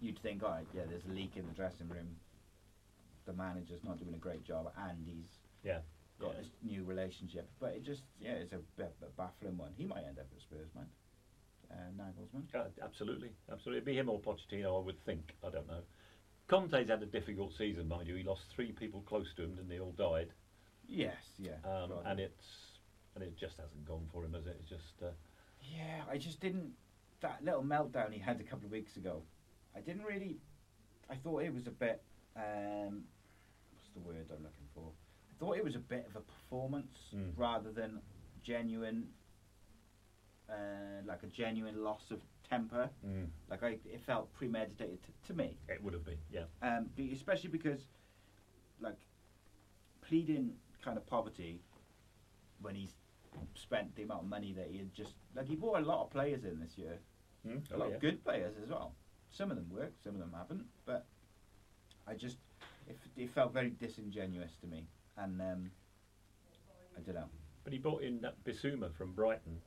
[0.00, 2.16] You'd think, all right, yeah, there's a leak in the dressing room.
[3.26, 5.78] The manager's not doing a great job, and he's Yeah.
[6.20, 6.40] got yeah.
[6.40, 7.48] this new relationship.
[7.60, 9.72] But it just, yeah, it's a a baffling one.
[9.76, 10.86] He might end up at Spurs, man.
[11.70, 12.54] Uh, Nagelsmann.
[12.54, 13.78] Uh, absolutely, absolutely.
[13.78, 15.34] It'd be him or Pochettino, I would think.
[15.46, 15.82] I don't know.
[16.48, 18.16] Conte's had a difficult season, mind you.
[18.16, 20.32] He lost three people close to him, and they all died.
[20.88, 21.62] Yes, yeah.
[21.64, 22.44] Um, and it's
[23.14, 24.56] and it just hasn't gone for him, has it?
[24.60, 25.10] It's just uh,
[25.62, 26.72] Yeah, I just didn't.
[27.20, 29.22] That little meltdown he had a couple of weeks ago,
[29.76, 30.38] I didn't really.
[31.08, 32.02] I thought it was a bit.
[32.36, 33.04] Um,
[33.72, 34.90] what's the word I'm looking for?
[35.40, 37.32] I thought it was a bit of a performance Mm.
[37.36, 38.02] rather than
[38.42, 39.08] genuine.
[40.48, 42.90] Uh, like a genuine loss of temper.
[43.06, 45.56] mm, Like I, it felt premeditated t- to me.
[45.68, 46.18] it would have been.
[46.28, 47.86] Yeah, Um, especially because,
[48.80, 48.98] like,
[50.00, 51.62] pleading kind of poverty
[52.60, 52.94] when he's
[53.54, 56.10] spent the amount of money that he had just like he bought a lot of
[56.10, 56.98] players in this year,
[57.46, 57.94] Mm, a oh, lot yeah.
[57.94, 58.92] of good players as well.
[59.30, 60.66] Some of them worked, some of them haven't.
[60.84, 61.06] But
[62.08, 62.38] I just
[62.88, 64.88] it, it felt very disingenuous to me,
[65.22, 65.70] and um,
[66.96, 67.28] I don't know.
[67.64, 69.60] But he brought in that Bissouma from Brighton,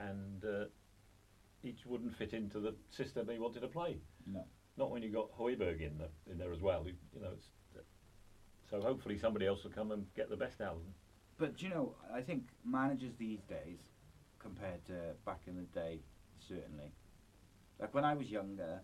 [0.00, 0.64] and uh,
[1.62, 3.98] each wouldn't fit into the system he wanted to play.
[4.26, 4.44] No.
[4.76, 6.82] Not when you got Højbjerg in there, in there as well.
[6.82, 7.48] who, You know, it's,
[8.70, 10.94] so hopefully somebody else will come and get the best out of them.
[11.38, 13.80] But you know, I think managers these days,
[14.38, 16.00] compared to back in the day,
[16.48, 16.92] certainly.
[17.78, 18.80] Like when I was younger,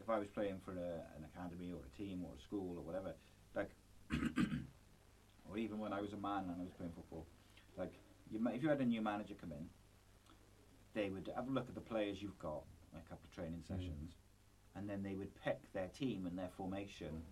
[0.00, 2.82] if I was playing for a, an academy or a team or a school or
[2.82, 3.14] whatever,
[5.50, 7.26] or even when I was a man and I was playing football,
[7.76, 7.92] like,
[8.30, 9.68] you, if you had a new manager come in,
[10.94, 12.62] they would have a look at the players you've got,
[12.94, 13.68] a couple of training mm.
[13.68, 14.14] sessions,
[14.74, 17.22] and then they would pick their team and their formation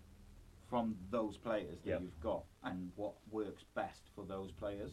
[0.69, 1.99] from those players that Yeah.
[2.01, 4.93] you've got and what works best for those players.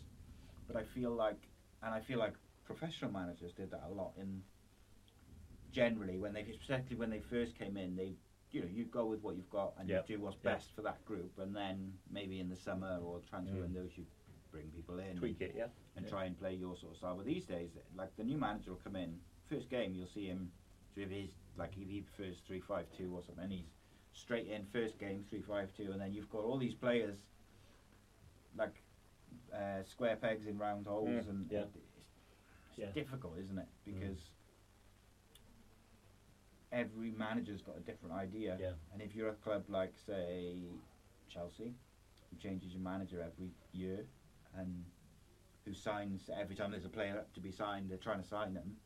[0.67, 1.49] But I feel like,
[1.81, 2.33] and I feel like
[2.65, 4.43] professional managers did that a lot in
[5.71, 8.15] generally when they, especially when they first came in, they,
[8.51, 10.09] you know, you go with what you've got and Yep.
[10.09, 10.43] you do what's Yep.
[10.43, 13.61] best for that group, and then maybe in the summer or transfer Mm.
[13.61, 14.05] windows you
[14.51, 15.67] bring people in Tweak it, yeah.
[15.95, 16.09] and yeah.
[16.11, 17.15] try and play your sort of style.
[17.15, 20.51] But these days, like the new manager will come in, first game you'll see him,
[20.97, 23.71] if he's like if he prefers three five two or something, and he's
[24.11, 27.17] straight in first game three five two, and then you've got all these players
[28.57, 28.83] like
[29.53, 31.61] uh, square pegs in round holes, Mm, and yeah.
[31.61, 32.91] it's, it's Yeah.
[32.91, 33.67] difficult, isn't it?
[33.85, 34.33] Because
[36.71, 38.73] every manager's got a different idea, Yeah.
[38.93, 40.63] and if you're a club like say
[41.29, 41.73] Chelsea,
[42.29, 44.05] who changes your manager every year,
[44.55, 44.85] and
[45.65, 48.53] who signs every time there's a player up to be signed, they're trying to sign
[48.53, 48.77] them.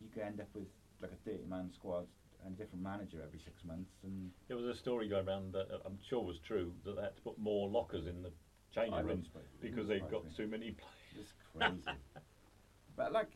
[0.00, 0.68] You could end up with
[1.00, 2.06] like a thirty-man squad
[2.44, 5.70] and a different manager every six months, and There was a story going around that
[5.72, 8.32] uh, I'm sure was true that they had to put more lockers in the
[8.72, 9.24] changing I room
[9.60, 10.30] because they've got me.
[10.36, 11.16] too many players.
[11.20, 11.98] it's crazy.
[12.96, 13.30] but like,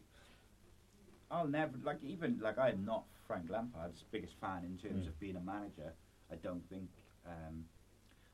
[1.32, 5.08] I'll never like even like I'm not Frank Lampard's biggest fan in terms Mm.
[5.08, 5.92] of being a manager.
[6.30, 6.90] I don't think.
[7.26, 7.64] Um,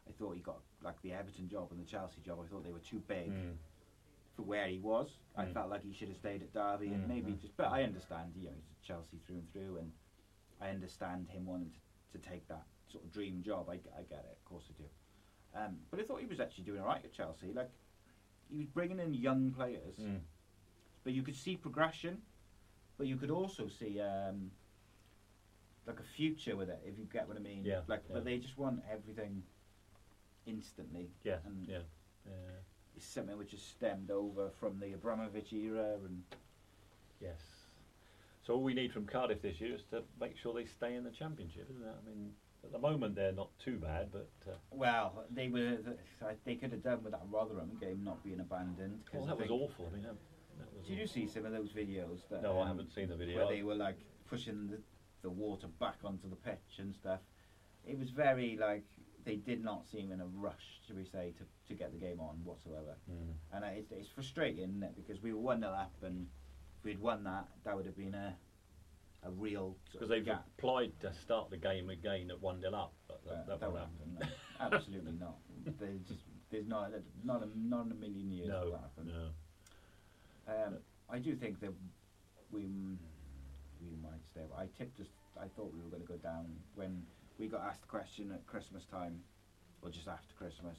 [0.08, 2.38] I thought he got like the Everton job and the Chelsea job.
[2.44, 3.32] I thought they were too big.
[3.32, 3.56] Mm.
[4.36, 5.18] for where he was.
[5.36, 5.52] I Mm.
[5.52, 7.56] felt like he should have stayed at Derby and Mm, maybe mm, just.
[7.56, 9.92] But I understand, you know, he's Chelsea through and through, and
[10.60, 13.68] I understand him wanting to, to take that sort of dream job.
[13.68, 14.88] I get it, of course I do.
[15.58, 17.52] Um, but I thought he was actually doing all right at Chelsea.
[17.52, 17.70] Like
[18.48, 20.20] he was bringing in young players, Mm.
[21.02, 22.22] but you could see progression,
[22.98, 24.50] but you could also see um,
[25.86, 27.64] like a future with it, if you get what I mean.
[27.64, 28.14] Yeah, Like, yeah.
[28.14, 29.42] but they just want everything
[30.46, 31.08] instantly.
[31.24, 31.78] Yeah, and yeah.
[32.26, 32.60] Uh,
[32.96, 36.22] it's something which has stemmed over from the Abramovich era and
[37.20, 37.40] yes.
[38.44, 41.04] So all we need from Cardiff this year is to make sure they stay in
[41.04, 41.94] the championship, isn't it?
[42.02, 42.32] I mean,
[42.64, 45.78] At the moment, they're not too bad, but uh, Well, they were.
[46.44, 49.00] They could have done with that Rotherham game not being abandoned.
[49.14, 49.86] well, that was awful.
[49.92, 50.06] I mean,
[50.59, 52.28] that, that was Did you see some of those videos?
[52.30, 53.39] That, No, I um, haven't seen the video.
[53.39, 53.98] Where they were like
[54.28, 54.78] pushing the,
[55.22, 57.20] the water back onto the pitch and stuff.
[57.86, 58.85] It was very like
[59.24, 62.20] they did not seem in a rush, should we say, to, to get the game
[62.20, 62.97] on whatsoever.
[63.10, 63.35] Mm.
[63.52, 64.97] And it's, it's frustrating isn't it?
[64.97, 66.26] because we were one 0 up, and
[66.78, 68.35] if we'd won that, that would have been a
[69.24, 70.47] a real sort because of they've gap.
[70.56, 72.93] applied to start the game again at one 0 up.
[73.09, 74.18] But that, that, won't happen.
[74.20, 74.26] no.
[74.60, 75.36] Absolutely not.
[75.78, 79.06] There's just there's not a, not a, not in a million years No, that happen.
[79.09, 79.28] no.
[80.48, 80.78] Um,
[81.10, 81.72] I do think that
[82.50, 82.64] we
[83.80, 84.42] we might stay.
[84.56, 85.06] I tipped us.
[85.38, 87.04] I thought we were going to go down when
[87.38, 89.20] we got asked the question at Christmas time,
[89.82, 90.76] or just after Christmas.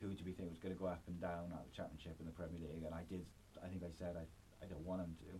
[0.00, 2.28] Who do we think was going to go up and down at the Championship and
[2.28, 2.84] the Premier League?
[2.84, 3.24] And I did.
[3.64, 4.28] I think I said I,
[4.62, 5.32] I don't want them to,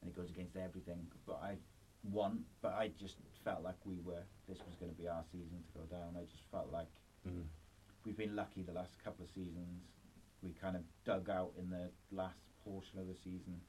[0.00, 1.04] and it goes against everything.
[1.26, 1.56] But I
[2.02, 2.40] want.
[2.62, 4.24] But I just felt like we were.
[4.48, 6.16] This was going to be our season to go down.
[6.16, 6.88] I just felt like
[7.24, 7.44] Mm.
[8.04, 9.80] we've been lucky the last couple of seasons.
[10.42, 13.60] We kind of dug out in the last portion of the season.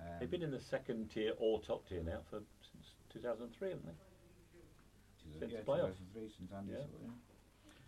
[0.00, 2.40] Um, They've been in the second tier or top tier now for
[2.72, 3.92] since 2003, haven't they?
[5.40, 5.96] Since yeah, the playoff.
[5.98, 6.78] 2003, since Andy Yeah.
[6.78, 7.10] sort of-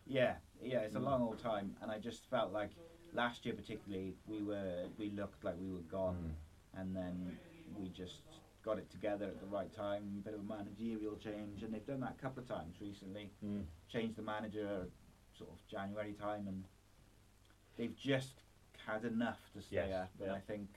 [0.07, 1.05] yeah, yeah, it's a Mm.
[1.05, 2.71] long old time, and I just felt like
[3.13, 6.37] last year particularly we were we looked like we were gone,
[6.75, 7.39] and then
[7.79, 8.23] we just
[8.63, 10.19] got it together at the right time.
[10.19, 13.31] A bit of a managerial change, and they've done that a couple of times recently.
[13.43, 13.67] Mm.
[13.89, 14.91] Changed the manager
[15.33, 16.65] sort of January time, and
[17.77, 18.40] they've just
[18.93, 20.11] had enough to stay Yes, up.
[20.21, 20.35] And yeah.
[20.35, 20.69] I think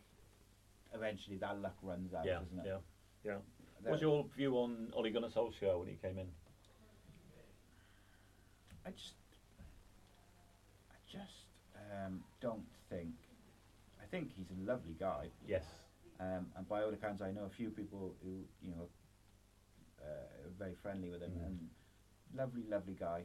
[0.94, 2.66] eventually that luck runs out, Yeah, doesn't it?
[2.66, 2.78] yeah,
[3.24, 3.38] yeah.
[3.82, 6.28] What's your view on Ole Gunnar Solskjaer when he came in?
[8.86, 9.16] I just,
[10.92, 11.46] I just
[11.76, 13.16] um, don't think.
[14.02, 15.30] I think he's a lovely guy.
[15.48, 15.64] Yes.
[16.20, 18.90] Um, and by all accounts, I know a few people who you know
[20.02, 21.46] uh, are very friendly with him Mm.
[21.46, 21.70] and
[22.36, 23.24] lovely, lovely guy.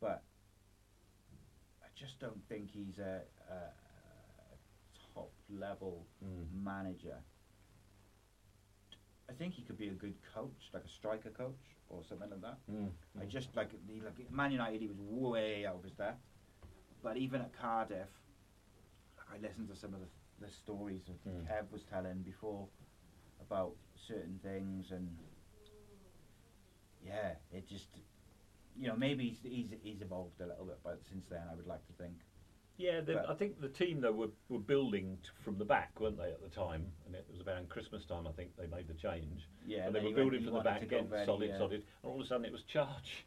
[0.00, 0.22] But
[1.82, 3.54] I just don't think he's a, a,
[5.48, 6.62] level Mm.
[6.64, 7.22] manager.
[9.28, 12.40] I think he could be a good coach, like a striker coach or something like
[12.40, 12.58] that.
[12.70, 16.24] Mm, I just like the like Man United, he was way out of his depth.
[17.02, 18.08] But even at Cardiff,
[19.18, 21.46] like, I listened to some of the, the stories that Mm.
[21.46, 22.68] Kev was telling before
[23.40, 25.16] about certain things, and
[27.04, 27.88] yeah, it just
[28.76, 31.66] you know maybe he's he's, he's evolved a little bit, but since then I would
[31.66, 32.16] like to think.
[32.78, 36.16] Yeah, the, I think the team though were, were building t- from the back, weren't
[36.16, 36.86] they, at the time?
[37.06, 39.48] And it was around Christmas time, I think they made the change.
[39.66, 41.72] Yeah, and they were building from the back again, very, solid, uh, solid.
[41.72, 43.26] And all of a sudden it was charge.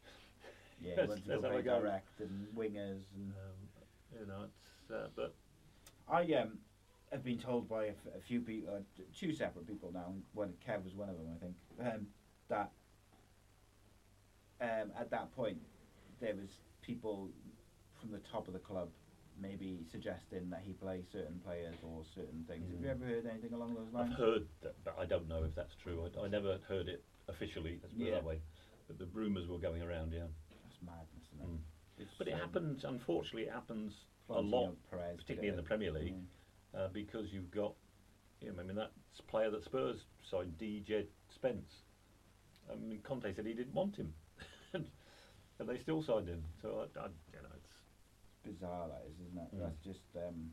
[0.80, 3.30] Yeah, That's- went to that's very direct and wingers and.
[3.30, 3.68] Um,
[4.20, 5.34] you know, it's uh, but
[6.06, 6.58] I um,
[7.10, 10.12] have been told by a, f- a few people, uh, t- two separate people now.
[10.34, 11.54] One, Kev was one of them, I think.
[11.80, 12.06] Um,
[12.50, 12.70] that
[14.60, 15.58] um, at that point
[16.20, 16.50] there was
[16.82, 17.30] people
[18.00, 18.88] from the top of the club
[19.40, 22.70] maybe suggesting that he play certain players or certain things.
[22.70, 22.90] Have you Mm.
[22.90, 24.12] ever heard anything along those lines?
[24.12, 26.04] I've heard that, but I don't know if that's true.
[26.04, 28.40] I, I never heard it officially, let's put it that way.
[28.88, 30.26] But the rumours were going around, yeah.
[30.50, 32.04] That's madness, isn't it?
[32.04, 32.08] Mm.
[32.18, 33.92] But it um, happens, unfortunately, it happens
[34.28, 36.26] a lot, Perez particularly in the Premier League, Mm.
[36.74, 37.74] uh, because you've got,
[38.40, 38.92] you know, I mean, that
[39.28, 41.82] player that Spurs signed, Djed Spence.
[42.70, 44.14] I mean, Conte said he didn't want him,
[44.72, 46.44] and they still signed him.
[46.62, 47.51] So I, I you know, it's
[48.44, 49.56] bizarre that is, isn't it?
[49.56, 49.60] Mm.
[49.60, 50.50] That's just, um,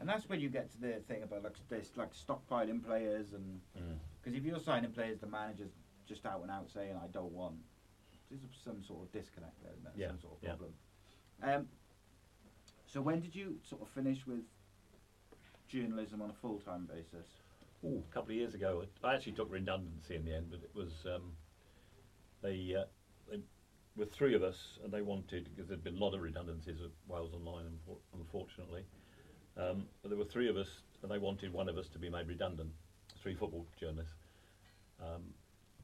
[0.00, 3.60] and that's when you get to the thing about like this, like stockpiling players, and
[3.78, 3.98] Mm.
[4.22, 5.72] because if you're signing players, the manager's
[6.06, 7.56] just out and out saying, "I don't want."
[8.30, 9.92] There's some sort of disconnect there, isn't there?
[9.96, 10.48] Yeah, Some sort of yeah.
[10.50, 10.74] problem.
[11.42, 11.68] Um,
[12.86, 14.44] so when did you sort of finish with
[15.68, 17.26] journalism on a full time basis?
[17.84, 20.74] Ooh, a couple of years ago, I actually took redundancy in the end, but it
[20.74, 21.36] was um,
[22.42, 22.84] they, uh,
[23.96, 26.90] were three of us, and they wanted because there'd been a lot of redundancies at
[27.06, 27.78] Wales Online,
[28.12, 28.84] unfortunately.
[29.56, 30.68] Um, but there were three of us,
[31.02, 32.70] and they wanted one of us to be made redundant.
[33.22, 34.12] Three football journalists,
[35.00, 35.22] um,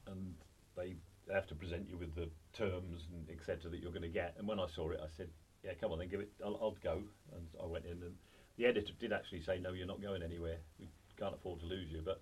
[0.07, 0.35] and
[0.77, 0.97] they
[1.33, 3.71] have to present you with the terms and etc.
[3.71, 4.35] that you're going to get.
[4.39, 5.29] And when I saw it, I said,
[5.63, 6.31] "Yeah, come on, then give it.
[6.45, 7.03] I'll, I'll go."
[7.35, 8.17] And I went in, and
[8.57, 10.59] the editor did actually say, "No, you're not going anywhere.
[10.79, 12.21] We can't afford to lose you." But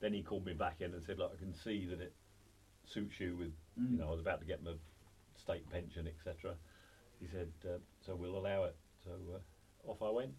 [0.00, 2.14] then he called me back in and said, "Look, I can see that it
[2.86, 3.98] suits you with, you Mm.
[3.98, 4.72] know, I was about to get my
[5.48, 6.54] state pension, etc."
[7.20, 10.34] He said, uh, "So we'll allow it." So uh, off I went.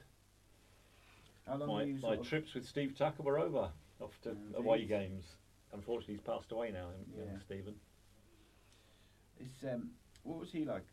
[1.47, 3.69] How long My, my trips with Steve Tucker were over.
[4.01, 4.89] Off to away geez.
[4.89, 5.25] games.
[5.73, 7.39] Unfortunately, he's passed away now, young Yeah.
[7.45, 7.75] Stephen.
[9.39, 9.89] It's, um,
[10.23, 10.85] what was he like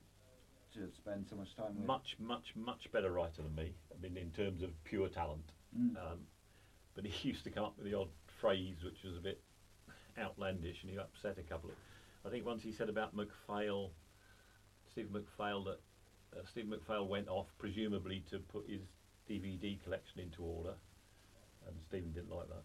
[0.74, 1.86] to spend so much time with?
[1.86, 3.74] Much, much, much better writer than me.
[3.94, 5.52] I mean, in terms of pure talent.
[5.78, 5.96] Mm.
[5.96, 6.18] Um,
[6.94, 8.08] but he used to come up with the odd
[8.40, 9.40] phrase which was a bit
[10.18, 11.76] outlandish, and he upset a couple of.
[12.26, 13.90] I think once he said about McPhail,
[14.96, 15.78] Steve McPhail, that
[16.34, 18.80] uh, Steve McPhail went off presumably to put his
[19.28, 20.72] DVD collection into order,
[21.66, 22.64] and Stephen didn't like that.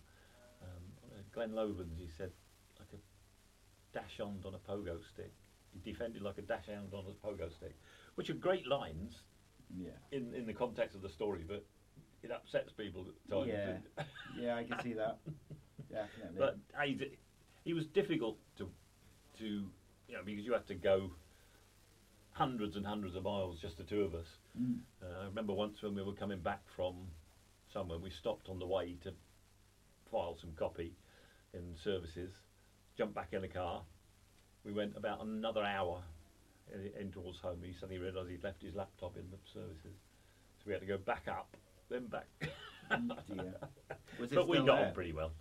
[0.62, 2.32] Um, uh, Glenn Loovens, he said,
[2.80, 5.34] like a dachshund on a pogo stick.
[5.74, 7.76] He defended like a dachshund on a pogo stick,
[8.16, 9.12] which are great lines
[9.78, 9.90] Yeah.
[10.14, 11.66] in, in the context of the story, but
[12.24, 13.84] it upsets people at times.
[13.98, 14.04] Yeah.
[14.40, 15.18] yeah, I can see that.
[15.92, 16.38] Definitely.
[16.40, 17.18] But he,
[17.66, 18.70] he was difficult to,
[19.40, 21.12] to, you know, because you had to go
[22.42, 24.26] hundreds and hundreds of miles, just the two of us.
[24.60, 24.80] Mm.
[25.02, 26.96] Uh, I remember once when we were coming back from
[27.72, 29.14] somewhere, we stopped on the way to
[30.12, 30.96] file some copy
[31.54, 32.32] in services,
[32.98, 33.84] jumped back in the car.
[34.66, 36.02] We went about another hour
[36.74, 37.60] in, in towards home.
[37.64, 39.94] He suddenly realised he'd left his laptop in the services.
[40.58, 41.56] So we had to go back up,
[41.90, 42.28] then back.
[44.20, 44.88] It but we got there?
[44.88, 45.32] on pretty well.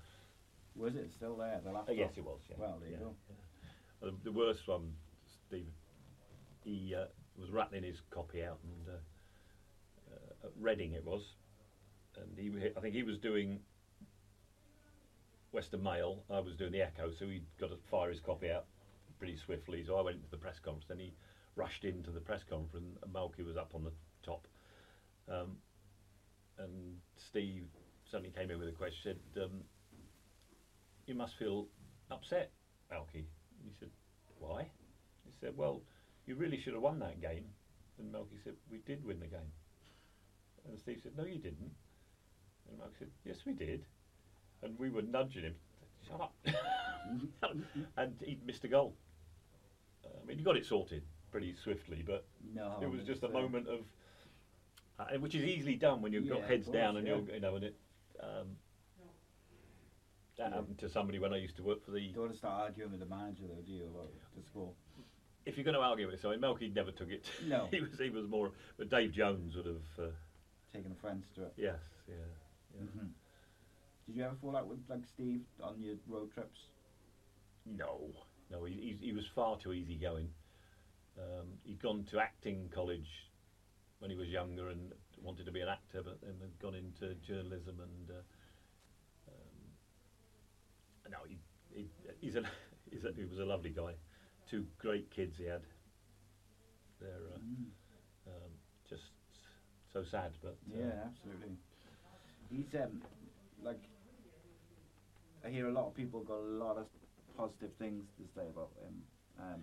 [0.77, 1.61] Was it still there?
[1.65, 1.97] The Uh, laptop?
[1.97, 2.39] yes, it was.
[2.49, 2.57] Yeah.
[2.59, 3.15] Well, there you yeah, go.
[4.03, 4.09] yeah.
[4.09, 4.93] Uh, the worst one,
[5.49, 5.73] Stephen,
[6.71, 7.07] he uh,
[7.37, 11.23] was rattling his copy out, and uh, uh, at Reading it was,
[12.17, 13.59] and he, I think he was doing
[15.53, 16.23] Western Mail.
[16.31, 18.67] I was doing the Echo, so he got to fire his copy out
[19.19, 19.85] pretty swiftly.
[19.87, 21.13] So I went into the press conference, then he
[21.57, 23.93] rushed into the press conference, and Malky was up on the
[24.25, 24.47] top.
[25.29, 25.57] Um,
[26.59, 27.65] and Steve
[28.11, 29.19] suddenly came in with a question.
[29.35, 29.65] Said, um,
[31.07, 31.67] "You must feel
[32.11, 32.53] upset,
[32.93, 33.25] Malky."
[33.65, 33.91] He said,
[34.39, 34.71] "Why?"
[35.25, 35.83] He said, "Well,
[36.27, 37.45] you really should have won that game."
[37.99, 39.53] And Malky said, "We did win the game."
[40.69, 41.73] And Steve said, "No, you didn't."
[42.69, 43.85] And Malky said, "Yes, we did."
[44.63, 45.55] And we were nudging him.
[46.07, 46.35] Shut up!
[47.97, 48.95] and he missed a goal.
[50.05, 53.29] Uh, I mean, he got it sorted pretty swiftly, but No, it was just a
[53.29, 53.81] uh, moment of,
[54.99, 57.17] uh, which is easily done when you've Yeah, got heads down and yeah.
[57.17, 57.77] you're, you know, and it.
[58.21, 58.57] Um,
[60.37, 62.01] that happened to somebody when I used to work for the.
[62.01, 64.73] You don't want to start arguing with the manager, though, do you, about the score?
[65.47, 67.25] If you're going to argue with somebody, Malky never took it.
[67.47, 67.69] No.
[67.71, 68.53] he was he was more.
[68.79, 69.83] But Dave Jones would have.
[69.99, 70.11] Uh,
[70.73, 71.53] Taking offence to it.
[71.57, 72.15] yes, yeah,
[72.75, 72.87] yeah.
[72.87, 73.07] hmm
[74.07, 76.61] Did you ever fall out with like Steve on your road trips?
[77.67, 78.01] No,
[78.53, 80.29] no, he, he, he was far too easygoing.
[81.19, 83.09] Um, he'd gone to acting college
[83.99, 87.15] when he was younger and wanted to be an actor, but then had gone into
[87.27, 88.11] journalism and.
[88.11, 88.23] Uh,
[89.29, 91.39] um, no, he,
[91.75, 91.89] he,
[92.21, 92.43] he's a,
[92.93, 93.95] he's a, he was a lovely guy.
[94.51, 95.63] Two great kids he had.
[97.01, 97.67] They're uh, Mm.
[98.27, 98.51] um,
[98.89, 99.03] just
[99.93, 101.57] so sad, but uh, Yeah, absolutely.
[102.51, 103.01] He's um
[103.63, 103.81] like
[105.45, 106.87] I hear a lot of people got a lot of
[107.37, 109.03] positive things to say about him.
[109.41, 109.63] Um,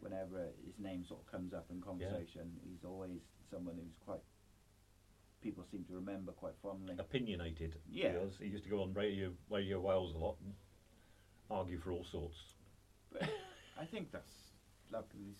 [0.00, 3.20] whenever his name sort of comes up in conversation, he's always
[3.50, 4.20] someone who's quite
[5.42, 6.94] people seem to remember quite fondly.
[6.98, 7.76] opinionated.
[7.90, 8.12] Yeah.
[8.12, 8.34] He, was.
[8.38, 10.52] he used to go on radio, Radio Wales a lot and
[11.50, 12.36] argue for all sorts.
[13.78, 14.32] I think that's
[14.90, 15.34] lovely.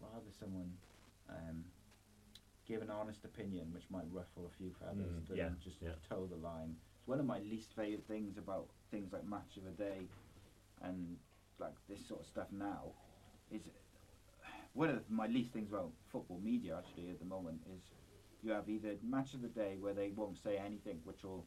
[0.00, 0.72] rather someone
[1.28, 1.64] um,
[2.66, 5.94] give an honest opinion, which might ruffle a few feathers, Mm, than yeah, just yeah.
[6.08, 6.76] toe the line.
[6.98, 10.08] It's one of my least favourite things about things like Match of the Day,
[10.82, 11.18] and
[11.58, 12.92] like this sort of stuff now,
[13.50, 13.62] is
[14.74, 17.82] one of my least things about football media actually at the moment is
[18.42, 21.44] you have either Match of the Day where they won't say anything which will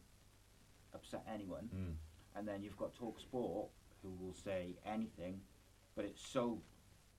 [0.93, 1.95] upset anyone, Mm.
[2.35, 3.69] and then you've got Talk Sport
[4.01, 5.41] who will say anything,
[5.95, 6.61] but it's so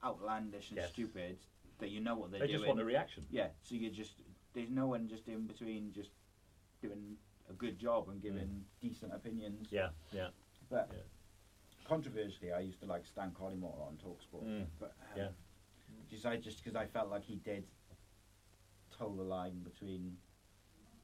[0.05, 0.91] outlandish and Yes.
[0.91, 1.39] stupid
[1.79, 2.59] that you know what they're They doing.
[2.59, 3.27] just want a reaction.
[3.31, 4.23] Yeah, so you just
[4.53, 6.11] there's no one just in between just
[6.83, 7.17] doing
[7.49, 9.69] a good job and giving decent opinions.
[9.71, 10.29] Yeah, yeah.
[10.69, 11.03] But Yeah.
[11.85, 14.45] controversially, I used to like Stan Collymore on Talksport.
[14.45, 15.29] Mm, But um, yeah.
[16.11, 17.67] just I just because I felt like he did
[18.91, 20.19] toe the line between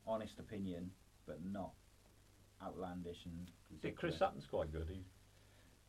[0.06, 0.90] honest opinion
[1.26, 1.72] but not
[2.62, 3.46] outlandish and.
[3.48, 4.18] See, Chris ridiculous.
[4.18, 4.88] Sutton's quite good.
[4.88, 5.04] He,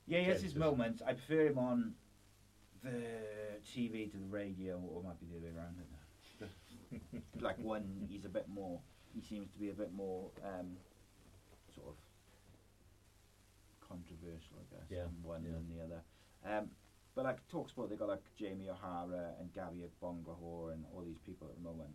[0.09, 1.03] Yeah, he has his moments.
[1.05, 1.93] I prefer him on
[2.83, 2.89] the
[3.63, 5.75] TV to the radio, or might be the other way around.
[5.77, 5.83] I
[6.41, 7.21] don't know.
[7.47, 8.79] like one, he's a bit more.
[9.13, 10.77] He seems to be a bit more um,
[11.75, 11.95] sort of
[13.87, 15.53] controversial, I guess, Yeah, on one yeah.
[15.53, 16.01] than the other.
[16.43, 16.69] Um,
[17.13, 21.47] but like Talksport, they got like Jamie O'Hara and Gabby Agbonlahor and all these people
[21.47, 21.93] at the moment,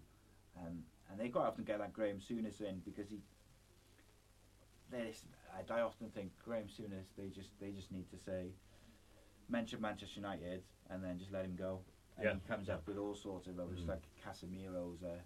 [0.57, 3.19] um, and they quite often get like Graham Souness in because he.
[4.99, 7.07] I, I often think Graham Souness.
[7.17, 8.47] They just they just need to say,
[9.49, 11.81] mention Manchester United and then just let him go.
[12.17, 13.89] And Yeah, he comes up with all sorts of rubbish, Mm.
[13.89, 15.19] like Casemiro's a,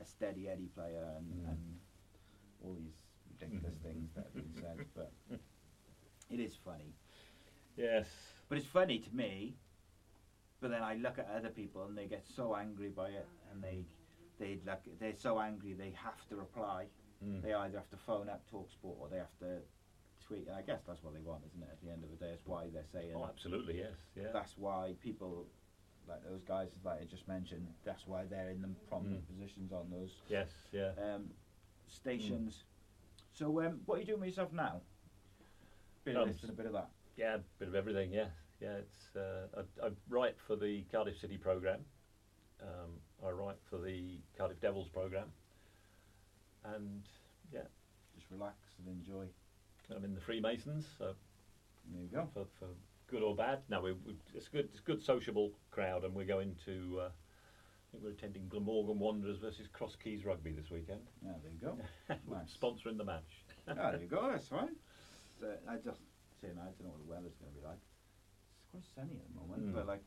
[0.00, 1.48] a steady Eddie player and, Mm.
[1.50, 1.80] and
[2.64, 2.94] all these
[3.40, 4.86] ridiculous things that have been said.
[4.94, 5.12] But
[6.30, 6.94] it is funny.
[7.76, 8.06] yes.
[8.48, 9.56] But it's funny to me.
[10.60, 13.62] But then I look at other people and they get so angry by it, and
[13.62, 13.84] they
[14.38, 16.86] they like they're so angry they have to reply.
[17.22, 17.42] Mm.
[17.42, 19.58] They either have to phone up Talksport or they have to
[20.26, 21.68] tweet, and I guess that's what they want, isn't it?
[21.70, 23.12] At the end of the day, it's why they're saying.
[23.14, 24.28] Oh, absolutely, yes, yeah.
[24.32, 25.46] That's why people,
[26.08, 29.34] like those guys, like I just mentioned, that's why they're in the prominent Mm.
[29.34, 30.22] positions on those.
[30.28, 30.92] Yes, yeah.
[30.98, 31.30] Um,
[31.86, 32.64] stations.
[33.32, 34.80] So, um, what are you doing with yourself now?
[36.04, 36.90] Bit of Um, this and a bit of that.
[37.16, 38.12] Yeah, a bit of everything.
[38.12, 38.28] Yeah,
[38.60, 38.76] yeah.
[38.76, 39.46] It's uh,
[39.82, 41.84] I, I write for the Cardiff City program.
[42.62, 45.32] Um, I write for the Cardiff Devils program,
[46.64, 47.02] and
[47.52, 47.66] yeah,
[48.14, 49.26] Just relax and enjoy.
[49.94, 50.86] I'm in the Freemasons.
[50.98, 51.14] So
[51.92, 52.28] There you go.
[52.32, 52.68] for, for
[53.10, 54.66] good or bad, no, we, we, it's good.
[54.72, 57.00] It's a good sociable crowd, and we're going to.
[57.02, 61.02] Uh, I think we're attending Glamorgan Wanderers versus Cross Keys Rugby this weekend.
[61.22, 61.78] Yeah, there you go.
[62.34, 62.50] Nice.
[62.56, 63.44] Sponsoring the match.
[63.68, 64.26] ah, there you go.
[64.32, 64.74] That's fine.
[65.38, 66.00] So, I just
[66.40, 67.78] saying, I don't know what the weather's going to be like.
[68.58, 69.74] It's quite sunny at the moment, Mm.
[69.78, 70.02] but like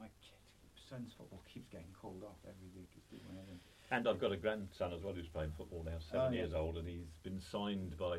[0.00, 0.40] my kid,
[0.88, 2.90] son's football keeps getting called off every week.
[2.98, 3.69] It's doing anything.
[3.90, 6.38] And I've got a grandson as well who's playing football now, seven Oh, yeah.
[6.42, 8.18] years old, and he's been signed by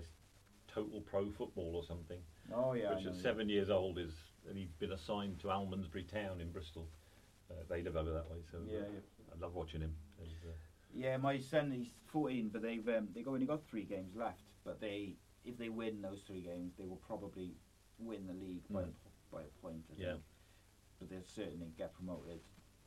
[0.68, 2.20] Total Pro Football or something.
[2.54, 4.12] Oh yeah, which at seven years old is,
[4.50, 6.88] and he's been assigned to Almondsbury Town in Bristol.
[7.50, 9.34] Uh, they live over that way, so Yeah, uh, yeah.
[9.36, 9.96] I love watching him.
[10.22, 10.26] Uh,
[10.94, 14.42] Yeah, my son he's 14, but they've um, they've only got three games left.
[14.66, 15.16] But they,
[15.46, 17.56] if they win those three games, they will probably
[17.98, 18.94] win the league by a, Mm.
[19.32, 19.84] by a point.
[19.90, 20.12] I Yeah.
[20.14, 20.24] think.
[21.00, 22.42] But they'll certainly get promoted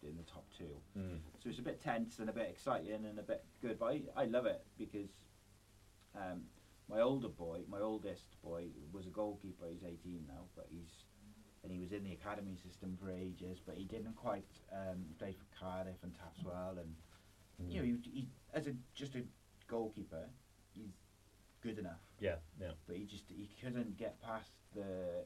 [0.09, 0.77] in the top two.
[0.99, 3.79] mm, So it's a bit tense and a bit exciting and a bit good.
[3.79, 5.09] But I, I love it because
[6.15, 6.43] um,
[6.89, 9.67] my older boy, my oldest boy, was a goalkeeper.
[9.71, 11.05] He's 18 now, but he's
[11.63, 13.59] and he was in the academy system for ages.
[13.65, 16.95] But he didn't quite um, play for Cardiff and Taff's Well, and
[17.71, 19.23] you know, he, he as a just a
[19.69, 20.29] goalkeeper,
[20.75, 20.93] he's
[21.63, 22.01] good enough.
[22.21, 22.73] yeah, yeah.
[22.87, 25.25] But he just he couldn't get past the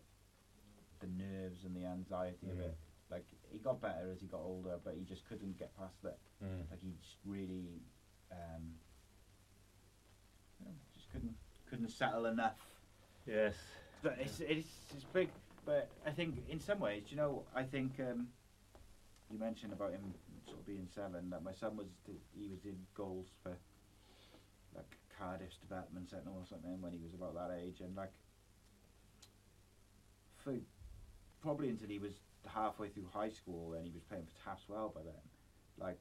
[1.01, 2.61] the nerves and the anxiety of Mm.
[2.67, 2.77] it.
[3.11, 6.19] Like he got better as he got older, but he just couldn't get past that.
[6.45, 6.71] Mm.
[6.71, 7.81] Like he just really,
[8.31, 8.63] um,
[10.61, 11.35] you know, just couldn't
[11.71, 12.59] couldn't settle enough.
[13.27, 13.55] Yes.
[14.03, 15.31] But it's it's it's big.
[15.65, 18.29] But I think in some ways, you know, I think um,
[19.31, 20.15] you mentioned about him
[20.47, 21.31] sort of being seven.
[21.31, 21.87] That my son was
[22.35, 23.57] he was in goals for
[24.75, 28.13] like Cardiff's development centre or something when he was about that age, and like
[30.37, 30.55] for
[31.41, 32.13] probably until he was
[32.47, 35.23] halfway through high school and he was playing for Taff's Well by then,
[35.79, 36.01] like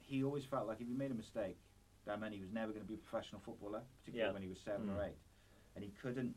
[0.00, 1.58] he always felt like if he made a mistake,
[2.06, 4.32] that meant he was never going to be a professional footballer, particularly Yeah.
[4.32, 5.08] when he was seven or Mm.
[5.08, 5.18] eight,
[5.76, 6.34] and he couldn't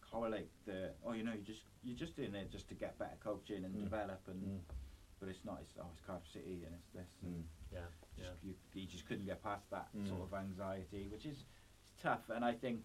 [0.00, 3.16] correlate the oh you know you just you're just in there just to get better
[3.20, 3.80] coaching and Mm.
[3.84, 4.60] develop and Mm.
[5.18, 7.48] but it's not it's oh it's Cardiff City and it's this and Mm.
[7.72, 7.80] Yeah,
[8.16, 8.30] just, yeah.
[8.42, 10.24] you, you just couldn't get past that sort Mm.
[10.24, 11.44] of anxiety, which is
[11.82, 12.28] it's tough.
[12.30, 12.84] And I think,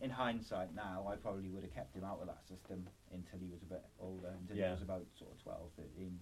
[0.00, 3.48] in hindsight now, I probably would have kept him out of that system until he
[3.52, 5.60] was a bit older, until he was about sort of 12,
[5.96, 6.18] 13.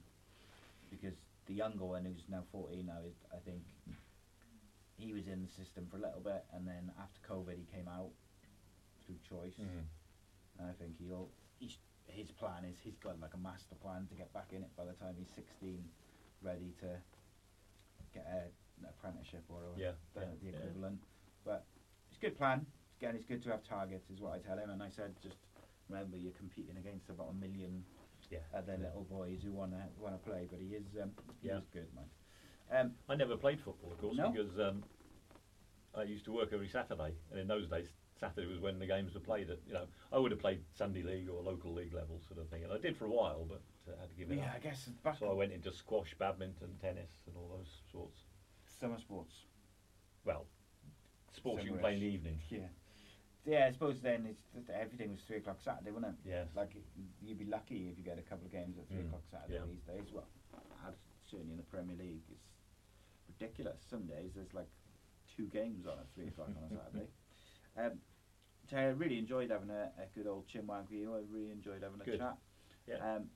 [0.91, 1.15] Because
[1.47, 3.63] the younger one, who's now 14 now, is, I think
[4.99, 7.87] he was in the system for a little bit, and then after COVID, he came
[7.87, 8.11] out
[9.07, 9.55] through choice.
[9.61, 9.87] Mm.
[10.59, 11.31] And I think he'll.
[11.61, 14.71] He's, his plan is he's got like a master plan to get back in it
[14.77, 15.85] by the time he's 16,
[16.43, 16.99] ready to
[18.15, 18.51] get a,
[18.83, 20.57] an apprenticeship or a, Yeah, the, yeah, the yeah.
[20.59, 20.99] equivalent.
[21.45, 21.65] But
[22.11, 22.67] it's a good plan.
[23.01, 24.71] Again, it's good to have targets, is what I tell him.
[24.71, 25.37] And I said, just
[25.89, 27.85] remember, you're competing against about a million
[28.29, 28.39] Yeah.
[28.53, 28.87] other yeah.
[28.87, 30.49] little boys who want to want to play.
[30.51, 31.59] But he is um, he Yeah.
[31.59, 32.11] is good, man.
[32.71, 34.31] Um, I never played football, of course, No?
[34.31, 34.83] because um,
[35.95, 37.89] I used to work every Saturday, and in those days,
[38.19, 39.49] Saturday was when the games were played.
[39.49, 42.49] At you know, I would have played Sunday league or local league level sort of
[42.51, 44.57] thing, and I did for a while, but uh, had to give it yeah, up.
[44.57, 48.19] I guess So I went into squash, badminton, tennis, and all those sorts.
[48.81, 49.45] summer sports.
[50.25, 50.47] Well,
[51.33, 52.41] sports you can play in the evening.
[52.51, 52.67] Yeah.
[53.49, 56.29] Yeah, I suppose then it's that everything was three o'clock Saturday, wasn't it?
[56.29, 56.49] Yes.
[56.55, 56.69] Like
[57.23, 59.55] you'd be lucky if you get a couple of games at three Mm, o'clock Saturday
[59.55, 59.65] yeah.
[59.65, 60.13] these days.
[60.13, 60.27] Well,
[61.25, 62.45] certainly in the Premier League, it's
[63.27, 63.81] ridiculous.
[63.89, 64.69] Some days there's like
[65.35, 67.09] two games on at three o'clock on a Saturday.
[67.77, 68.01] Um,
[68.69, 71.15] so I really enjoyed having a, a good old chinwag with you.
[71.15, 72.19] I really enjoyed having a Good.
[72.19, 72.37] chat.
[72.87, 73.15] Yeah.
[73.15, 73.31] Um,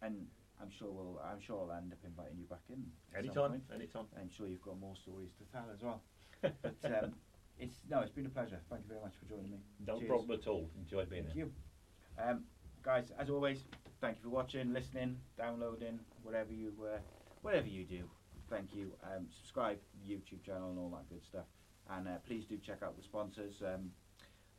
[0.00, 0.28] and
[0.60, 1.18] I'm sure we'll.
[1.18, 2.86] I'm sure I'll end up inviting you back in.
[3.16, 4.06] anytime, anytime.
[4.16, 6.02] I'm sure you've got more stories to tell as well.
[6.62, 7.14] But um,
[7.58, 8.60] it's no, it's been a pleasure.
[8.70, 9.58] Thank you very much for joining me.
[9.86, 10.08] No Cheers.
[10.08, 10.68] problem at all.
[10.78, 11.46] Enjoyed being Thank here.
[11.46, 12.22] you.
[12.22, 12.44] Um,
[12.82, 13.64] guys, as always,
[14.00, 16.98] thank you for watching, listening, downloading, whatever you uh,
[17.42, 18.04] whatever you do.
[18.50, 18.92] Thank you.
[19.02, 21.46] Um, subscribe YouTube channel and all that good stuff.
[21.90, 23.62] And uh, please do check out the sponsors.
[23.62, 23.90] Um,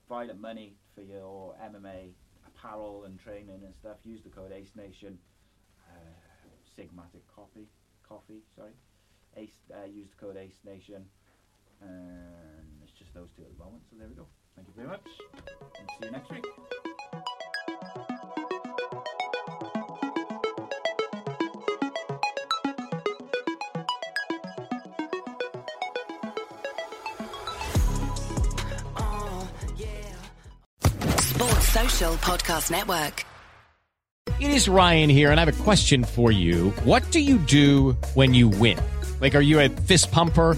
[0.10, 2.12] Violent Money for your MMA
[2.48, 3.98] apparel and training and stuff.
[4.04, 5.18] Use the code Ace Nation.
[5.90, 7.68] Uh, Sigmatic Coffee,
[8.08, 8.42] coffee.
[8.56, 8.72] Sorry.
[9.36, 9.58] Ace.
[9.74, 11.06] Uh, use the code Ace Nation.
[11.82, 13.84] And just those two at the moment.
[13.90, 14.26] So there we go.
[14.56, 15.02] Thank you very much.
[15.80, 16.46] And see you next week.
[28.96, 29.46] Uh,
[31.62, 33.26] Social Podcast Network.
[34.40, 36.70] It is Ryan here, and I have a question for you.
[36.84, 38.78] What do you do when you win?
[39.20, 40.58] Like, are you a fist pumper?